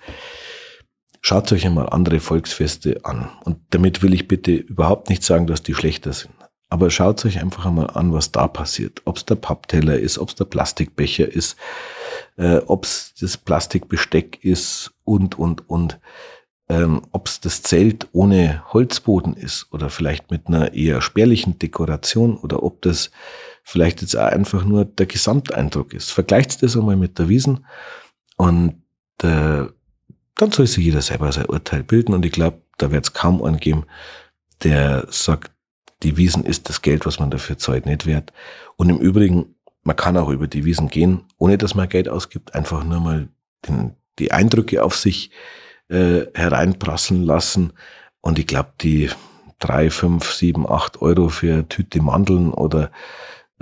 Schaut 1.20 1.50
euch 1.53 1.64
einmal 1.64 1.88
andere 1.88 2.20
Volksfeste 2.20 3.00
an. 3.05 3.31
Und 3.44 3.59
damit 3.70 4.03
will 4.03 4.12
ich 4.12 4.29
bitte 4.29 4.53
überhaupt 4.53 5.09
nicht 5.09 5.22
sagen, 5.22 5.46
dass 5.46 5.62
die 5.62 5.74
schlechter 5.74 6.12
sind. 6.12 6.35
Aber 6.68 6.90
schaut 6.90 7.24
euch 7.24 7.40
einfach 7.40 7.66
einmal 7.66 7.90
an, 7.90 8.12
was 8.12 8.33
da 8.33 8.46
passiert. 8.46 9.00
Ob 9.05 9.16
es 9.16 9.24
der 9.24 9.37
Pappteller 9.37 9.98
ist, 9.98 10.18
ob 10.18 10.31
es 10.31 10.35
der 10.35 10.44
Plastikbecher 10.44 11.27
ist, 11.27 11.57
äh, 12.37 12.57
ob 12.66 12.85
es 12.85 13.14
das 13.18 13.37
Plastikbesteck 13.37 14.44
ist 14.44 14.92
und, 15.05 15.38
und, 15.38 15.68
und. 15.70 15.98
Ähm, 16.68 17.03
ob 17.12 17.29
es 17.29 17.40
das 17.40 17.62
Zelt 17.62 18.09
ohne 18.12 18.64
Holzboden 18.72 19.35
ist 19.35 19.68
oder 19.70 19.90
vielleicht 19.90 20.31
mit 20.31 20.46
einer 20.46 20.72
eher 20.72 21.03
spärlichen 21.03 21.59
Dekoration 21.59 22.37
oder 22.38 22.62
ob 22.62 22.81
das 22.83 23.11
vielleicht 23.64 24.03
jetzt 24.03 24.14
auch 24.14 24.27
einfach 24.27 24.64
nur 24.64 24.85
der 24.85 25.07
Gesamteindruck 25.07 25.94
ist. 25.94 26.12
Vergleicht 26.12 26.62
das 26.62 26.77
einmal 26.77 26.96
mit 26.96 27.18
der 27.18 27.29
Wiesen 27.29 27.66
und 28.37 28.83
äh, 29.22 29.64
dann 30.37 30.53
soll 30.53 30.66
sich 30.66 30.85
jeder 30.85 31.03
selber 31.03 31.33
sein 31.33 31.46
Urteil 31.46 31.83
bilden 31.83 32.14
und 32.14 32.24
ich 32.24 32.33
glaube, 32.33 32.61
da 32.79 32.90
wird 32.92 33.05
es 33.05 33.12
kaum 33.12 33.42
einen 33.42 33.59
geben, 33.59 33.87
der 34.62 35.07
sagt, 35.11 35.50
die 36.03 36.16
Wiesen 36.16 36.44
ist 36.44 36.68
das 36.68 36.83
Geld, 36.83 37.07
was 37.07 37.18
man 37.18 37.31
dafür 37.31 37.57
zahlt, 37.57 37.87
nicht 37.87 38.05
wert. 38.05 38.33
Und 38.77 38.90
im 38.90 38.98
Übrigen, 38.98 39.55
man 39.83 39.96
kann 39.96 40.16
auch 40.16 40.29
über 40.29 40.46
die 40.46 40.64
Wiesen 40.64 40.88
gehen, 40.88 41.22
ohne 41.38 41.57
dass 41.57 41.74
man 41.74 41.88
Geld 41.88 42.09
ausgibt, 42.09 42.55
einfach 42.55 42.85
nur 42.85 43.00
mal 43.00 43.29
den, 43.66 43.94
die 44.18 44.33
Eindrücke 44.33 44.83
auf 44.83 44.96
sich 44.96 45.31
äh, 45.88 46.27
hereinprasseln 46.35 47.22
lassen. 47.22 47.72
Und 48.20 48.38
ich 48.38 48.46
glaube, 48.46 48.72
die 48.81 49.11
drei, 49.59 49.88
fünf, 49.90 50.33
sieben, 50.33 50.68
acht 50.68 51.00
Euro 51.00 51.29
für 51.29 51.66
Tüte 51.68 52.03
Mandeln 52.03 52.53
oder 52.53 52.90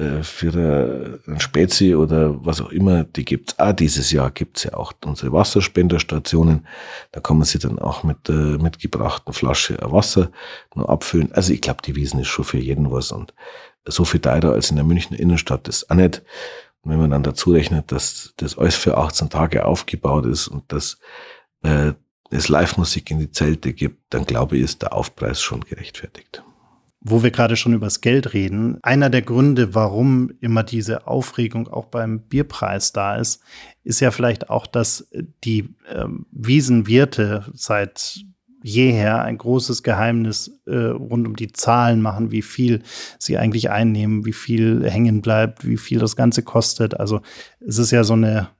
äh, 0.02 0.22
für 0.22 1.20
ein 1.26 1.40
Spezi 1.40 1.94
oder 1.94 2.44
was 2.44 2.60
auch 2.60 2.70
immer, 2.70 3.04
die 3.04 3.24
gibt's 3.24 3.58
auch 3.58 3.72
dieses 3.72 4.10
Jahr, 4.10 4.30
gibt's 4.30 4.64
ja 4.64 4.74
auch 4.74 4.92
unsere 5.04 5.32
Wasserspenderstationen. 5.32 6.66
Da 7.12 7.20
kann 7.20 7.38
man 7.38 7.46
sich 7.46 7.60
dann 7.60 7.78
auch 7.78 8.02
mit 8.02 8.28
der 8.28 8.58
mitgebrachten 8.58 9.32
Flasche 9.32 9.78
Wasser 9.80 10.30
nur 10.74 10.88
abfüllen. 10.88 11.32
Also 11.32 11.52
ich 11.52 11.60
glaube, 11.60 11.82
die 11.84 11.94
Wiesen 11.94 12.20
ist 12.20 12.28
schon 12.28 12.44
für 12.44 12.58
jeden 12.58 12.90
was 12.90 13.12
und 13.12 13.32
so 13.86 14.04
viel 14.04 14.20
teurer 14.20 14.52
als 14.52 14.70
in 14.70 14.76
der 14.76 14.84
Münchner 14.84 15.18
Innenstadt 15.18 15.68
ist 15.68 15.90
auch 15.90 15.94
nicht. 15.94 16.22
Und 16.82 16.90
wenn 16.90 16.98
man 16.98 17.10
dann 17.10 17.22
dazu 17.22 17.52
rechnet, 17.52 17.92
dass 17.92 18.34
das 18.36 18.58
alles 18.58 18.74
für 18.74 18.96
18 18.96 19.30
Tage 19.30 19.64
aufgebaut 19.64 20.26
ist 20.26 20.48
und 20.48 20.70
dass 20.72 20.98
äh, 21.62 21.92
es 22.30 22.48
Live-Musik 22.48 23.10
in 23.10 23.18
die 23.18 23.30
Zelte 23.30 23.72
gibt, 23.72 24.14
dann 24.14 24.24
glaube 24.24 24.56
ich, 24.56 24.64
ist 24.64 24.82
der 24.82 24.94
Aufpreis 24.94 25.40
schon 25.40 25.60
gerechtfertigt 25.60 26.42
wo 27.04 27.22
wir 27.22 27.30
gerade 27.30 27.56
schon 27.56 27.74
übers 27.74 28.00
Geld 28.00 28.32
reden, 28.32 28.78
einer 28.82 29.10
der 29.10 29.22
Gründe, 29.22 29.74
warum 29.74 30.30
immer 30.40 30.62
diese 30.62 31.06
Aufregung 31.06 31.68
auch 31.68 31.86
beim 31.86 32.20
Bierpreis 32.20 32.92
da 32.92 33.16
ist, 33.16 33.42
ist 33.84 34.00
ja 34.00 34.10
vielleicht 34.10 34.50
auch, 34.50 34.66
dass 34.66 35.08
die 35.44 35.74
ähm, 35.92 36.26
Wiesenwirte 36.30 37.46
seit 37.54 38.24
jeher 38.62 39.22
ein 39.22 39.38
großes 39.38 39.82
Geheimnis 39.82 40.60
äh, 40.66 40.76
rund 40.76 41.26
um 41.26 41.34
die 41.34 41.52
Zahlen 41.52 42.00
machen, 42.00 42.30
wie 42.30 42.42
viel 42.42 42.82
sie 43.18 43.36
eigentlich 43.36 43.70
einnehmen, 43.70 44.24
wie 44.24 44.32
viel 44.32 44.88
hängen 44.88 45.20
bleibt, 45.20 45.66
wie 45.66 45.76
viel 45.76 45.98
das 45.98 46.14
Ganze 46.14 46.42
kostet. 46.42 46.98
Also 46.98 47.20
es 47.60 47.78
ist 47.78 47.90
ja 47.90 48.04
so 48.04 48.14
eine 48.14 48.50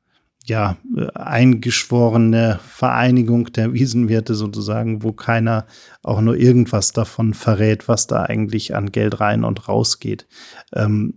ja, 0.46 0.76
eingeschworene 1.14 2.59
Vereinigung 2.66 3.52
der 3.52 3.72
Wiesenwirte 3.72 4.35
sozusagen, 4.35 5.02
wo 5.02 5.12
keiner 5.12 5.66
auch 6.02 6.20
nur 6.20 6.37
irgendwas 6.37 6.92
davon 6.92 7.35
verrät, 7.35 7.88
was 7.88 8.07
da 8.07 8.24
eigentlich 8.24 8.74
an 8.74 8.90
Geld 8.90 9.20
rein 9.20 9.44
und 9.44 9.68
raus 9.68 10.00
geht. 10.00 10.26
Ähm, 10.72 11.14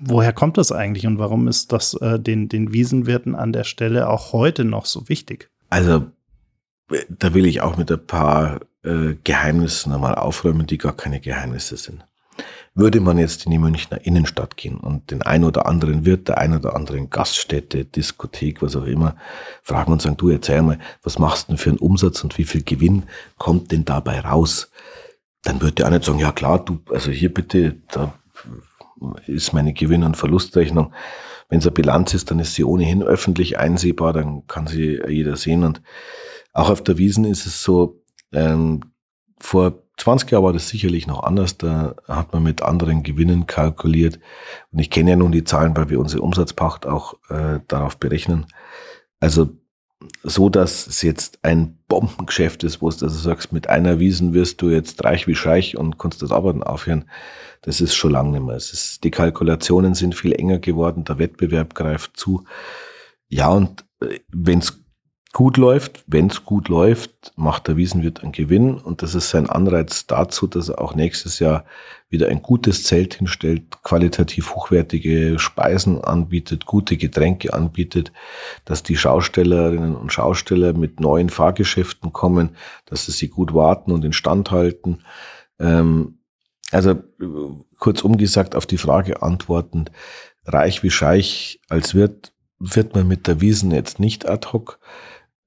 woher 0.00 0.32
kommt 0.32 0.58
das 0.58 0.72
eigentlich 0.72 1.06
und 1.06 1.18
warum 1.18 1.48
ist 1.48 1.72
das 1.72 1.94
äh, 1.94 2.18
den, 2.18 2.48
den 2.48 2.72
Wiesenwirten 2.72 3.34
an 3.34 3.52
der 3.52 3.64
Stelle 3.64 4.08
auch 4.08 4.32
heute 4.32 4.64
noch 4.64 4.86
so 4.86 5.08
wichtig? 5.08 5.50
Also, 5.68 6.06
da 7.08 7.34
will 7.34 7.46
ich 7.46 7.60
auch 7.60 7.76
mit 7.76 7.92
ein 7.92 8.06
paar 8.06 8.60
äh, 8.82 9.14
Geheimnissen 9.22 9.92
einmal 9.92 10.14
aufräumen, 10.14 10.66
die 10.66 10.78
gar 10.78 10.96
keine 10.96 11.20
Geheimnisse 11.20 11.76
sind. 11.76 12.04
Würde 12.74 13.00
man 13.00 13.18
jetzt 13.18 13.44
in 13.46 13.50
die 13.50 13.58
Münchner 13.58 14.04
Innenstadt 14.06 14.56
gehen 14.56 14.76
und 14.78 15.10
den 15.10 15.22
ein 15.22 15.42
oder 15.42 15.66
anderen 15.66 16.04
Wirt 16.04 16.28
der 16.28 16.38
ein 16.38 16.54
oder 16.54 16.76
anderen 16.76 17.10
Gaststätte, 17.10 17.84
Diskothek, 17.84 18.62
was 18.62 18.76
auch 18.76 18.84
immer, 18.84 19.16
fragen 19.62 19.92
und 19.92 20.00
sagen, 20.00 20.16
du 20.16 20.28
erzähl 20.28 20.62
mal, 20.62 20.78
was 21.02 21.18
machst 21.18 21.48
du 21.48 21.52
denn 21.52 21.58
für 21.58 21.70
einen 21.70 21.78
Umsatz 21.78 22.22
und 22.22 22.38
wie 22.38 22.44
viel 22.44 22.62
Gewinn 22.62 23.04
kommt 23.38 23.72
denn 23.72 23.84
dabei 23.84 24.20
raus? 24.20 24.70
Dann 25.42 25.60
würde 25.60 25.90
nicht 25.90 26.04
sagen, 26.04 26.20
ja 26.20 26.30
klar, 26.30 26.64
du, 26.64 26.80
also 26.90 27.10
hier 27.10 27.34
bitte, 27.34 27.76
da 27.90 28.14
ist 29.26 29.52
meine 29.52 29.72
Gewinn- 29.72 30.04
und 30.04 30.16
Verlustrechnung. 30.16 30.92
Wenn 31.48 31.58
es 31.58 31.66
eine 31.66 31.72
Bilanz 31.72 32.14
ist, 32.14 32.30
dann 32.30 32.38
ist 32.38 32.54
sie 32.54 32.64
ohnehin 32.64 33.02
öffentlich 33.02 33.58
einsehbar, 33.58 34.12
dann 34.12 34.46
kann 34.46 34.68
sie 34.68 35.00
jeder 35.08 35.36
sehen. 35.36 35.64
Und 35.64 35.82
auch 36.52 36.70
auf 36.70 36.84
der 36.84 36.98
Wiesen 36.98 37.24
ist 37.24 37.46
es 37.46 37.62
so, 37.62 38.00
ähm, 38.32 38.92
vor 39.40 39.82
20 40.00 40.30
Jahren 40.30 40.44
war 40.44 40.52
das 40.52 40.68
sicherlich 40.68 41.06
noch 41.06 41.22
anders. 41.22 41.58
Da 41.58 41.94
hat 42.08 42.32
man 42.32 42.42
mit 42.42 42.62
anderen 42.62 43.02
Gewinnen 43.02 43.46
kalkuliert. 43.46 44.18
Und 44.72 44.78
ich 44.78 44.90
kenne 44.90 45.10
ja 45.10 45.16
nun 45.16 45.32
die 45.32 45.44
Zahlen, 45.44 45.76
weil 45.76 45.90
wir 45.90 46.00
unsere 46.00 46.22
Umsatzpacht 46.22 46.86
auch 46.86 47.14
äh, 47.28 47.60
darauf 47.68 47.98
berechnen. 47.98 48.46
Also 49.20 49.50
so, 50.22 50.48
dass 50.48 50.86
es 50.86 51.02
jetzt 51.02 51.40
ein 51.42 51.78
Bombengeschäft 51.86 52.64
ist, 52.64 52.80
wo 52.80 52.88
du 52.88 53.08
sagst, 53.08 53.52
mit 53.52 53.68
einer 53.68 53.98
Wiesen 53.98 54.32
wirst 54.32 54.62
du 54.62 54.70
jetzt 54.70 55.04
reich 55.04 55.26
wie 55.26 55.34
Scheich 55.34 55.76
und 55.76 55.98
kannst 55.98 56.22
das 56.22 56.32
Arbeiten 56.32 56.62
aufhören. 56.62 57.04
Das 57.60 57.82
ist 57.82 57.94
schon 57.94 58.12
lange 58.12 58.30
nicht 58.30 58.46
mehr. 58.46 58.56
Es 58.56 58.72
ist, 58.72 59.04
die 59.04 59.10
Kalkulationen 59.10 59.94
sind 59.94 60.14
viel 60.14 60.32
enger 60.32 60.58
geworden, 60.58 61.04
der 61.04 61.18
Wettbewerb 61.18 61.74
greift 61.74 62.16
zu. 62.16 62.44
Ja, 63.28 63.48
und 63.48 63.84
äh, 64.00 64.20
wenn 64.28 64.60
es 64.60 64.82
gut 65.32 65.56
läuft, 65.56 66.02
wenn 66.08 66.26
es 66.26 66.44
gut 66.44 66.68
läuft, 66.68 67.32
macht 67.36 67.68
der 67.68 67.76
Wiesenwirt 67.76 68.22
einen 68.22 68.32
Gewinn 68.32 68.74
und 68.74 69.02
das 69.02 69.14
ist 69.14 69.30
sein 69.30 69.48
Anreiz 69.48 70.06
dazu, 70.06 70.48
dass 70.48 70.68
er 70.68 70.80
auch 70.80 70.94
nächstes 70.94 71.38
Jahr 71.38 71.64
wieder 72.08 72.28
ein 72.28 72.42
gutes 72.42 72.82
Zelt 72.82 73.14
hinstellt, 73.14 73.82
qualitativ 73.84 74.54
hochwertige 74.56 75.38
Speisen 75.38 76.02
anbietet, 76.02 76.66
gute 76.66 76.96
Getränke 76.96 77.54
anbietet, 77.54 78.12
dass 78.64 78.82
die 78.82 78.96
Schaustellerinnen 78.96 79.94
und 79.94 80.12
Schausteller 80.12 80.72
mit 80.72 80.98
neuen 80.98 81.30
Fahrgeschäften 81.30 82.12
kommen, 82.12 82.56
dass 82.86 83.06
sie 83.06 83.12
sie 83.12 83.28
gut 83.28 83.54
warten 83.54 83.92
und 83.92 84.04
instand 84.04 84.50
halten. 84.50 85.04
Ähm, 85.60 86.18
also 86.72 86.96
kurzum 87.78 88.16
gesagt 88.16 88.56
auf 88.56 88.66
die 88.66 88.78
Frage 88.78 89.22
antwortend, 89.22 89.92
reich 90.44 90.82
wie 90.82 90.90
Scheich 90.90 91.60
als 91.68 91.94
Wirt 91.94 92.32
wird 92.58 92.94
man 92.94 93.08
mit 93.08 93.26
der 93.26 93.40
Wiesen 93.40 93.70
jetzt 93.70 94.00
nicht 94.00 94.28
ad 94.28 94.48
hoc 94.52 94.80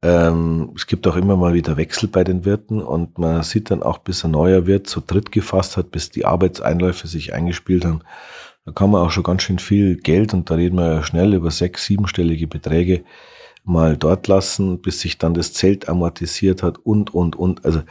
Ähm, 0.04 0.74
es 0.76 0.86
gibt 0.86 1.08
auch 1.08 1.16
immer 1.16 1.38
mal 1.38 1.54
wieder 1.54 1.78
Wechsel 1.78 2.10
bei 2.10 2.26
den 2.26 2.44
Wirten 2.44 2.82
und 2.82 3.18
man 3.18 3.42
sieht 3.44 3.72
dann 3.72 3.82
auch, 3.82 4.00
bis 4.00 4.26
ein 4.26 4.32
neuer 4.32 4.68
Wirt 4.68 4.86
zu 4.86 5.00
dritt 5.00 5.32
gefasst 5.32 5.78
hat, 5.78 5.92
bis 5.92 6.10
die 6.10 6.26
Arbeitseinläufe 6.26 7.08
sich 7.08 7.34
eingespielt 7.34 7.86
haben. 7.86 8.02
Da 8.66 8.74
kann 8.74 8.92
man 8.92 9.02
auch 9.02 9.12
schon 9.12 9.24
ganz 9.24 9.44
schön 9.44 9.60
viel 9.60 9.96
Geld 9.96 10.34
und 10.34 10.50
da 10.50 10.56
reden 10.56 10.76
wir 10.78 10.94
ja 10.94 11.04
schnell 11.04 11.34
über 11.34 11.52
sechs, 11.52 11.86
siebenstellige 11.86 12.48
Beträge 12.48 13.06
mal 13.64 13.96
dort 13.96 14.28
lassen, 14.28 14.82
bis 14.82 15.00
sich 15.00 15.18
dann 15.20 15.34
das 15.34 15.54
Zelt 15.54 15.88
amortisiert 15.88 16.64
hat 16.64 16.80
und, 16.80 17.14
und, 17.14 17.38
und. 17.38 17.64
Also 17.64 17.84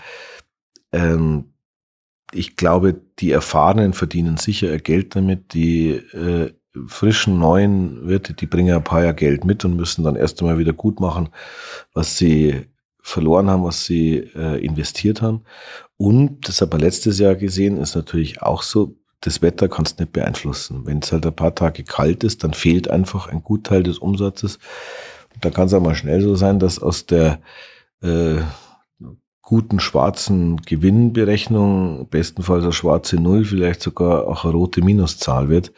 ähm, 0.92 1.54
ich 2.30 2.56
glaube, 2.56 3.00
die 3.20 3.30
Erfahrenen 3.30 3.94
verdienen 3.94 4.36
sicher 4.36 4.76
Geld 4.78 5.16
damit, 5.16 5.54
die 5.54 5.92
äh, 5.92 6.52
frischen 6.86 7.38
neuen 7.38 8.06
Wirte, 8.08 8.34
die 8.34 8.46
bringen 8.46 8.74
ein 8.74 8.84
paar 8.84 9.02
Jahre 9.02 9.14
Geld 9.14 9.44
mit 9.44 9.64
und 9.64 9.76
müssen 9.76 10.04
dann 10.04 10.16
erst 10.16 10.40
einmal 10.40 10.58
wieder 10.58 10.72
gut 10.72 11.00
machen, 11.00 11.28
was 11.92 12.16
sie 12.16 12.66
verloren 13.02 13.50
haben, 13.50 13.64
was 13.64 13.84
sie 13.84 14.16
äh, 14.34 14.64
investiert 14.64 15.22
haben. 15.22 15.42
Und 15.96 16.48
das 16.48 16.60
habe 16.60 16.76
ich 16.76 16.82
letztes 16.82 17.18
Jahr 17.18 17.34
gesehen, 17.34 17.76
ist 17.76 17.94
natürlich 17.94 18.42
auch 18.42 18.62
so, 18.62 18.96
das 19.20 19.42
Wetter 19.42 19.68
kannst 19.68 20.00
nicht 20.00 20.12
beeinflussen. 20.12 20.86
Wenn 20.86 20.98
es 20.98 21.12
halt 21.12 21.26
ein 21.26 21.34
paar 21.34 21.54
Tage 21.54 21.84
kalt 21.84 22.24
ist, 22.24 22.42
dann 22.42 22.54
fehlt 22.54 22.88
einfach 22.88 23.28
ein 23.28 23.42
Gutteil 23.42 23.82
des 23.82 23.98
Umsatzes. 23.98 24.58
Da 25.40 25.50
kann 25.50 25.66
es 25.66 25.74
auch 25.74 25.82
mal 25.82 25.94
schnell 25.94 26.20
so 26.20 26.34
sein, 26.34 26.58
dass 26.58 26.80
aus 26.80 27.06
der 27.06 27.40
äh, 28.02 28.40
guten 29.42 29.80
schwarzen 29.80 30.56
Gewinnberechnung, 30.62 32.08
bestenfalls 32.08 32.64
eine 32.64 32.72
schwarze 32.72 33.16
Null, 33.16 33.44
vielleicht 33.44 33.82
sogar 33.82 34.26
auch 34.26 34.44
eine 34.44 34.54
rote 34.54 34.82
Minuszahl 34.82 35.48
wird. 35.48 35.72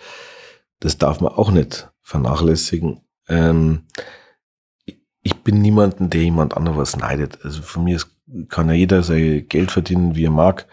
Das 0.81 0.99
darf 0.99 1.21
man 1.21 1.33
auch 1.33 1.51
nicht 1.51 1.91
vernachlässigen. 2.03 3.01
Ähm, 3.29 3.87
ich 5.23 5.37
bin 5.43 5.63
niemanden, 5.63 6.11
der 6.11 6.23
jemand 6.23 6.57
anderes 6.57 6.97
neidet. 6.97 7.45
Also 7.45 7.63
von 7.63 7.85
mir 7.85 7.99
kann 8.49 8.69
ja 8.69 8.75
jeder 8.75 9.03
sein 9.03 9.47
Geld 9.49 9.71
verdienen, 9.71 10.15
wie 10.15 10.27
er 10.27 10.31
mag. 10.31 10.67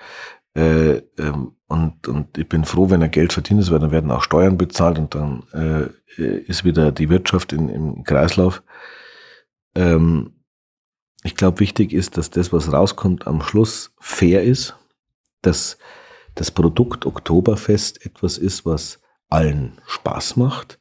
Äh, 0.54 0.98
ähm, 1.18 1.56
und, 1.68 2.08
und 2.10 2.38
ich 2.38 2.50
bin 2.50 2.66
froh, 2.66 2.90
wenn 2.90 3.02
er 3.02 3.08
Geld 3.08 3.32
verdient 3.32 3.62
ist, 3.62 3.72
weil 3.72 3.80
dann 3.80 3.92
werden 3.92 4.12
auch 4.12 4.24
Steuern 4.24 4.58
bezahlt 4.58 5.00
und 5.00 5.16
dann 5.16 5.44
äh, 5.54 6.22
ist 6.22 6.66
wieder 6.66 6.92
die 6.92 7.10
Wirtschaft 7.10 7.54
in, 7.54 7.70
im 7.70 8.04
Kreislauf. 8.04 8.62
Ähm, 9.76 10.34
ich 11.24 11.36
glaube, 11.36 11.62
wichtig 11.62 11.94
ist, 11.94 12.18
dass 12.18 12.30
das, 12.30 12.52
was 12.52 12.74
rauskommt, 12.74 13.28
am 13.28 13.42
Schluss 13.42 13.94
fair 14.00 14.44
ist, 14.44 14.76
dass 15.42 15.78
das 16.36 16.52
Produkt 16.52 17.06
Oktoberfest 17.06 18.06
etwas 18.06 18.38
ist, 18.38 18.66
was 18.66 19.01
allen 19.32 19.80
Spaß 19.88 20.36
macht 20.38 20.80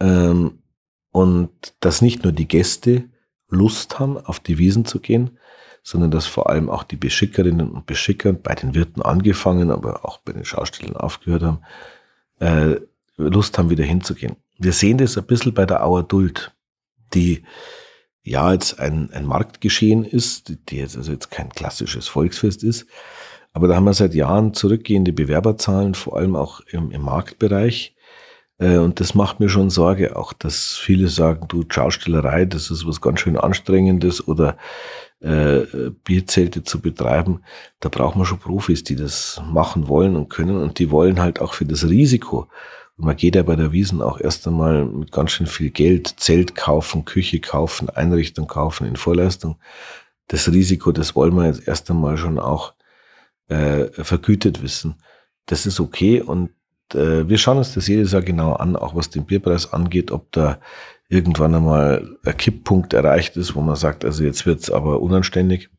ähm, 0.00 0.62
und 1.10 1.50
dass 1.80 2.02
nicht 2.02 2.24
nur 2.24 2.32
die 2.32 2.48
Gäste 2.48 3.04
Lust 3.48 3.98
haben, 3.98 4.18
auf 4.18 4.40
die 4.40 4.58
Wiesen 4.58 4.84
zu 4.84 5.00
gehen, 5.00 5.38
sondern 5.82 6.10
dass 6.10 6.26
vor 6.26 6.48
allem 6.48 6.70
auch 6.70 6.82
die 6.82 6.96
Beschickerinnen 6.96 7.70
und 7.70 7.86
Beschicker, 7.86 8.32
bei 8.32 8.54
den 8.54 8.74
Wirten 8.74 9.02
angefangen, 9.02 9.70
aber 9.70 10.04
auch 10.04 10.18
bei 10.18 10.32
den 10.32 10.44
Schaustellern 10.44 10.96
aufgehört 10.96 11.42
haben, 11.42 11.60
äh, 12.40 12.80
Lust 13.16 13.58
haben, 13.58 13.70
wieder 13.70 13.84
hinzugehen. 13.84 14.36
Wir 14.58 14.72
sehen 14.72 14.98
das 14.98 15.18
ein 15.18 15.26
bisschen 15.26 15.52
bei 15.52 15.66
der 15.66 15.84
Auer 15.84 16.02
Duld, 16.02 16.52
die 17.12 17.44
ja 18.22 18.52
jetzt 18.52 18.80
ein, 18.80 19.10
ein 19.12 19.26
Marktgeschehen 19.26 20.04
ist, 20.04 20.54
die 20.70 20.78
jetzt 20.78 20.96
also 20.96 21.12
jetzt 21.12 21.30
kein 21.30 21.50
klassisches 21.50 22.08
Volksfest 22.08 22.64
ist, 22.64 22.86
aber 23.54 23.68
da 23.68 23.76
haben 23.76 23.84
wir 23.84 23.94
seit 23.94 24.14
Jahren 24.14 24.52
zurückgehende 24.52 25.14
Bewerberzahlen, 25.14 25.94
vor 25.94 26.18
allem 26.18 26.36
auch 26.36 26.60
im, 26.70 26.90
im 26.90 27.00
Marktbereich. 27.00 27.96
Äh, 28.58 28.76
und 28.76 29.00
das 29.00 29.14
macht 29.14 29.40
mir 29.40 29.48
schon 29.48 29.70
Sorge, 29.70 30.16
auch 30.16 30.34
dass 30.34 30.76
viele 30.76 31.08
sagen, 31.08 31.48
du 31.48 31.64
Schaustellerei, 31.66 32.44
das 32.44 32.70
ist 32.70 32.86
was 32.86 33.00
ganz 33.00 33.20
schön 33.20 33.38
Anstrengendes 33.38 34.28
oder 34.28 34.58
äh, 35.20 35.62
Bierzelte 36.04 36.64
zu 36.64 36.80
betreiben. 36.80 37.40
Da 37.80 37.88
braucht 37.88 38.16
man 38.16 38.26
schon 38.26 38.38
Profis, 38.38 38.84
die 38.84 38.96
das 38.96 39.40
machen 39.50 39.88
wollen 39.88 40.16
und 40.16 40.28
können 40.28 40.60
und 40.60 40.78
die 40.78 40.90
wollen 40.90 41.20
halt 41.20 41.40
auch 41.40 41.54
für 41.54 41.64
das 41.64 41.88
Risiko 41.88 42.48
und 42.96 43.06
man 43.06 43.16
geht 43.16 43.34
ja 43.34 43.42
bei 43.42 43.56
der 43.56 43.72
Wiesen 43.72 44.02
auch 44.02 44.20
erst 44.20 44.46
einmal 44.46 44.84
mit 44.84 45.10
ganz 45.10 45.32
schön 45.32 45.46
viel 45.46 45.70
Geld, 45.70 46.14
Zelt 46.18 46.54
kaufen, 46.54 47.04
Küche 47.04 47.40
kaufen, 47.40 47.90
Einrichtung 47.90 48.46
kaufen 48.46 48.86
in 48.86 48.96
Vorleistung. 48.96 49.56
Das 50.28 50.50
Risiko, 50.50 50.92
das 50.92 51.16
wollen 51.16 51.34
wir 51.34 51.46
jetzt 51.46 51.66
erst 51.66 51.90
einmal 51.90 52.16
schon 52.16 52.38
auch 52.38 52.74
äh, 53.48 53.86
vergütet 54.02 54.62
wissen. 54.62 54.96
Das 55.46 55.66
ist 55.66 55.80
okay 55.80 56.20
und 56.20 56.50
äh, 56.94 57.28
wir 57.28 57.38
schauen 57.38 57.58
uns 57.58 57.74
das 57.74 57.88
jedes 57.88 58.12
Jahr 58.12 58.22
genau 58.22 58.54
an, 58.54 58.76
auch 58.76 58.94
was 58.94 59.10
den 59.10 59.26
Bierpreis 59.26 59.72
angeht, 59.72 60.10
ob 60.10 60.32
da 60.32 60.60
irgendwann 61.08 61.54
einmal 61.54 62.16
ein 62.24 62.36
Kipppunkt 62.36 62.92
erreicht 62.92 63.36
ist, 63.36 63.54
wo 63.54 63.60
man 63.60 63.76
sagt, 63.76 64.04
also 64.04 64.24
jetzt 64.24 64.46
wird's 64.46 64.70
aber 64.70 65.00
unanständig. 65.00 65.70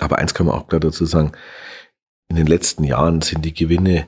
Aber 0.00 0.18
eins 0.18 0.34
kann 0.34 0.46
man 0.46 0.54
auch 0.54 0.68
klar 0.68 0.80
dazu 0.80 1.04
sagen, 1.06 1.32
in 2.28 2.36
den 2.36 2.46
letzten 2.46 2.84
Jahren 2.84 3.22
sind 3.22 3.44
die 3.44 3.54
Gewinne 3.54 4.06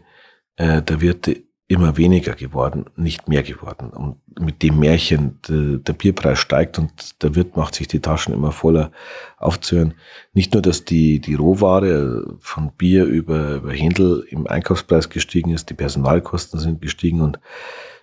äh, 0.57 0.83
der 0.83 1.01
Wirte 1.01 1.43
immer 1.71 1.97
weniger 1.97 2.35
geworden, 2.35 2.87
nicht 2.97 3.29
mehr 3.29 3.45
geworden. 3.45 3.91
Und 3.91 4.17
mit 4.41 4.61
dem 4.61 4.81
Märchen, 4.81 5.39
de, 5.49 5.79
der 5.79 5.93
Bierpreis 5.93 6.41
steigt 6.41 6.81
und 6.81 7.23
der 7.23 7.37
Wirt 7.37 7.57
macht 7.57 7.77
sich 7.77 7.87
die 7.87 8.01
Taschen 8.01 8.35
immer 8.35 8.51
voller 8.51 8.91
aufzuhören. 9.39 9.95
Nicht 10.33 10.53
nur, 10.53 10.63
dass 10.63 10.85
die, 10.85 11.21
die 11.21 11.35
Rohware 11.35 12.37
von 12.41 12.73
Bier 12.73 13.05
über, 13.05 13.55
über 13.55 13.73
Händel 13.73 14.27
im 14.31 14.49
Einkaufspreis 14.49 15.11
gestiegen 15.11 15.51
ist, 15.51 15.71
die 15.71 15.75
Personalkosten 15.75 16.59
sind 16.59 16.83
gestiegen 16.83 17.21
und 17.21 17.39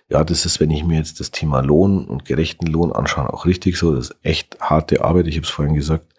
ja, 0.08 0.24
das 0.24 0.46
ist, 0.46 0.60
wenn 0.60 0.70
ich 0.70 0.84
mir 0.84 0.96
jetzt 0.96 1.20
das 1.20 1.30
Thema 1.30 1.60
Lohn 1.60 2.06
und 2.06 2.24
gerechten 2.24 2.66
Lohn 2.68 2.90
anschaue, 2.90 3.30
auch 3.30 3.44
richtig 3.44 3.76
so. 3.76 3.94
Das 3.94 4.08
ist 4.08 4.16
echt 4.22 4.58
harte 4.62 5.04
Arbeit, 5.04 5.26
ich 5.26 5.36
habe 5.36 5.44
es 5.44 5.50
vorhin 5.50 5.74
gesagt. 5.74 6.14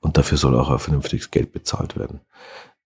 Und 0.00 0.18
dafür 0.18 0.36
soll 0.36 0.54
auch 0.58 0.68
ein 0.68 0.78
vernünftiges 0.78 1.30
Geld 1.30 1.52
bezahlt 1.52 1.96
werden. 1.96 2.20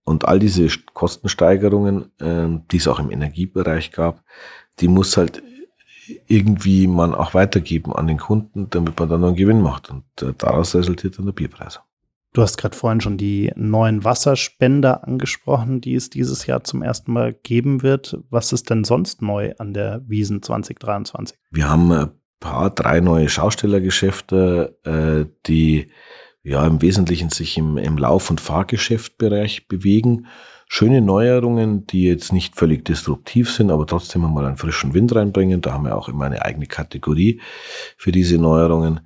Und 0.07 0.27
all 0.27 0.39
diese 0.39 0.69
Kostensteigerungen, 0.95 2.13
äh, 2.21 2.61
die 2.71 2.77
es 2.77 2.89
auch 2.89 3.01
im 3.01 3.11
Energiebereich 3.11 3.91
gab, 3.91 4.23
die 4.79 4.89
muss 4.89 5.17
halt 5.17 5.43
irgendwie 6.29 6.87
man 6.87 7.13
auch 7.13 7.35
weitergeben 7.35 7.93
an 7.93 8.07
den 8.07 8.19
Kunden, 8.19 8.71
damit 8.71 8.99
man 8.99 9.09
dann 9.09 9.25
einen 9.25 9.35
Gewinn 9.35 9.61
macht. 9.61 9.91
Und 9.91 10.05
äh, 10.23 10.33
daraus 10.39 10.77
resultiert 10.77 11.19
dann 11.19 11.27
der 11.27 11.33
Bierpreis. 11.33 11.81
Du 12.33 12.43
hast 12.43 12.57
gerade 12.57 12.77
vorhin 12.77 13.01
schon 13.01 13.17
die 13.17 13.51
neuen 13.57 14.05
Wasserspender 14.05 15.09
angesprochen, 15.09 15.81
die 15.81 15.95
es 15.95 16.09
dieses 16.09 16.47
Jahr 16.47 16.63
zum 16.63 16.83
ersten 16.83 17.13
Mal 17.13 17.33
geben 17.33 17.83
wird. 17.83 18.19
Was 18.31 18.53
ist 18.53 18.71
denn 18.71 18.85
sonst 18.85 19.23
neu 19.23 19.55
an 19.59 19.75
der 19.75 20.03
Wiesen 20.07 20.41
2023? 20.43 21.37
Wir 21.51 21.69
haben 21.69 21.91
ein 21.91 22.11
paar, 22.39 22.71
drei 22.71 23.01
neue 23.01 23.29
Schaustellergeschäfte, 23.29 24.79
äh, 24.85 25.33
die 25.47 25.91
ja 26.47 26.65
im 26.65 26.81
Wesentlichen 26.81 27.31
sich 27.31 27.59
im, 27.59 27.77
im 27.77 27.99
Lauf- 27.99 28.31
und 28.31 28.41
Fahrgeschäftbereich 28.41 29.67
bewegen. 29.67 30.29
Schöne 30.69 31.01
Neuerungen, 31.01 31.87
die 31.87 32.05
jetzt 32.05 32.33
nicht 32.33 32.57
völlig 32.57 32.85
disruptiv 32.85 33.51
sind, 33.51 33.71
aber 33.71 33.87
trotzdem 33.87 34.23
mal 34.23 34.45
einen 34.45 34.57
frischen 34.57 34.95
Wind 34.95 35.15
reinbringen. 35.15 35.61
Da 35.61 35.73
haben 35.73 35.85
wir 35.85 35.97
auch 35.97 36.09
immer 36.09 36.25
eine 36.25 36.45
eigene 36.45 36.67
Kategorie 36.67 37.41
für 37.97 38.13
diese 38.13 38.39
Neuerungen. 38.39 39.01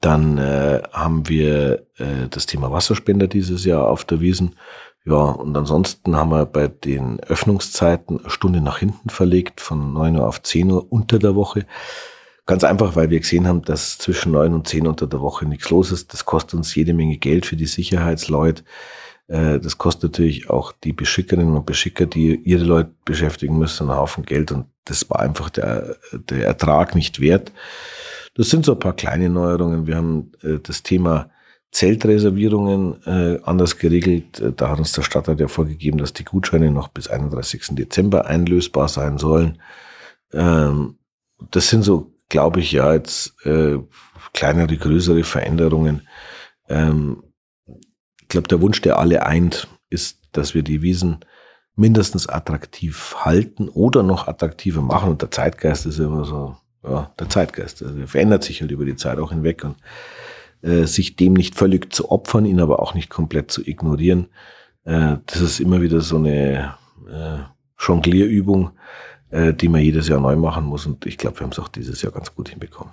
Dann 0.00 0.38
äh, 0.38 0.82
haben 0.92 1.28
wir 1.28 1.86
äh, 1.98 2.28
das 2.30 2.46
Thema 2.46 2.70
Wasserspender 2.70 3.28
dieses 3.28 3.64
Jahr 3.66 3.88
auf 3.88 4.04
der 4.04 4.20
Wiesen. 4.20 4.56
Ja, 5.04 5.14
und 5.14 5.56
ansonsten 5.56 6.16
haben 6.16 6.30
wir 6.30 6.46
bei 6.46 6.68
den 6.68 7.20
Öffnungszeiten 7.20 8.20
eine 8.20 8.30
Stunde 8.30 8.60
nach 8.62 8.78
hinten 8.78 9.10
verlegt, 9.10 9.60
von 9.60 9.92
9 9.92 10.16
Uhr 10.16 10.26
auf 10.26 10.42
10 10.42 10.70
Uhr 10.70 10.90
unter 10.90 11.18
der 11.18 11.34
Woche. 11.34 11.66
Ganz 12.46 12.62
einfach, 12.62 12.94
weil 12.94 13.10
wir 13.10 13.18
gesehen 13.18 13.48
haben, 13.48 13.62
dass 13.62 13.98
zwischen 13.98 14.30
neun 14.30 14.54
und 14.54 14.68
zehn 14.68 14.86
unter 14.86 15.08
der 15.08 15.20
Woche 15.20 15.46
nichts 15.46 15.68
los 15.70 15.90
ist. 15.90 16.12
Das 16.12 16.24
kostet 16.24 16.54
uns 16.54 16.74
jede 16.76 16.94
Menge 16.94 17.18
Geld 17.18 17.44
für 17.44 17.56
die 17.56 17.66
Sicherheitsleute. 17.66 18.62
Äh, 19.26 19.58
das 19.58 19.78
kostet 19.78 20.12
natürlich 20.12 20.48
auch 20.48 20.70
die 20.70 20.92
Beschickerinnen 20.92 21.56
und 21.56 21.66
Beschicker, 21.66 22.06
die 22.06 22.36
ihre 22.36 22.64
Leute 22.64 22.92
beschäftigen 23.04 23.58
müssen, 23.58 23.90
einen 23.90 23.98
Haufen 23.98 24.24
Geld. 24.24 24.52
Und 24.52 24.66
das 24.84 25.10
war 25.10 25.20
einfach 25.20 25.50
der, 25.50 25.96
der 26.12 26.46
Ertrag 26.46 26.94
nicht 26.94 27.20
wert. 27.20 27.50
Das 28.36 28.48
sind 28.48 28.64
so 28.64 28.72
ein 28.72 28.78
paar 28.78 28.94
kleine 28.94 29.28
Neuerungen. 29.28 29.88
Wir 29.88 29.96
haben 29.96 30.30
äh, 30.42 30.58
das 30.62 30.84
Thema 30.84 31.30
Zeltreservierungen 31.72 33.02
äh, 33.06 33.40
anders 33.42 33.76
geregelt. 33.76 34.40
Da 34.56 34.70
hat 34.70 34.78
uns 34.78 34.92
der 34.92 35.02
Stadtrat 35.02 35.40
ja 35.40 35.48
vorgegeben, 35.48 35.98
dass 35.98 36.12
die 36.12 36.24
Gutscheine 36.24 36.70
noch 36.70 36.88
bis 36.88 37.08
31. 37.08 37.70
Dezember 37.72 38.26
einlösbar 38.26 38.86
sein 38.86 39.18
sollen. 39.18 39.60
Ähm, 40.32 40.98
das 41.50 41.68
sind 41.68 41.82
so 41.82 42.15
glaube 42.28 42.60
ich, 42.60 42.72
ja, 42.72 42.92
jetzt 42.92 43.34
äh, 43.44 43.78
kleinere, 44.32 44.76
größere 44.76 45.24
Veränderungen. 45.24 46.06
Ähm, 46.68 47.22
ich 48.20 48.28
glaube, 48.28 48.48
der 48.48 48.60
Wunsch, 48.60 48.80
der 48.80 48.98
alle 48.98 49.24
eint, 49.24 49.68
ist, 49.88 50.20
dass 50.32 50.54
wir 50.54 50.62
die 50.62 50.82
Wiesen 50.82 51.24
mindestens 51.76 52.28
attraktiv 52.28 53.14
halten 53.20 53.68
oder 53.68 54.02
noch 54.02 54.26
attraktiver 54.26 54.82
machen. 54.82 55.10
Und 55.10 55.22
der 55.22 55.30
Zeitgeist 55.30 55.86
ist 55.86 55.98
immer 55.98 56.24
so, 56.24 56.56
ja, 56.82 57.12
der 57.18 57.28
Zeitgeist. 57.28 57.82
Also 57.82 57.98
er 57.98 58.08
verändert 58.08 58.42
sich 58.44 58.60
halt 58.60 58.70
über 58.70 58.84
die 58.84 58.96
Zeit 58.96 59.18
auch 59.18 59.30
hinweg 59.30 59.62
und 59.64 59.76
äh, 60.62 60.86
sich 60.86 61.16
dem 61.16 61.34
nicht 61.34 61.54
völlig 61.54 61.92
zu 61.92 62.10
opfern, 62.10 62.46
ihn 62.46 62.60
aber 62.60 62.80
auch 62.80 62.94
nicht 62.94 63.10
komplett 63.10 63.50
zu 63.50 63.62
ignorieren. 63.66 64.28
Äh, 64.84 65.18
das 65.26 65.40
ist 65.40 65.60
immer 65.60 65.82
wieder 65.82 66.00
so 66.00 66.16
eine 66.16 66.74
äh, 67.08 67.38
Jonglierübung, 67.78 68.70
äh, 69.30 69.52
die 69.52 69.68
man 69.68 69.80
jedes 69.80 70.08
Jahr 70.08 70.20
neu 70.20 70.36
machen 70.36 70.64
muss. 70.64 70.86
Und 70.86 71.06
ich 71.06 71.18
glaube, 71.18 71.40
wir 71.40 71.44
haben 71.44 71.52
es 71.52 71.58
auch 71.58 71.68
dieses 71.68 72.02
Jahr 72.02 72.12
ganz 72.12 72.34
gut 72.34 72.48
hinbekommen. 72.48 72.92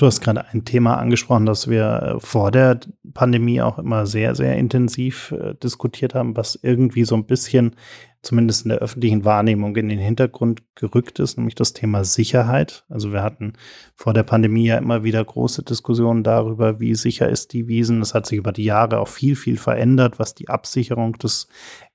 Du 0.00 0.06
hast 0.06 0.22
gerade 0.22 0.46
ein 0.46 0.64
Thema 0.64 0.96
angesprochen, 0.96 1.44
das 1.44 1.68
wir 1.68 2.16
äh, 2.16 2.20
vor 2.20 2.50
der 2.50 2.80
Pandemie 3.12 3.60
auch 3.60 3.78
immer 3.78 4.06
sehr, 4.06 4.34
sehr 4.34 4.56
intensiv 4.56 5.32
äh, 5.32 5.54
diskutiert 5.62 6.14
haben, 6.14 6.38
was 6.38 6.58
irgendwie 6.62 7.04
so 7.04 7.14
ein 7.16 7.26
bisschen, 7.26 7.76
zumindest 8.22 8.64
in 8.64 8.70
der 8.70 8.78
öffentlichen 8.78 9.26
Wahrnehmung, 9.26 9.76
in 9.76 9.90
den 9.90 9.98
Hintergrund 9.98 10.62
gerückt 10.74 11.18
ist, 11.18 11.36
nämlich 11.36 11.54
das 11.54 11.74
Thema 11.74 12.04
Sicherheit. 12.04 12.86
Also 12.88 13.12
wir 13.12 13.22
hatten 13.22 13.52
vor 13.94 14.14
der 14.14 14.22
Pandemie 14.22 14.68
ja 14.68 14.78
immer 14.78 15.04
wieder 15.04 15.22
große 15.22 15.64
Diskussionen 15.64 16.22
darüber, 16.22 16.80
wie 16.80 16.94
sicher 16.94 17.28
ist 17.28 17.52
die 17.52 17.68
Wiesen. 17.68 18.00
Das 18.00 18.14
hat 18.14 18.24
sich 18.24 18.38
über 18.38 18.52
die 18.52 18.64
Jahre 18.64 19.00
auch 19.00 19.08
viel, 19.08 19.36
viel 19.36 19.58
verändert, 19.58 20.18
was 20.18 20.34
die 20.34 20.48
Absicherung 20.48 21.18
des 21.18 21.48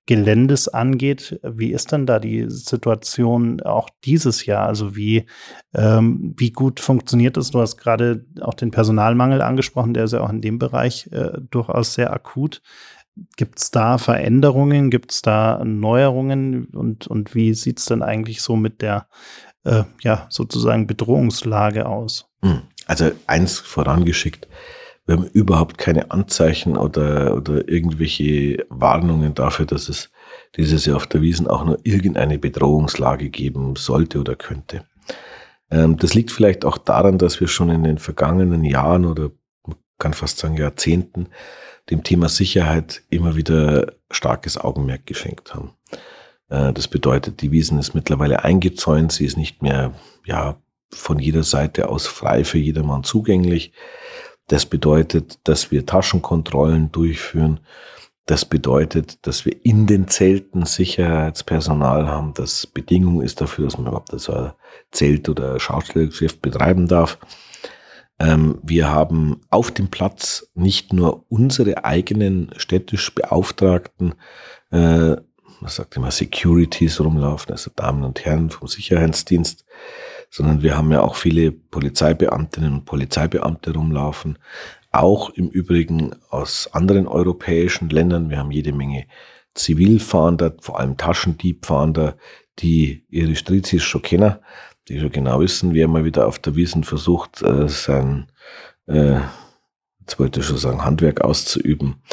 Geländes 0.06 0.68
angeht. 0.68 1.40
Wie 1.44 1.72
ist 1.72 1.92
denn 1.92 2.06
da 2.06 2.20
die 2.20 2.46
Situation 2.50 3.62
auch 3.62 3.90
dieses 4.04 4.46
Jahr? 4.46 4.68
Also 4.68 4.96
wie, 4.96 5.26
ähm, 5.74 6.36
wie 6.38 6.52
gut 6.52 6.80
funktioniert 6.80 7.38
das? 7.38 7.52
Du 7.52 7.60
hast 7.60 7.78
gerade 7.78 8.26
auch 8.42 8.54
den 8.54 8.72
Personalmangel 8.72 9.42
angesprochen, 9.42 9.94
der 9.94 10.06
ist 10.06 10.14
ja 10.14 10.22
auch 10.22 10.30
in 10.30 10.42
dem 10.42 10.60
Bereich 10.60 11.10
äh, 11.12 11.32
durchaus 11.50 11.96
sehr 11.96 12.14
akut. 12.14 12.62
Gibt 13.38 13.60
es 13.60 13.72
da 13.72 13.98
Veränderungen? 13.98 14.90
Gibt 14.90 15.12
es 15.12 15.22
da 15.22 15.64
Neuerungen? 15.64 16.66
Und, 16.66 17.08
und 17.08 17.34
wie 17.34 17.54
sieht 17.54 17.80
es 17.80 17.86
denn 17.86 18.04
eigentlich 18.04 18.42
so 18.42 18.56
mit 18.56 18.82
der 18.82 19.08
äh, 19.64 19.84
ja, 20.02 20.28
sozusagen 20.30 20.86
Bedrohungslage 20.86 21.88
aus? 21.88 22.30
Hm. 22.42 22.62
Also 22.86 23.12
eins 23.26 23.58
vorangeschickt, 23.58 24.48
wir 25.06 25.18
haben 25.18 25.28
überhaupt 25.28 25.78
keine 25.78 26.12
Anzeichen 26.12 26.78
oder, 26.78 27.36
oder 27.36 27.68
irgendwelche 27.68 28.66
Warnungen 28.70 29.36
dafür, 29.36 29.66
dass 29.66 29.88
es 29.88 30.10
dieses 30.58 30.86
Jahr 30.86 30.98
auf 30.98 31.08
der 31.08 31.22
Wiesen 31.22 31.48
auch 31.48 31.64
nur 31.64 31.80
irgendeine 31.84 32.40
Bedrohungslage 32.40 33.30
geben 33.30 33.76
sollte 33.76 34.20
oder 34.20 34.36
könnte. 34.36 34.86
Ähm, 35.70 35.98
das 35.98 36.14
liegt 36.14 36.32
vielleicht 36.32 36.66
auch 36.66 36.78
daran, 36.78 37.18
dass 37.18 37.40
wir 37.40 37.48
schon 37.48 37.70
in 37.70 37.84
den 37.84 37.98
vergangenen 38.00 38.64
Jahren 38.64 39.06
oder 39.06 39.32
man 39.66 39.78
kann 40.00 40.14
fast 40.14 40.40
sagen 40.40 40.58
Jahrzehnten 40.58 41.28
dem 41.90 42.04
Thema 42.04 42.30
Sicherheit 42.30 43.04
immer 43.10 43.36
wieder 43.36 43.94
starkes 44.10 44.58
Augenmerk 44.58 45.06
geschenkt 45.06 45.54
haben. 45.54 45.74
Äh, 46.50 46.74
das 46.74 46.88
bedeutet, 46.88 47.42
die 47.42 47.52
Wiesen 47.52 47.78
ist 47.78 47.94
mittlerweile 47.94 48.44
eingezäunt, 48.44 49.12
sie 49.12 49.26
ist 49.26 49.38
nicht 49.38 49.62
mehr 49.62 49.94
ja, 50.26 50.58
von 50.92 51.20
jeder 51.20 51.44
Seite 51.44 51.90
aus 51.90 52.08
frei 52.08 52.44
für 52.44 52.58
jedermann 52.58 53.04
zugänglich. 53.04 53.74
Das 54.48 54.66
bedeutet, 54.66 55.40
dass 55.44 55.72
wir 55.72 55.86
Taschenkontrollen 55.86 56.92
durchführen. 56.92 57.60
Das 58.26 58.46
bedeutet, 58.46 59.26
dass 59.28 59.46
wir 59.46 59.56
in 59.66 59.86
den 59.86 60.08
Zelten 60.08 60.66
Sicherheitspersonal 60.66 62.08
haben, 62.08 62.34
das 62.34 62.66
Bedingung 62.66 63.22
ist 63.22 63.40
dafür, 63.42 63.66
dass 63.66 63.78
man 63.78 63.88
überhaupt 63.88 64.14
das 64.14 64.32
Zelt- 64.92 65.30
oder 65.30 65.60
Schaustellergeschäft 65.60 66.42
betreiben 66.42 66.88
darf. 66.88 67.20
Ähm, 68.18 68.60
wir 68.64 68.90
haben 68.90 69.42
auf 69.50 69.72
dem 69.72 69.90
Platz 69.90 70.50
nicht 70.56 70.94
nur 70.94 71.26
unsere 71.30 71.84
eigenen 71.84 72.50
städtisch 72.58 73.14
Beauftragten, 73.14 74.16
äh, 74.72 75.18
man 75.62 75.72
sagt 75.72 75.96
immer 75.96 76.12
Securities 76.12 77.00
rumlaufen, 77.00 77.52
also 77.52 77.72
Damen 77.76 78.04
und 78.04 78.24
Herren 78.26 78.50
vom 78.50 78.68
Sicherheitsdienst, 78.68 79.66
sondern 80.36 80.62
wir 80.64 80.76
haben 80.76 80.92
ja 80.92 81.02
auch 81.02 81.16
viele 81.16 81.54
Polizeibeamtinnen 81.54 82.74
und 82.74 82.86
Polizeibeamte 82.86 83.74
rumlaufen, 83.74 84.38
auch 84.92 85.30
im 85.30 85.48
Übrigen 85.48 86.14
aus 86.30 86.70
anderen 86.74 87.08
europäischen 87.08 87.90
Ländern. 87.90 88.30
Wir 88.30 88.40
haben 88.40 88.52
jede 88.52 88.74
Menge 88.74 89.06
Zivilfahnder, 89.54 90.54
vor 90.60 90.78
allem 90.78 90.98
Taschendiebfahnder, 90.98 92.18
die 92.60 93.06
ihre 93.08 93.38
Strizis 93.38 93.84
schon 93.84 94.02
kennen, 94.02 94.36
die 94.90 95.00
schon 95.00 95.14
genau 95.14 95.40
wissen, 95.40 95.74
wer 95.74 95.88
mal 95.88 96.04
wieder 96.04 96.28
auf 96.28 96.38
der 96.38 96.58
Wiesen 96.58 96.84
versucht, 96.84 97.42
äh, 97.42 97.70
sein, 97.70 98.28
äh, 98.88 99.22
jetzt 100.02 100.20
wollte 100.20 100.42
ich 100.42 100.46
schon 100.48 100.58
sagen, 100.58 100.84
Handwerk 100.84 101.22
auszuüben. 101.22 102.04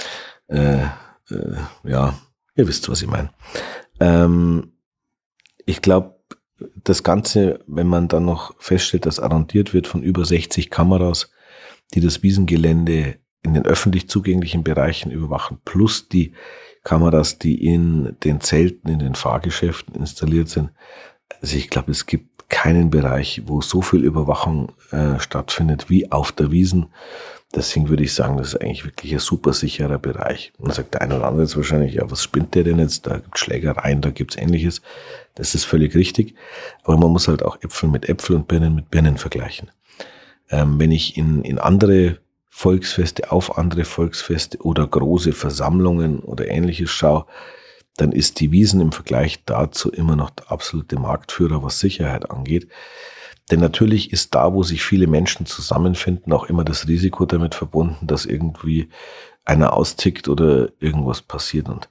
Äh, 0.46 0.84
äh, 1.28 1.56
ja, 1.82 2.14
ihr 2.54 2.68
wisst, 2.68 2.88
was 2.88 3.02
ich 3.02 3.08
meine. 3.08 3.30
Ähm, 3.98 4.74
ich 5.66 5.82
glaube, 5.82 6.21
das 6.84 7.02
Ganze, 7.02 7.60
wenn 7.66 7.86
man 7.86 8.08
dann 8.08 8.24
noch 8.24 8.54
feststellt, 8.58 9.06
dass 9.06 9.20
arrondiert 9.20 9.74
wird 9.74 9.86
von 9.86 10.02
über 10.02 10.24
60 10.24 10.70
Kameras, 10.70 11.30
die 11.94 12.00
das 12.00 12.22
Wiesengelände 12.22 13.16
in 13.42 13.54
den 13.54 13.64
öffentlich 13.64 14.08
zugänglichen 14.08 14.62
Bereichen 14.62 15.10
überwachen, 15.10 15.58
plus 15.64 16.08
die 16.08 16.32
Kameras, 16.84 17.38
die 17.38 17.64
in 17.64 18.16
den 18.24 18.40
Zelten, 18.40 18.88
in 18.88 18.98
den 18.98 19.14
Fahrgeschäften 19.14 19.94
installiert 19.94 20.48
sind. 20.48 20.70
Also 21.40 21.56
ich 21.56 21.70
glaube, 21.70 21.90
es 21.90 22.06
gibt 22.06 22.48
keinen 22.48 22.90
Bereich, 22.90 23.42
wo 23.46 23.62
so 23.62 23.82
viel 23.82 24.04
Überwachung 24.04 24.72
äh, 24.90 25.18
stattfindet 25.18 25.88
wie 25.88 26.12
auf 26.12 26.32
der 26.32 26.50
Wiesen. 26.50 26.86
Deswegen 27.54 27.88
würde 27.88 28.04
ich 28.04 28.14
sagen, 28.14 28.36
das 28.36 28.48
ist 28.48 28.60
eigentlich 28.60 28.84
wirklich 28.84 29.12
ein 29.12 29.18
super 29.18 29.52
sicherer 29.52 29.98
Bereich. 29.98 30.52
Und 30.58 30.74
sagt 30.74 30.94
der 30.94 31.02
eine 31.02 31.16
oder 31.16 31.26
andere 31.26 31.42
jetzt 31.42 31.56
wahrscheinlich, 31.56 31.94
ja, 31.94 32.10
was 32.10 32.22
spinnt 32.22 32.54
der 32.54 32.64
denn 32.64 32.78
jetzt? 32.78 33.06
Da 33.06 33.18
gibt 33.18 33.38
Schlägereien, 33.38 34.00
da 34.00 34.10
gibt's 34.10 34.36
ähnliches. 34.36 34.82
Das 35.34 35.54
ist 35.54 35.64
völlig 35.64 35.94
richtig. 35.94 36.34
Aber 36.84 36.96
man 36.96 37.10
muss 37.10 37.28
halt 37.28 37.42
auch 37.42 37.60
Äpfel 37.62 37.88
mit 37.88 38.08
Äpfel 38.08 38.36
und 38.36 38.48
Birnen 38.48 38.74
mit 38.74 38.90
Birnen 38.90 39.18
vergleichen. 39.18 39.70
Ähm, 40.50 40.78
wenn 40.78 40.90
ich 40.90 41.16
in, 41.16 41.42
in 41.42 41.58
andere 41.58 42.18
Volksfeste, 42.48 43.32
auf 43.32 43.56
andere 43.56 43.84
Volksfeste 43.84 44.58
oder 44.58 44.86
große 44.86 45.32
Versammlungen 45.32 46.20
oder 46.20 46.48
ähnliches 46.48 46.90
schaue, 46.90 47.26
dann 47.96 48.12
ist 48.12 48.40
die 48.40 48.52
Wiesen 48.52 48.80
im 48.80 48.92
Vergleich 48.92 49.44
dazu 49.44 49.90
immer 49.90 50.16
noch 50.16 50.30
der 50.30 50.50
absolute 50.50 50.98
Marktführer, 50.98 51.62
was 51.62 51.80
Sicherheit 51.80 52.30
angeht. 52.30 52.68
Denn 53.50 53.60
natürlich 53.60 54.12
ist 54.12 54.34
da, 54.34 54.54
wo 54.54 54.62
sich 54.62 54.82
viele 54.82 55.06
Menschen 55.06 55.46
zusammenfinden, 55.46 56.32
auch 56.32 56.44
immer 56.44 56.64
das 56.64 56.88
Risiko 56.88 57.26
damit 57.26 57.54
verbunden, 57.54 58.06
dass 58.06 58.24
irgendwie 58.24 58.88
einer 59.44 59.72
austickt 59.72 60.28
oder 60.28 60.70
irgendwas 60.78 61.22
passiert. 61.22 61.68
Und 61.68 61.90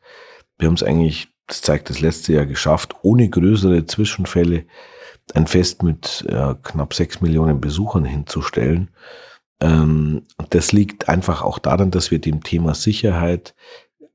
wir 0.58 0.68
haben 0.68 0.76
es 0.76 0.84
eigentlich, 0.84 1.28
das 1.52 1.60
zeigt 1.60 1.90
das 1.90 2.00
letzte 2.00 2.32
Jahr 2.32 2.46
geschafft, 2.46 2.96
ohne 3.02 3.28
größere 3.28 3.86
Zwischenfälle 3.86 4.64
ein 5.34 5.48
Fest 5.48 5.84
mit 5.84 6.26
ja, 6.30 6.54
knapp 6.54 6.94
sechs 6.94 7.20
Millionen 7.20 7.60
Besuchern 7.60 8.06
hinzustellen. 8.06 8.90
Ähm, 9.60 10.24
das 10.50 10.72
liegt 10.72 11.10
einfach 11.10 11.42
auch 11.42 11.60
daran, 11.60 11.92
dass 11.92 12.10
wir 12.10 12.20
dem 12.20 12.42
Thema 12.42 12.74
Sicherheit 12.74 13.54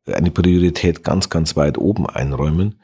eine 0.07 0.31
Priorität 0.31 1.05
ganz, 1.05 1.29
ganz 1.29 1.57
weit 1.57 1.77
oben 1.77 2.07
einräumen. 2.09 2.81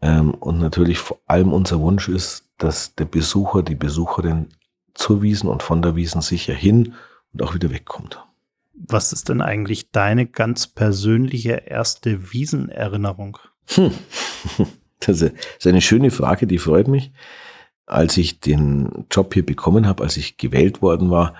Ähm, 0.00 0.32
und 0.32 0.60
natürlich 0.60 0.98
vor 0.98 1.20
allem 1.26 1.52
unser 1.52 1.78
Wunsch 1.80 2.08
ist, 2.08 2.46
dass 2.56 2.94
der 2.94 3.04
Besucher, 3.04 3.62
die 3.62 3.74
Besucherin 3.74 4.48
zur 4.94 5.20
Wiesen 5.20 5.50
und 5.50 5.62
von 5.62 5.82
der 5.82 5.94
Wiesen 5.94 6.22
sicher 6.22 6.54
hin 6.54 6.94
und 7.34 7.42
auch 7.42 7.52
wieder 7.52 7.70
wegkommt. 7.70 8.24
Was 8.72 9.12
ist 9.12 9.28
denn 9.28 9.42
eigentlich 9.42 9.90
deine 9.90 10.26
ganz 10.26 10.66
persönliche 10.66 11.64
erste 11.66 12.32
Wiesenerinnerung? 12.32 13.36
Hm. 13.68 13.92
Das 15.02 15.22
ist 15.22 15.66
eine 15.66 15.80
schöne 15.80 16.10
Frage, 16.10 16.46
die 16.46 16.58
freut 16.58 16.86
mich. 16.86 17.10
Als 17.86 18.18
ich 18.18 18.38
den 18.38 19.06
Job 19.10 19.32
hier 19.32 19.46
bekommen 19.46 19.86
habe, 19.86 20.02
als 20.02 20.18
ich 20.18 20.36
gewählt 20.36 20.82
worden 20.82 21.10
war, 21.10 21.34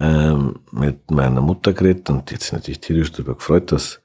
ähm, 0.00 0.56
mit 0.72 1.08
meiner 1.08 1.40
Mutter 1.40 1.72
geredet 1.72 2.10
und 2.10 2.32
jetzt 2.32 2.52
natürlich 2.52 2.80
tierisch 2.80 3.12
darüber 3.12 3.36
gefreut, 3.36 3.70
dass, 3.70 4.00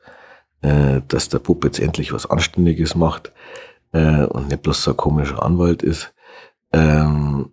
äh, 0.62 1.02
dass 1.08 1.28
der 1.28 1.39
Puppe 1.39 1.70
jetzt 1.70 1.80
endlich 1.80 2.13
was 2.13 2.30
Anständiges 2.30 2.94
macht 2.94 3.32
äh, 3.94 4.26
und 4.26 4.50
nicht 4.50 4.62
bloß 4.62 4.84
so 4.84 4.92
ein 4.92 4.98
komischer 4.98 5.42
Anwalt 5.42 5.82
ist. 5.82 6.13
Ähm, 6.72 7.52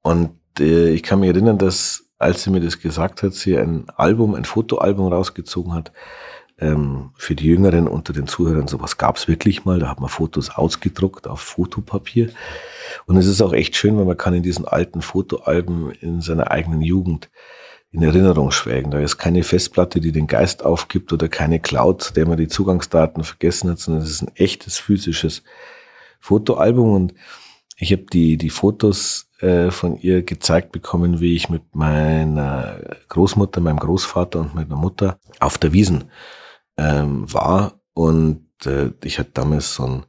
und 0.00 0.30
äh, 0.58 0.88
ich 0.94 1.02
kann 1.02 1.20
mich 1.20 1.28
erinnern, 1.28 1.58
dass 1.58 2.02
als 2.22 2.44
sie 2.44 2.50
mir 2.50 2.60
das 2.60 2.80
gesagt 2.80 3.22
hat, 3.22 3.34
sie 3.34 3.58
ein 3.58 3.86
Album, 3.96 4.34
ein 4.34 4.44
Fotoalbum 4.44 5.12
rausgezogen 5.12 5.74
hat. 5.74 5.92
Ähm, 6.58 7.10
für 7.16 7.34
die 7.34 7.46
Jüngeren 7.46 7.88
unter 7.88 8.12
den 8.12 8.26
Zuhörern, 8.26 8.68
sowas 8.68 8.98
gab 8.98 9.16
es 9.16 9.28
wirklich 9.28 9.64
mal. 9.64 9.78
Da 9.78 9.88
hat 9.88 10.00
man 10.00 10.08
Fotos 10.08 10.50
ausgedruckt 10.50 11.26
auf 11.26 11.40
Fotopapier. 11.40 12.30
Und 13.06 13.16
es 13.16 13.26
ist 13.26 13.40
auch 13.42 13.52
echt 13.52 13.76
schön, 13.76 13.96
weil 13.96 14.04
man 14.04 14.16
kann 14.16 14.34
in 14.34 14.42
diesen 14.42 14.66
alten 14.66 15.02
Fotoalben 15.02 15.92
in 15.92 16.20
seiner 16.20 16.50
eigenen 16.50 16.82
Jugend 16.82 17.30
in 17.90 18.02
Erinnerung 18.02 18.50
schwelgen. 18.50 18.90
Da 18.90 19.00
ist 19.00 19.18
keine 19.18 19.42
Festplatte, 19.42 20.00
die 20.00 20.12
den 20.12 20.26
Geist 20.26 20.64
aufgibt 20.64 21.12
oder 21.12 21.28
keine 21.28 21.60
Cloud, 21.60 22.02
zu 22.02 22.12
der 22.14 22.26
man 22.26 22.38
die 22.38 22.48
Zugangsdaten 22.48 23.22
vergessen 23.22 23.70
hat, 23.70 23.78
sondern 23.78 24.02
es 24.02 24.10
ist 24.10 24.22
ein 24.22 24.34
echtes 24.34 24.78
physisches 24.78 25.42
Fotoalbum 26.18 26.94
und 26.94 27.14
ich 27.76 27.92
habe 27.92 28.04
die, 28.04 28.36
die 28.36 28.50
Fotos 28.50 29.28
äh, 29.40 29.70
von 29.70 29.98
ihr 29.98 30.22
gezeigt 30.22 30.72
bekommen, 30.72 31.20
wie 31.20 31.34
ich 31.34 31.48
mit 31.48 31.74
meiner 31.74 32.78
Großmutter, 33.08 33.60
meinem 33.60 33.80
Großvater 33.80 34.40
und 34.40 34.54
meiner 34.54 34.76
Mutter 34.76 35.18
auf 35.40 35.58
der 35.58 35.72
Wiesen 35.72 36.04
ähm, 36.82 37.32
war. 37.32 37.80
Und 37.94 38.46
äh, 38.66 38.90
ich 39.04 39.18
hatte 39.18 39.30
damals 39.34 39.74
so 39.74 39.84
ein 39.86 40.06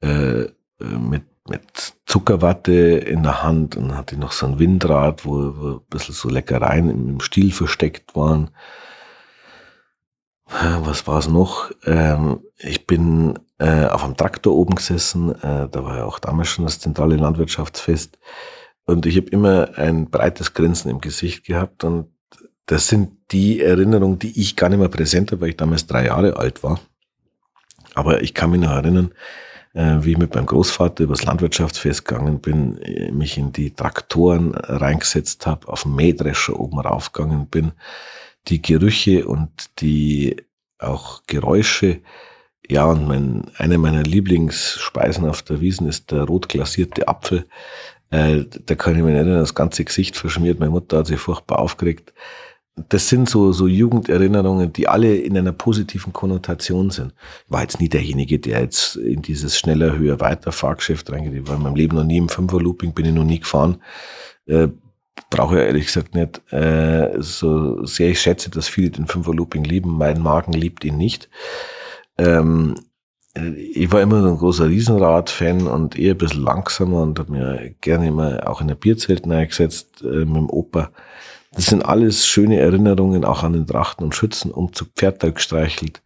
äh, 0.00 0.48
mit, 0.80 1.24
mit 1.48 1.94
Zuckerwatte 2.06 2.72
in 2.72 3.22
der 3.22 3.42
Hand 3.42 3.76
und 3.76 3.96
hatte 3.96 4.16
noch 4.16 4.32
so 4.32 4.46
ein 4.46 4.58
Windrad, 4.58 5.24
wo, 5.24 5.56
wo 5.56 5.68
ein 5.76 5.80
bisschen 5.90 6.14
so 6.14 6.28
Leckereien 6.28 6.90
im 6.90 7.20
Stiel 7.20 7.52
versteckt 7.52 8.14
waren. 8.14 8.50
Was 10.46 11.06
war 11.06 11.18
es 11.18 11.28
noch? 11.28 11.70
Ähm, 11.84 12.40
ich 12.58 12.86
bin 12.86 13.38
äh, 13.58 13.86
auf 13.86 14.04
einem 14.04 14.16
Traktor 14.16 14.54
oben 14.54 14.74
gesessen. 14.74 15.34
Äh, 15.42 15.68
da 15.70 15.84
war 15.84 15.96
ja 15.96 16.04
auch 16.04 16.18
damals 16.18 16.48
schon 16.48 16.66
das 16.66 16.80
zentrale 16.80 17.16
Landwirtschaftsfest. 17.16 18.18
Und 18.84 19.06
ich 19.06 19.16
habe 19.16 19.28
immer 19.30 19.70
ein 19.78 20.10
breites 20.10 20.52
Grinsen 20.52 20.90
im 20.90 21.00
Gesicht 21.00 21.44
gehabt. 21.44 21.82
Und 21.84 22.13
das 22.66 22.88
sind 22.88 23.10
die 23.30 23.60
Erinnerungen, 23.60 24.18
die 24.18 24.40
ich 24.40 24.56
gar 24.56 24.68
nicht 24.68 24.78
mehr 24.78 24.88
präsent 24.88 25.32
habe, 25.32 25.42
weil 25.42 25.50
ich 25.50 25.56
damals 25.56 25.86
drei 25.86 26.06
Jahre 26.06 26.36
alt 26.36 26.62
war. 26.62 26.80
Aber 27.94 28.22
ich 28.22 28.34
kann 28.34 28.50
mich 28.50 28.60
noch 28.60 28.70
erinnern, 28.70 29.12
äh, 29.74 29.98
wie 30.00 30.12
ich 30.12 30.18
mit 30.18 30.34
meinem 30.34 30.46
Großvater 30.46 31.04
übers 31.04 31.24
Landwirtschaftsfest 31.24 32.04
gegangen 32.04 32.40
bin, 32.40 32.78
äh, 32.78 33.10
mich 33.12 33.38
in 33.38 33.52
die 33.52 33.72
Traktoren 33.72 34.54
reingesetzt 34.54 35.46
habe, 35.46 35.68
auf 35.68 35.82
den 35.82 35.94
Mähdrescher 35.94 36.58
oben 36.58 36.80
raufgegangen 36.80 37.46
bin, 37.48 37.72
die 38.48 38.62
Gerüche 38.62 39.26
und 39.26 39.80
die 39.80 40.36
auch 40.78 41.22
Geräusche. 41.26 42.00
Ja, 42.68 42.86
und 42.86 43.06
mein, 43.06 43.42
eine 43.56 43.78
meiner 43.78 44.02
Lieblingsspeisen 44.02 45.28
auf 45.28 45.42
der 45.42 45.60
Wiesen 45.60 45.86
ist 45.88 46.10
der 46.10 46.22
rot 46.22 46.48
glasierte 46.48 47.08
Apfel. 47.08 47.46
Äh, 48.10 48.44
da 48.66 48.74
kann 48.74 48.96
ich 48.96 49.02
mich 49.02 49.14
erinnern, 49.14 49.40
das 49.40 49.54
ganze 49.54 49.84
Gesicht 49.84 50.16
verschmiert. 50.16 50.60
Meine 50.60 50.70
Mutter 50.70 50.98
hat 50.98 51.06
sich 51.06 51.20
furchtbar 51.20 51.58
aufgeregt 51.58 52.14
das 52.76 53.08
sind 53.08 53.28
so, 53.28 53.52
so 53.52 53.68
Jugenderinnerungen, 53.68 54.72
die 54.72 54.88
alle 54.88 55.16
in 55.16 55.38
einer 55.38 55.52
positiven 55.52 56.12
Konnotation 56.12 56.90
sind. 56.90 57.14
Ich 57.46 57.52
war 57.52 57.62
jetzt 57.62 57.80
nie 57.80 57.88
derjenige, 57.88 58.38
der 58.38 58.62
jetzt 58.62 58.96
in 58.96 59.22
dieses 59.22 59.56
schneller, 59.56 59.96
höher, 59.96 60.20
weiter 60.20 60.50
Fahrgeschäft 60.50 61.10
reingeht. 61.12 61.34
Ich 61.34 61.46
war 61.46 61.56
in 61.56 61.62
meinem 61.62 61.76
Leben 61.76 61.96
noch 61.96 62.04
nie 62.04 62.16
im 62.16 62.28
Fünferlooping, 62.28 62.92
bin 62.92 63.06
ich 63.06 63.14
noch 63.14 63.24
nie 63.24 63.40
gefahren. 63.40 63.80
Äh, 64.46 64.68
Brauche 65.30 65.60
ich 65.60 65.66
ehrlich 65.66 65.86
gesagt 65.86 66.14
nicht. 66.14 66.42
Äh, 66.52 67.14
so 67.20 67.84
sehr 67.86 68.10
ich 68.10 68.20
schätze, 68.20 68.50
dass 68.50 68.68
viele 68.68 68.90
den 68.90 69.06
Fünferlooping 69.06 69.62
lieben. 69.62 69.96
Mein 69.96 70.20
Magen 70.20 70.52
liebt 70.52 70.84
ihn 70.84 70.96
nicht. 70.96 71.28
Ähm, 72.18 72.74
ich 73.34 73.90
war 73.90 74.00
immer 74.00 74.22
so 74.22 74.28
ein 74.28 74.38
großer 74.38 74.68
Riesenrad-Fan 74.68 75.66
und 75.66 75.98
eher 75.98 76.14
ein 76.14 76.18
bisschen 76.18 76.42
langsamer 76.42 77.02
und 77.02 77.18
habe 77.18 77.32
mir 77.32 77.74
gerne 77.80 78.08
immer 78.08 78.48
auch 78.48 78.60
in 78.60 78.68
der 78.68 78.76
Bierzelt 78.76 79.28
eingesetzt 79.28 80.02
äh, 80.02 80.24
mit 80.24 80.36
dem 80.36 80.50
Opa. 80.50 80.90
Das 81.54 81.66
sind 81.66 81.84
alles 81.84 82.26
schöne 82.26 82.58
Erinnerungen 82.58 83.24
auch 83.24 83.42
an 83.42 83.52
den 83.52 83.66
Drachten- 83.66 84.04
und 84.04 84.14
Schützenumzug, 84.14 84.88
Pferdtag 84.96 85.36
gestreichelt, 85.36 86.02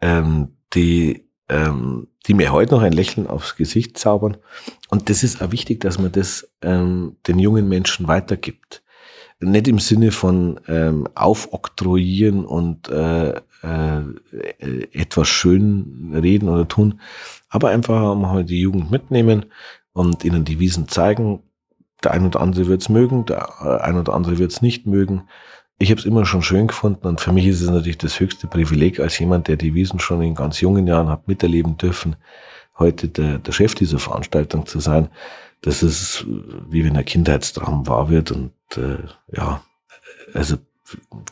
ähm, 0.00 0.56
die, 0.74 1.28
ähm, 1.48 2.08
die 2.26 2.34
mir 2.34 2.52
heute 2.52 2.74
noch 2.74 2.82
ein 2.82 2.92
Lächeln 2.92 3.26
aufs 3.26 3.56
Gesicht 3.56 3.98
zaubern. 3.98 4.36
Und 4.88 5.10
das 5.10 5.22
ist 5.24 5.42
auch 5.42 5.50
wichtig, 5.50 5.80
dass 5.80 5.98
man 5.98 6.12
das 6.12 6.48
ähm, 6.62 7.16
den 7.26 7.38
jungen 7.38 7.68
Menschen 7.68 8.06
weitergibt. 8.06 8.82
Nicht 9.40 9.68
im 9.68 9.78
Sinne 9.78 10.12
von 10.12 10.60
ähm, 10.68 11.08
aufoktroyieren 11.14 12.44
und 12.44 12.90
äh, 12.90 13.30
äh, 13.62 14.02
etwas 14.92 15.28
schön 15.28 16.12
reden 16.14 16.48
oder 16.48 16.68
tun, 16.68 17.00
aber 17.48 17.70
einfach 17.70 18.14
mal 18.14 18.44
die 18.44 18.60
Jugend 18.60 18.90
mitnehmen 18.90 19.46
und 19.92 20.24
ihnen 20.24 20.44
die 20.44 20.60
Wiesen 20.60 20.88
zeigen, 20.88 21.42
der 22.02 22.12
ein 22.12 22.26
oder 22.26 22.40
andere 22.40 22.66
wird 22.66 22.82
es 22.82 22.88
mögen, 22.88 23.26
der 23.26 23.82
ein 23.82 23.96
oder 23.96 24.14
andere 24.14 24.38
wird 24.38 24.52
es 24.52 24.62
nicht 24.62 24.86
mögen. 24.86 25.28
Ich 25.78 25.90
habe 25.90 25.98
es 25.98 26.06
immer 26.06 26.26
schon 26.26 26.42
schön 26.42 26.66
gefunden 26.66 27.06
und 27.06 27.20
für 27.20 27.32
mich 27.32 27.46
ist 27.46 27.62
es 27.62 27.70
natürlich 27.70 27.98
das 27.98 28.20
höchste 28.20 28.46
Privileg 28.46 29.00
als 29.00 29.18
jemand, 29.18 29.48
der 29.48 29.56
die 29.56 29.74
Wiesen 29.74 29.98
schon 29.98 30.22
in 30.22 30.34
ganz 30.34 30.60
jungen 30.60 30.86
Jahren 30.86 31.08
hat 31.08 31.26
miterleben 31.26 31.78
dürfen, 31.78 32.16
heute 32.78 33.08
der, 33.08 33.38
der 33.38 33.52
Chef 33.52 33.74
dieser 33.74 33.98
Veranstaltung 33.98 34.66
zu 34.66 34.80
sein. 34.80 35.08
Das 35.62 35.82
ist 35.82 36.26
wie 36.68 36.84
wenn 36.84 36.96
ein 36.96 37.04
Kindheitstraum 37.04 37.86
wahr 37.86 38.10
wird 38.10 38.30
und 38.30 38.52
äh, 38.76 38.98
ja, 39.34 39.62
also 40.34 40.56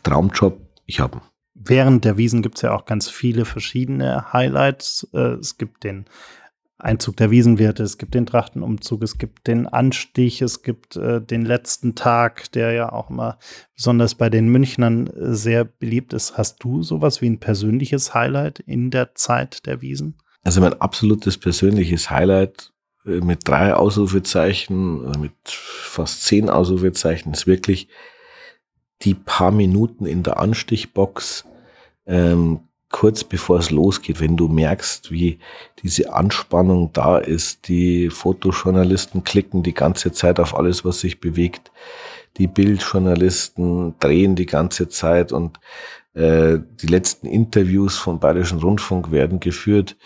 Traumjob, 0.02 0.58
ich 0.86 1.00
habe 1.00 1.20
Während 1.60 2.04
der 2.04 2.16
Wiesen 2.16 2.40
gibt 2.40 2.56
es 2.56 2.62
ja 2.62 2.72
auch 2.74 2.84
ganz 2.84 3.10
viele 3.10 3.44
verschiedene 3.44 4.32
Highlights. 4.32 5.08
Äh, 5.12 5.34
es 5.40 5.58
gibt 5.58 5.82
den 5.82 6.06
Einzug 6.78 7.16
der 7.16 7.32
Wiesenwirte, 7.32 7.82
es 7.82 7.98
gibt 7.98 8.14
den 8.14 8.24
Trachtenumzug, 8.24 9.02
es 9.02 9.18
gibt 9.18 9.48
den 9.48 9.66
Anstich, 9.66 10.42
es 10.42 10.62
gibt 10.62 10.94
äh, 10.94 11.20
den 11.20 11.44
letzten 11.44 11.96
Tag, 11.96 12.52
der 12.52 12.72
ja 12.72 12.92
auch 12.92 13.10
immer 13.10 13.38
besonders 13.74 14.14
bei 14.14 14.30
den 14.30 14.48
Münchnern 14.48 15.08
äh, 15.08 15.34
sehr 15.34 15.64
beliebt 15.64 16.12
ist. 16.12 16.38
Hast 16.38 16.62
du 16.62 16.84
sowas 16.84 17.20
wie 17.20 17.28
ein 17.28 17.40
persönliches 17.40 18.14
Highlight 18.14 18.60
in 18.60 18.90
der 18.90 19.16
Zeit 19.16 19.66
der 19.66 19.82
Wiesen? 19.82 20.18
Also 20.44 20.60
mein 20.60 20.80
absolutes 20.80 21.36
persönliches 21.36 22.10
Highlight 22.10 22.72
äh, 23.04 23.20
mit 23.20 23.48
drei 23.48 23.74
Ausrufezeichen, 23.74 25.20
mit 25.20 25.32
fast 25.44 26.22
zehn 26.22 26.48
Ausrufezeichen 26.48 27.32
ist 27.32 27.48
wirklich 27.48 27.88
die 29.02 29.14
paar 29.14 29.50
Minuten 29.50 30.06
in 30.06 30.22
der 30.22 30.38
Anstichbox 30.38 31.44
ähm, 32.06 32.67
kurz 32.90 33.22
bevor 33.24 33.58
es 33.58 33.70
losgeht, 33.70 34.20
wenn 34.20 34.36
du 34.36 34.48
merkst, 34.48 35.10
wie 35.10 35.38
diese 35.82 36.12
Anspannung 36.12 36.90
da 36.92 37.18
ist, 37.18 37.68
die 37.68 38.08
Fotojournalisten 38.10 39.24
klicken 39.24 39.62
die 39.62 39.74
ganze 39.74 40.12
Zeit 40.12 40.40
auf 40.40 40.56
alles, 40.56 40.84
was 40.84 41.00
sich 41.00 41.20
bewegt, 41.20 41.70
die 42.38 42.46
Bildjournalisten 42.46 43.94
drehen 43.98 44.36
die 44.36 44.46
ganze 44.46 44.88
Zeit 44.88 45.32
und 45.32 45.58
äh, 46.14 46.58
die 46.80 46.86
letzten 46.86 47.26
Interviews 47.26 47.96
vom 47.96 48.20
Bayerischen 48.20 48.60
Rundfunk 48.60 49.10
werden 49.10 49.40
geführt. 49.40 49.96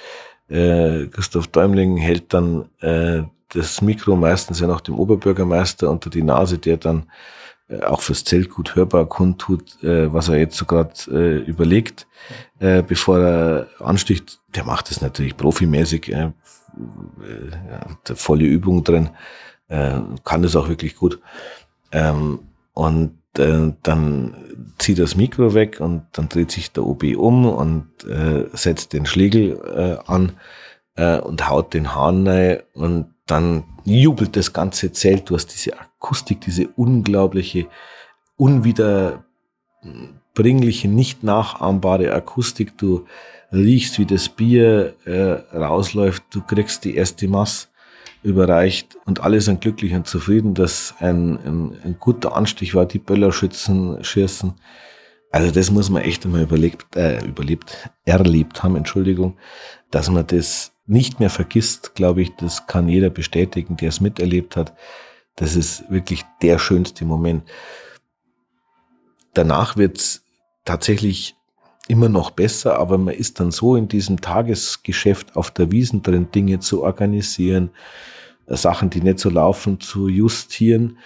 Äh, 0.48 1.06
Christoph 1.06 1.48
Däumling 1.48 1.96
hält 1.96 2.34
dann 2.34 2.68
äh, 2.80 3.22
das 3.50 3.82
Mikro 3.82 4.16
meistens 4.16 4.60
ja 4.60 4.66
noch 4.66 4.80
dem 4.80 4.98
Oberbürgermeister 4.98 5.90
unter 5.90 6.10
die 6.10 6.22
Nase, 6.22 6.58
der 6.58 6.78
dann 6.78 7.04
auch 7.86 8.02
fürs 8.02 8.24
Zelt 8.24 8.50
gut 8.50 8.76
hörbar 8.76 9.06
kundtut, 9.06 9.82
äh, 9.82 10.12
was 10.12 10.28
er 10.28 10.38
jetzt 10.38 10.56
so 10.56 10.64
gerade 10.64 10.92
äh, 11.10 11.38
überlegt, 11.38 12.06
äh, 12.58 12.82
bevor 12.82 13.18
er 13.18 13.66
ansticht. 13.78 14.40
Der 14.54 14.64
macht 14.64 14.90
das 14.90 15.00
natürlich 15.00 15.36
profimäßig, 15.36 16.12
äh, 16.12 16.22
äh, 16.22 16.30
ja, 17.70 18.14
volle 18.14 18.44
Übung 18.44 18.84
drin, 18.84 19.10
äh, 19.68 20.00
kann 20.24 20.42
das 20.42 20.56
auch 20.56 20.68
wirklich 20.68 20.96
gut. 20.96 21.20
Ähm, 21.92 22.40
und 22.74 23.18
äh, 23.38 23.72
dann 23.82 24.34
zieht 24.78 24.98
das 24.98 25.16
Mikro 25.16 25.54
weg 25.54 25.80
und 25.80 26.06
dann 26.12 26.28
dreht 26.28 26.50
sich 26.50 26.72
der 26.72 26.84
OB 26.84 27.16
um 27.16 27.46
und 27.46 27.88
äh, 28.04 28.46
setzt 28.52 28.92
den 28.92 29.06
Schlegel 29.06 29.58
äh, 29.74 30.10
an 30.10 30.32
äh, 30.96 31.18
und 31.18 31.48
haut 31.48 31.74
den 31.74 31.94
Hahn 31.94 32.26
rein 32.26 32.62
und 32.74 33.14
dann 33.26 33.64
jubelt 33.84 34.36
das 34.36 34.52
ganze 34.52 34.92
Zelt. 34.92 35.30
Du 35.30 35.34
hast 35.34 35.46
diese 35.46 35.78
Akustik, 36.02 36.40
diese 36.40 36.66
unglaubliche, 36.68 37.68
unwiederbringliche, 38.36 40.88
nicht 40.88 41.22
nachahmbare 41.22 42.12
Akustik. 42.12 42.76
Du 42.76 43.06
riechst, 43.52 44.00
wie 44.00 44.06
das 44.06 44.28
Bier 44.28 44.96
äh, 45.04 45.56
rausläuft. 45.56 46.24
Du 46.30 46.42
kriegst 46.42 46.84
die 46.84 46.96
erste 46.96 47.28
Mass 47.28 47.70
überreicht 48.24 48.98
und 49.04 49.20
alle 49.20 49.40
sind 49.40 49.60
glücklich 49.60 49.94
und 49.94 50.08
zufrieden, 50.08 50.54
dass 50.54 50.94
ein, 50.98 51.38
ein, 51.38 51.78
ein 51.84 51.96
guter 52.00 52.36
Anstich 52.36 52.74
war, 52.74 52.86
die 52.86 52.98
Böllerschützen 52.98 54.02
schießen. 54.02 54.54
Also 55.30 55.52
das 55.52 55.70
muss 55.70 55.88
man 55.88 56.02
echt 56.02 56.24
einmal 56.24 56.42
überlebt, 56.42 56.96
äh, 56.96 57.24
überlebt, 57.24 57.90
erlebt 58.04 58.62
haben, 58.62 58.76
Entschuldigung, 58.76 59.36
dass 59.90 60.10
man 60.10 60.26
das 60.26 60.72
nicht 60.86 61.20
mehr 61.20 61.30
vergisst, 61.30 61.94
glaube 61.94 62.22
ich, 62.22 62.34
das 62.36 62.66
kann 62.66 62.88
jeder 62.88 63.10
bestätigen, 63.10 63.76
der 63.76 63.88
es 63.88 64.00
miterlebt 64.00 64.56
hat. 64.56 64.74
Das 65.36 65.56
ist 65.56 65.90
wirklich 65.90 66.24
der 66.42 66.58
schönste 66.58 67.04
Moment. 67.04 67.44
Danach 69.34 69.76
wird 69.76 69.98
es 69.98 70.24
tatsächlich 70.64 71.36
immer 71.88 72.08
noch 72.08 72.30
besser, 72.30 72.78
aber 72.78 72.98
man 72.98 73.14
ist 73.14 73.40
dann 73.40 73.50
so 73.50 73.76
in 73.76 73.88
diesem 73.88 74.20
Tagesgeschäft 74.20 75.36
auf 75.36 75.50
der 75.50 75.70
Wiesen 75.72 76.02
drin, 76.02 76.30
Dinge 76.32 76.60
zu 76.60 76.82
organisieren, 76.82 77.70
Sachen, 78.46 78.90
die 78.90 79.00
nicht 79.00 79.18
so 79.18 79.30
laufen, 79.30 79.80
zu 79.80 80.08
justieren, 80.08 80.98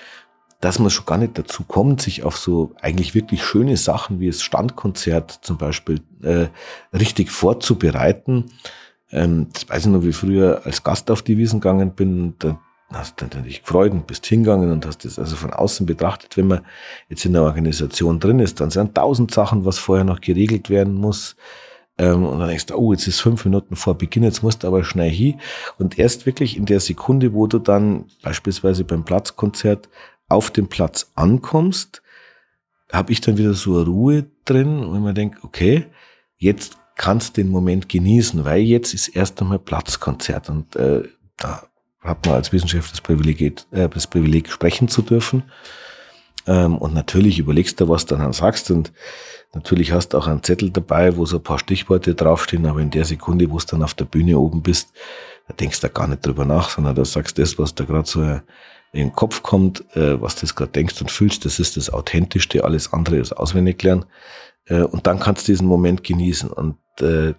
dass 0.61 0.79
man 0.79 0.91
schon 0.91 1.07
gar 1.07 1.19
nicht 1.19 1.39
dazu 1.39 1.65
kommt, 1.65 2.01
sich 2.01 2.25
auf 2.25 2.37
so 2.37 2.75
eigentlich 2.81 3.15
wirklich 3.15 3.45
schöne 3.45 3.77
Sachen 3.77 4.21
wie 4.21 4.27
das 4.27 4.43
Standkonzert 4.43 5.39
zum 5.43 5.59
Beispiel 5.59 6.01
äh, 6.23 6.49
richtig 6.97 7.31
vorzubereiten. 7.31 8.47
Ähm, 9.11 9.49
das 9.53 9.69
weiß 9.69 9.87
ich 9.87 9.93
noch, 9.93 10.03
wie 10.03 10.13
früher 10.13 10.63
als 10.65 10.83
Gast 10.83 11.11
auf 11.11 11.23
die 11.23 11.37
Wiesen 11.37 11.61
gegangen 11.61 11.93
bin. 11.93 12.35
Da 12.39 12.59
hast 12.93 13.21
du 13.21 13.27
dich 13.27 13.63
gefreut 13.63 13.93
und 13.93 14.07
bist 14.07 14.27
hingegangen 14.27 14.71
und 14.71 14.87
hast 14.87 15.05
das 15.05 15.19
also 15.19 15.37
von 15.37 15.53
außen 15.53 15.87
betrachtet. 15.87 16.37
Wenn 16.37 16.47
man 16.47 16.61
jetzt 17.09 17.25
in 17.25 17.33
der 17.33 17.43
Organisation 17.43 18.21
drin 18.21 18.39
ist, 18.39 18.61
dann 18.61 18.71
sind 18.71 18.95
tausend 18.95 19.33
Sachen, 19.33 19.65
was 19.65 19.79
vorher 19.79 20.05
noch 20.05 20.21
geregelt 20.21 20.71
werden 20.71 20.95
muss. 20.95 21.37
Ähm, 21.99 22.25
und 22.25 22.39
dann 22.39 22.49
denkst 22.49 22.67
du, 22.67 22.77
oh, 22.77 22.93
jetzt 22.93 23.07
ist 23.07 23.21
fünf 23.21 23.45
Minuten 23.45 23.75
vor 23.75 23.97
Beginn, 23.97 24.23
jetzt 24.23 24.43
musst 24.43 24.63
du 24.63 24.69
aber 24.69 24.85
schnell 24.85 25.11
hin. 25.11 25.41
Und 25.79 25.99
erst 25.99 26.27
wirklich 26.27 26.57
in 26.57 26.67
der 26.67 26.81
Sekunde, 26.81 27.33
wo 27.33 27.47
du 27.47 27.59
dann 27.59 28.07
beispielsweise 28.23 28.85
beim 28.85 29.05
Platzkonzert 29.05 29.89
auf 30.29 30.51
dem 30.51 30.69
Platz 30.69 31.11
ankommst, 31.15 32.03
habe 32.93 33.13
ich 33.13 33.21
dann 33.21 33.39
wieder 33.39 33.55
so 33.55 33.77
eine 33.77 33.87
Ruhe 33.87 34.27
drin 34.45 34.85
und 34.85 35.03
man 35.03 35.15
denkt, 35.15 35.43
okay, 35.43 35.87
jetzt 36.37 36.79
kannst 36.97 37.37
den 37.37 37.49
Moment 37.49 37.89
genießen, 37.89 38.45
weil 38.45 38.61
jetzt 38.63 38.95
ist 38.95 39.09
erst 39.09 39.41
einmal 39.41 39.59
Platzkonzert 39.59 40.49
und 40.49 40.77
äh, 40.77 41.03
da 41.37 41.67
hat 42.07 42.27
man 42.27 42.37
als 42.37 42.53
Wissenschaftler 42.53 42.93
das 42.93 43.01
Privileg, 43.01 43.41
äh, 43.71 43.89
das 43.89 44.07
Privileg 44.07 44.51
sprechen 44.51 44.89
zu 44.89 45.03
dürfen. 45.03 45.45
Ähm, 46.47 46.79
und 46.79 46.95
natürlich 46.95 47.39
überlegst 47.39 47.81
du, 47.81 47.89
was 47.89 48.07
du 48.07 48.17
dann 48.17 48.33
sagst 48.33 48.71
und 48.71 48.93
natürlich 49.55 49.93
hast 49.93 50.11
du 50.11 50.19
auch 50.19 50.27
einen 50.27 50.43
Zettel 50.43 50.71
dabei, 50.71 51.17
wo 51.17 51.27
so 51.27 51.39
ein 51.39 51.43
paar 51.43 51.59
Stichworte 51.59 52.15
draufstehen, 52.15 52.67
aber 52.67 52.81
in 52.81 52.91
der 52.91 53.05
Sekunde, 53.05 53.51
wo 53.51 53.59
du 53.59 53.65
dann 53.67 53.83
auf 53.83 53.95
der 53.95 54.05
Bühne 54.05 54.39
oben 54.39 54.63
bist, 54.63 54.93
da 55.49 55.55
denkst 55.55 55.81
du 55.81 55.89
gar 55.89 56.07
nicht 56.07 56.25
drüber 56.25 56.45
nach, 56.45 56.71
sondern 56.71 56.95
da 56.95 57.05
sagst 57.05 57.39
das, 57.39 57.59
was 57.59 57.75
da 57.75 57.85
gerade 57.85 58.09
so 58.09 58.23
in 58.93 59.09
den 59.09 59.13
Kopf 59.13 59.43
kommt, 59.43 59.85
äh, 59.97 60.21
was 60.21 60.37
du 60.37 60.47
gerade 60.47 60.73
denkst 60.73 61.01
und 61.01 61.11
fühlst, 61.11 61.45
das 61.45 61.59
ist 61.59 61.77
das 61.77 61.93
Authentischste, 61.93 62.65
alles 62.65 62.93
andere 62.93 63.17
ist 63.17 63.33
auswendig 63.33 63.83
lernen. 63.83 64.07
Äh, 64.67 64.83
und 64.83 65.07
dann 65.07 65.19
kannst 65.21 65.47
du 65.47 65.53
diesen 65.53 65.67
Moment 65.67 66.05
genießen. 66.05 66.51
Und 66.51 66.77
äh, 67.01 67.35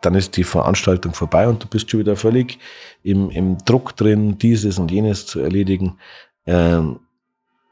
dann 0.00 0.14
ist 0.14 0.36
die 0.36 0.44
Veranstaltung 0.44 1.14
vorbei 1.14 1.48
und 1.48 1.62
du 1.62 1.68
bist 1.68 1.90
schon 1.90 2.00
wieder 2.00 2.16
völlig 2.16 2.58
im, 3.02 3.30
im 3.30 3.58
Druck 3.64 3.96
drin, 3.96 4.38
dieses 4.38 4.78
und 4.78 4.90
jenes 4.90 5.26
zu 5.26 5.40
erledigen. 5.40 5.98
Ähm, 6.46 7.00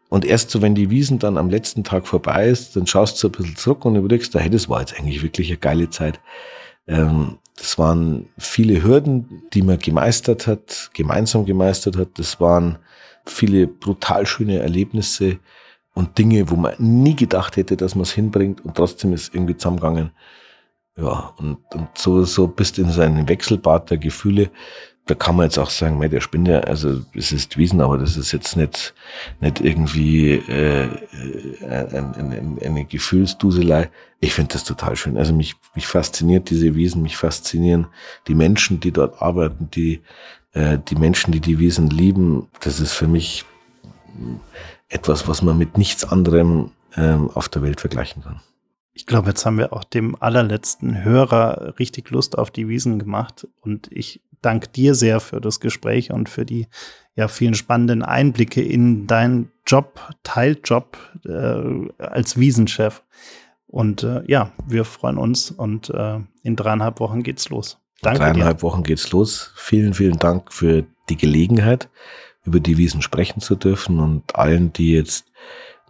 und 0.09 0.25
erst 0.25 0.51
so, 0.51 0.63
wenn 0.63 0.75
die 0.75 0.91
Wiesen 0.91 1.19
dann 1.19 1.37
am 1.37 1.51
letzten 1.51 1.83
Tag 1.83 2.07
vorbei 2.07 2.49
ist, 2.49 2.77
dann 2.77 2.87
schaust 2.87 3.23
du 3.23 3.29
ein 3.29 3.33
bisschen 3.33 3.57
zurück 3.57 3.85
und 3.85 3.97
überlegst, 3.97 4.35
hey, 4.35 4.51
das 4.51 4.69
war 4.69 4.81
jetzt 4.81 4.99
eigentlich 4.99 5.23
wirklich 5.23 5.49
eine 5.49 5.59
geile 5.59 5.91
Zeit. 5.91 6.21
Ähm, 6.87 7.39
das 7.57 7.79
waren 7.79 8.29
viele 8.39 8.83
Hürden, 8.83 9.43
die 9.53 9.63
man 9.63 9.79
gemeistert 9.79 10.47
hat, 10.47 10.91
gemeinsam 10.95 11.47
gemeistert 11.47 11.97
hat. 11.97 12.09
Das 12.17 12.41
waren 12.41 12.79
viele 13.25 13.67
brutal 13.67 14.27
schöne 14.27 14.59
Erlebnisse 14.59 15.39
und 15.95 16.19
Dinge, 16.19 16.51
wo 16.51 16.57
man 16.57 16.75
nie 16.79 17.17
gedacht 17.17 17.57
hätte, 17.57 17.77
dass 17.77 17.95
man 17.95 18.03
es 18.03 18.13
hinbringt 18.13 18.65
und 18.65 18.77
trotzdem 18.77 19.13
ist 19.15 19.35
irgendwie 19.35 19.57
zusammengegangen. 19.57 20.11
Ja, 20.97 21.35
und, 21.37 21.59
und 21.75 21.89
so, 21.95 22.25
so 22.25 22.47
bist 22.47 22.79
in 22.79 22.91
so 22.91 23.03
einem 23.03 23.29
Wechselbad 23.29 23.91
der 23.91 23.99
Gefühle, 23.99 24.51
da 25.07 25.15
kann 25.15 25.37
man 25.37 25.45
jetzt 25.45 25.59
auch 25.59 25.71
sagen, 25.71 26.01
der 26.11 26.21
Spinne, 26.21 26.67
also 26.67 27.01
es 27.15 27.31
ist 27.31 27.57
Wiesen, 27.57 27.81
aber 27.81 27.97
das 27.97 28.17
ist 28.17 28.33
jetzt 28.33 28.57
nicht, 28.57 28.93
nicht 29.41 29.61
irgendwie 29.61 30.33
äh, 30.33 30.89
eine, 31.63 32.15
eine, 32.17 32.57
eine 32.61 32.85
Gefühlsduselei. 32.85 33.89
Ich 34.19 34.35
finde 34.35 34.55
das 34.55 34.65
total 34.65 34.97
schön. 34.97 35.17
Also 35.17 35.33
mich, 35.33 35.55
mich 35.77 35.87
fasziniert 35.87 36.51
diese 36.51 36.75
Wiesen, 36.75 37.03
mich 37.03 37.17
faszinieren 37.17 37.87
die 38.27 38.35
Menschen, 38.35 38.81
die 38.81 38.91
dort 38.91 39.23
arbeiten, 39.23 39.71
die, 39.71 40.03
äh, 40.55 40.79
die 40.89 40.97
Menschen, 40.97 41.31
die 41.31 41.41
die 41.41 41.61
Wiesen 41.61 41.89
lieben. 41.89 42.49
Das 42.61 42.81
ist 42.81 42.93
für 42.93 43.07
mich 43.07 43.45
etwas, 44.89 45.29
was 45.29 45.41
man 45.41 45.57
mit 45.57 45.79
nichts 45.79 46.05
anderem 46.05 46.73
ähm, 46.97 47.31
auf 47.33 47.49
der 47.49 47.63
Welt 47.63 47.81
vergleichen 47.81 48.25
kann. 48.25 48.41
Ich 48.97 49.05
glaube, 49.05 49.29
jetzt 49.29 49.45
haben 49.45 49.59
wir 49.59 49.75
auch 49.75 49.85
dem 49.85 50.17
allerletzten 50.21 51.05
Hörer 51.05 51.75
richtig 51.79 52.09
Lust 52.11 52.39
auf 52.39 52.51
die 52.51 52.67
Wiesen 52.67 52.99
gemacht. 52.99 53.47
Und 53.61 53.93
ich 53.93 54.23
danke 54.41 54.69
dir 54.69 54.95
sehr 54.95 55.21
für 55.21 55.39
das 55.39 55.61
Gespräch 55.61 56.13
und 56.13 56.31
für 56.31 56.47
die 56.47 56.67
ja 57.15 57.29
vielen 57.29 57.53
spannenden 57.53 58.03
Einblicke 58.03 58.63
in 58.63 59.07
deinen 59.07 59.53
Job, 59.67 60.01
Teiljob 60.23 60.97
äh, 61.27 62.03
als 62.03 62.39
Wiesenchef. 62.39 63.03
Und 63.67 64.03
äh, 64.03 64.23
ja, 64.29 64.53
wir 64.67 64.87
freuen 64.87 65.19
uns 65.19 65.51
und 65.51 65.91
äh, 65.91 66.21
in 66.43 66.57
dreieinhalb 66.57 66.99
Wochen 66.99 67.23
geht's 67.23 67.51
los. 67.51 67.79
Danke. 68.01 68.21
In 68.21 68.33
dreieinhalb 68.33 68.59
dir. 68.59 68.63
Wochen 68.63 68.83
geht's 68.83 69.13
los. 69.13 69.53
Vielen, 69.57 69.93
vielen 69.93 70.19
Dank 70.19 70.55
für 70.55 70.87
die 71.11 71.19
Gelegenheit, 71.19 71.91
über 72.45 72.61
die 72.61 72.79
Wiesen 72.79 73.03
sprechen 73.03 73.43
zu 73.43 73.57
dürfen 73.57 74.01
und 74.01 74.37
allen, 74.37 74.73
die 74.73 74.93
jetzt 74.93 75.27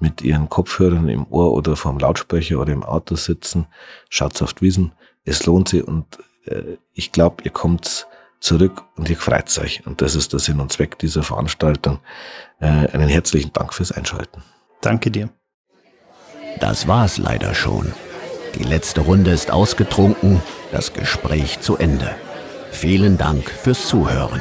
mit 0.01 0.23
ihren 0.23 0.49
Kopfhörern 0.49 1.09
im 1.09 1.27
Ohr 1.31 1.53
oder 1.53 1.77
vom 1.77 1.99
Lautsprecher 1.99 2.61
oder 2.61 2.73
im 2.73 2.83
Auto 2.83 3.17
sitzen, 3.17 3.67
schaut's 4.11 4.43
auf 4.43 4.55
die 4.55 4.63
Wiesen. 4.63 4.93
Es 5.25 5.47
lohnt 5.47 5.69
sich 5.69 5.87
und 5.87 6.07
äh, 6.47 6.77
ich 6.93 7.13
glaube, 7.13 7.43
ihr 7.45 7.51
kommt 7.51 8.07
zurück 8.41 8.85
und 8.97 9.09
ihr 9.09 9.17
freut 9.17 9.57
euch. 9.59 9.87
Und 9.87 10.03
das 10.03 10.15
ist 10.15 10.33
der 10.33 10.41
Sinn 10.41 10.61
und 10.61 10.73
Zweck 10.73 10.99
dieser 10.99 11.23
Veranstaltung. 11.23 12.01
Äh, 12.61 12.67
einen 12.67 13.09
herzlichen 13.09 13.53
Dank 13.53 13.75
fürs 13.75 13.93
Einschalten. 13.93 14.43
Danke 14.81 15.11
dir. 15.11 15.31
Das 16.61 16.87
war's 16.87 17.19
leider 17.19 17.55
schon. 17.55 17.93
Die 18.55 18.63
letzte 18.63 19.03
Runde 19.03 19.31
ist 19.31 19.51
ausgetrunken, 19.51 20.41
das 20.73 20.93
Gespräch 20.93 21.61
zu 21.61 21.77
Ende. 21.77 22.15
Vielen 22.71 23.19
Dank 23.19 23.51
fürs 23.51 23.87
Zuhören. 23.89 24.41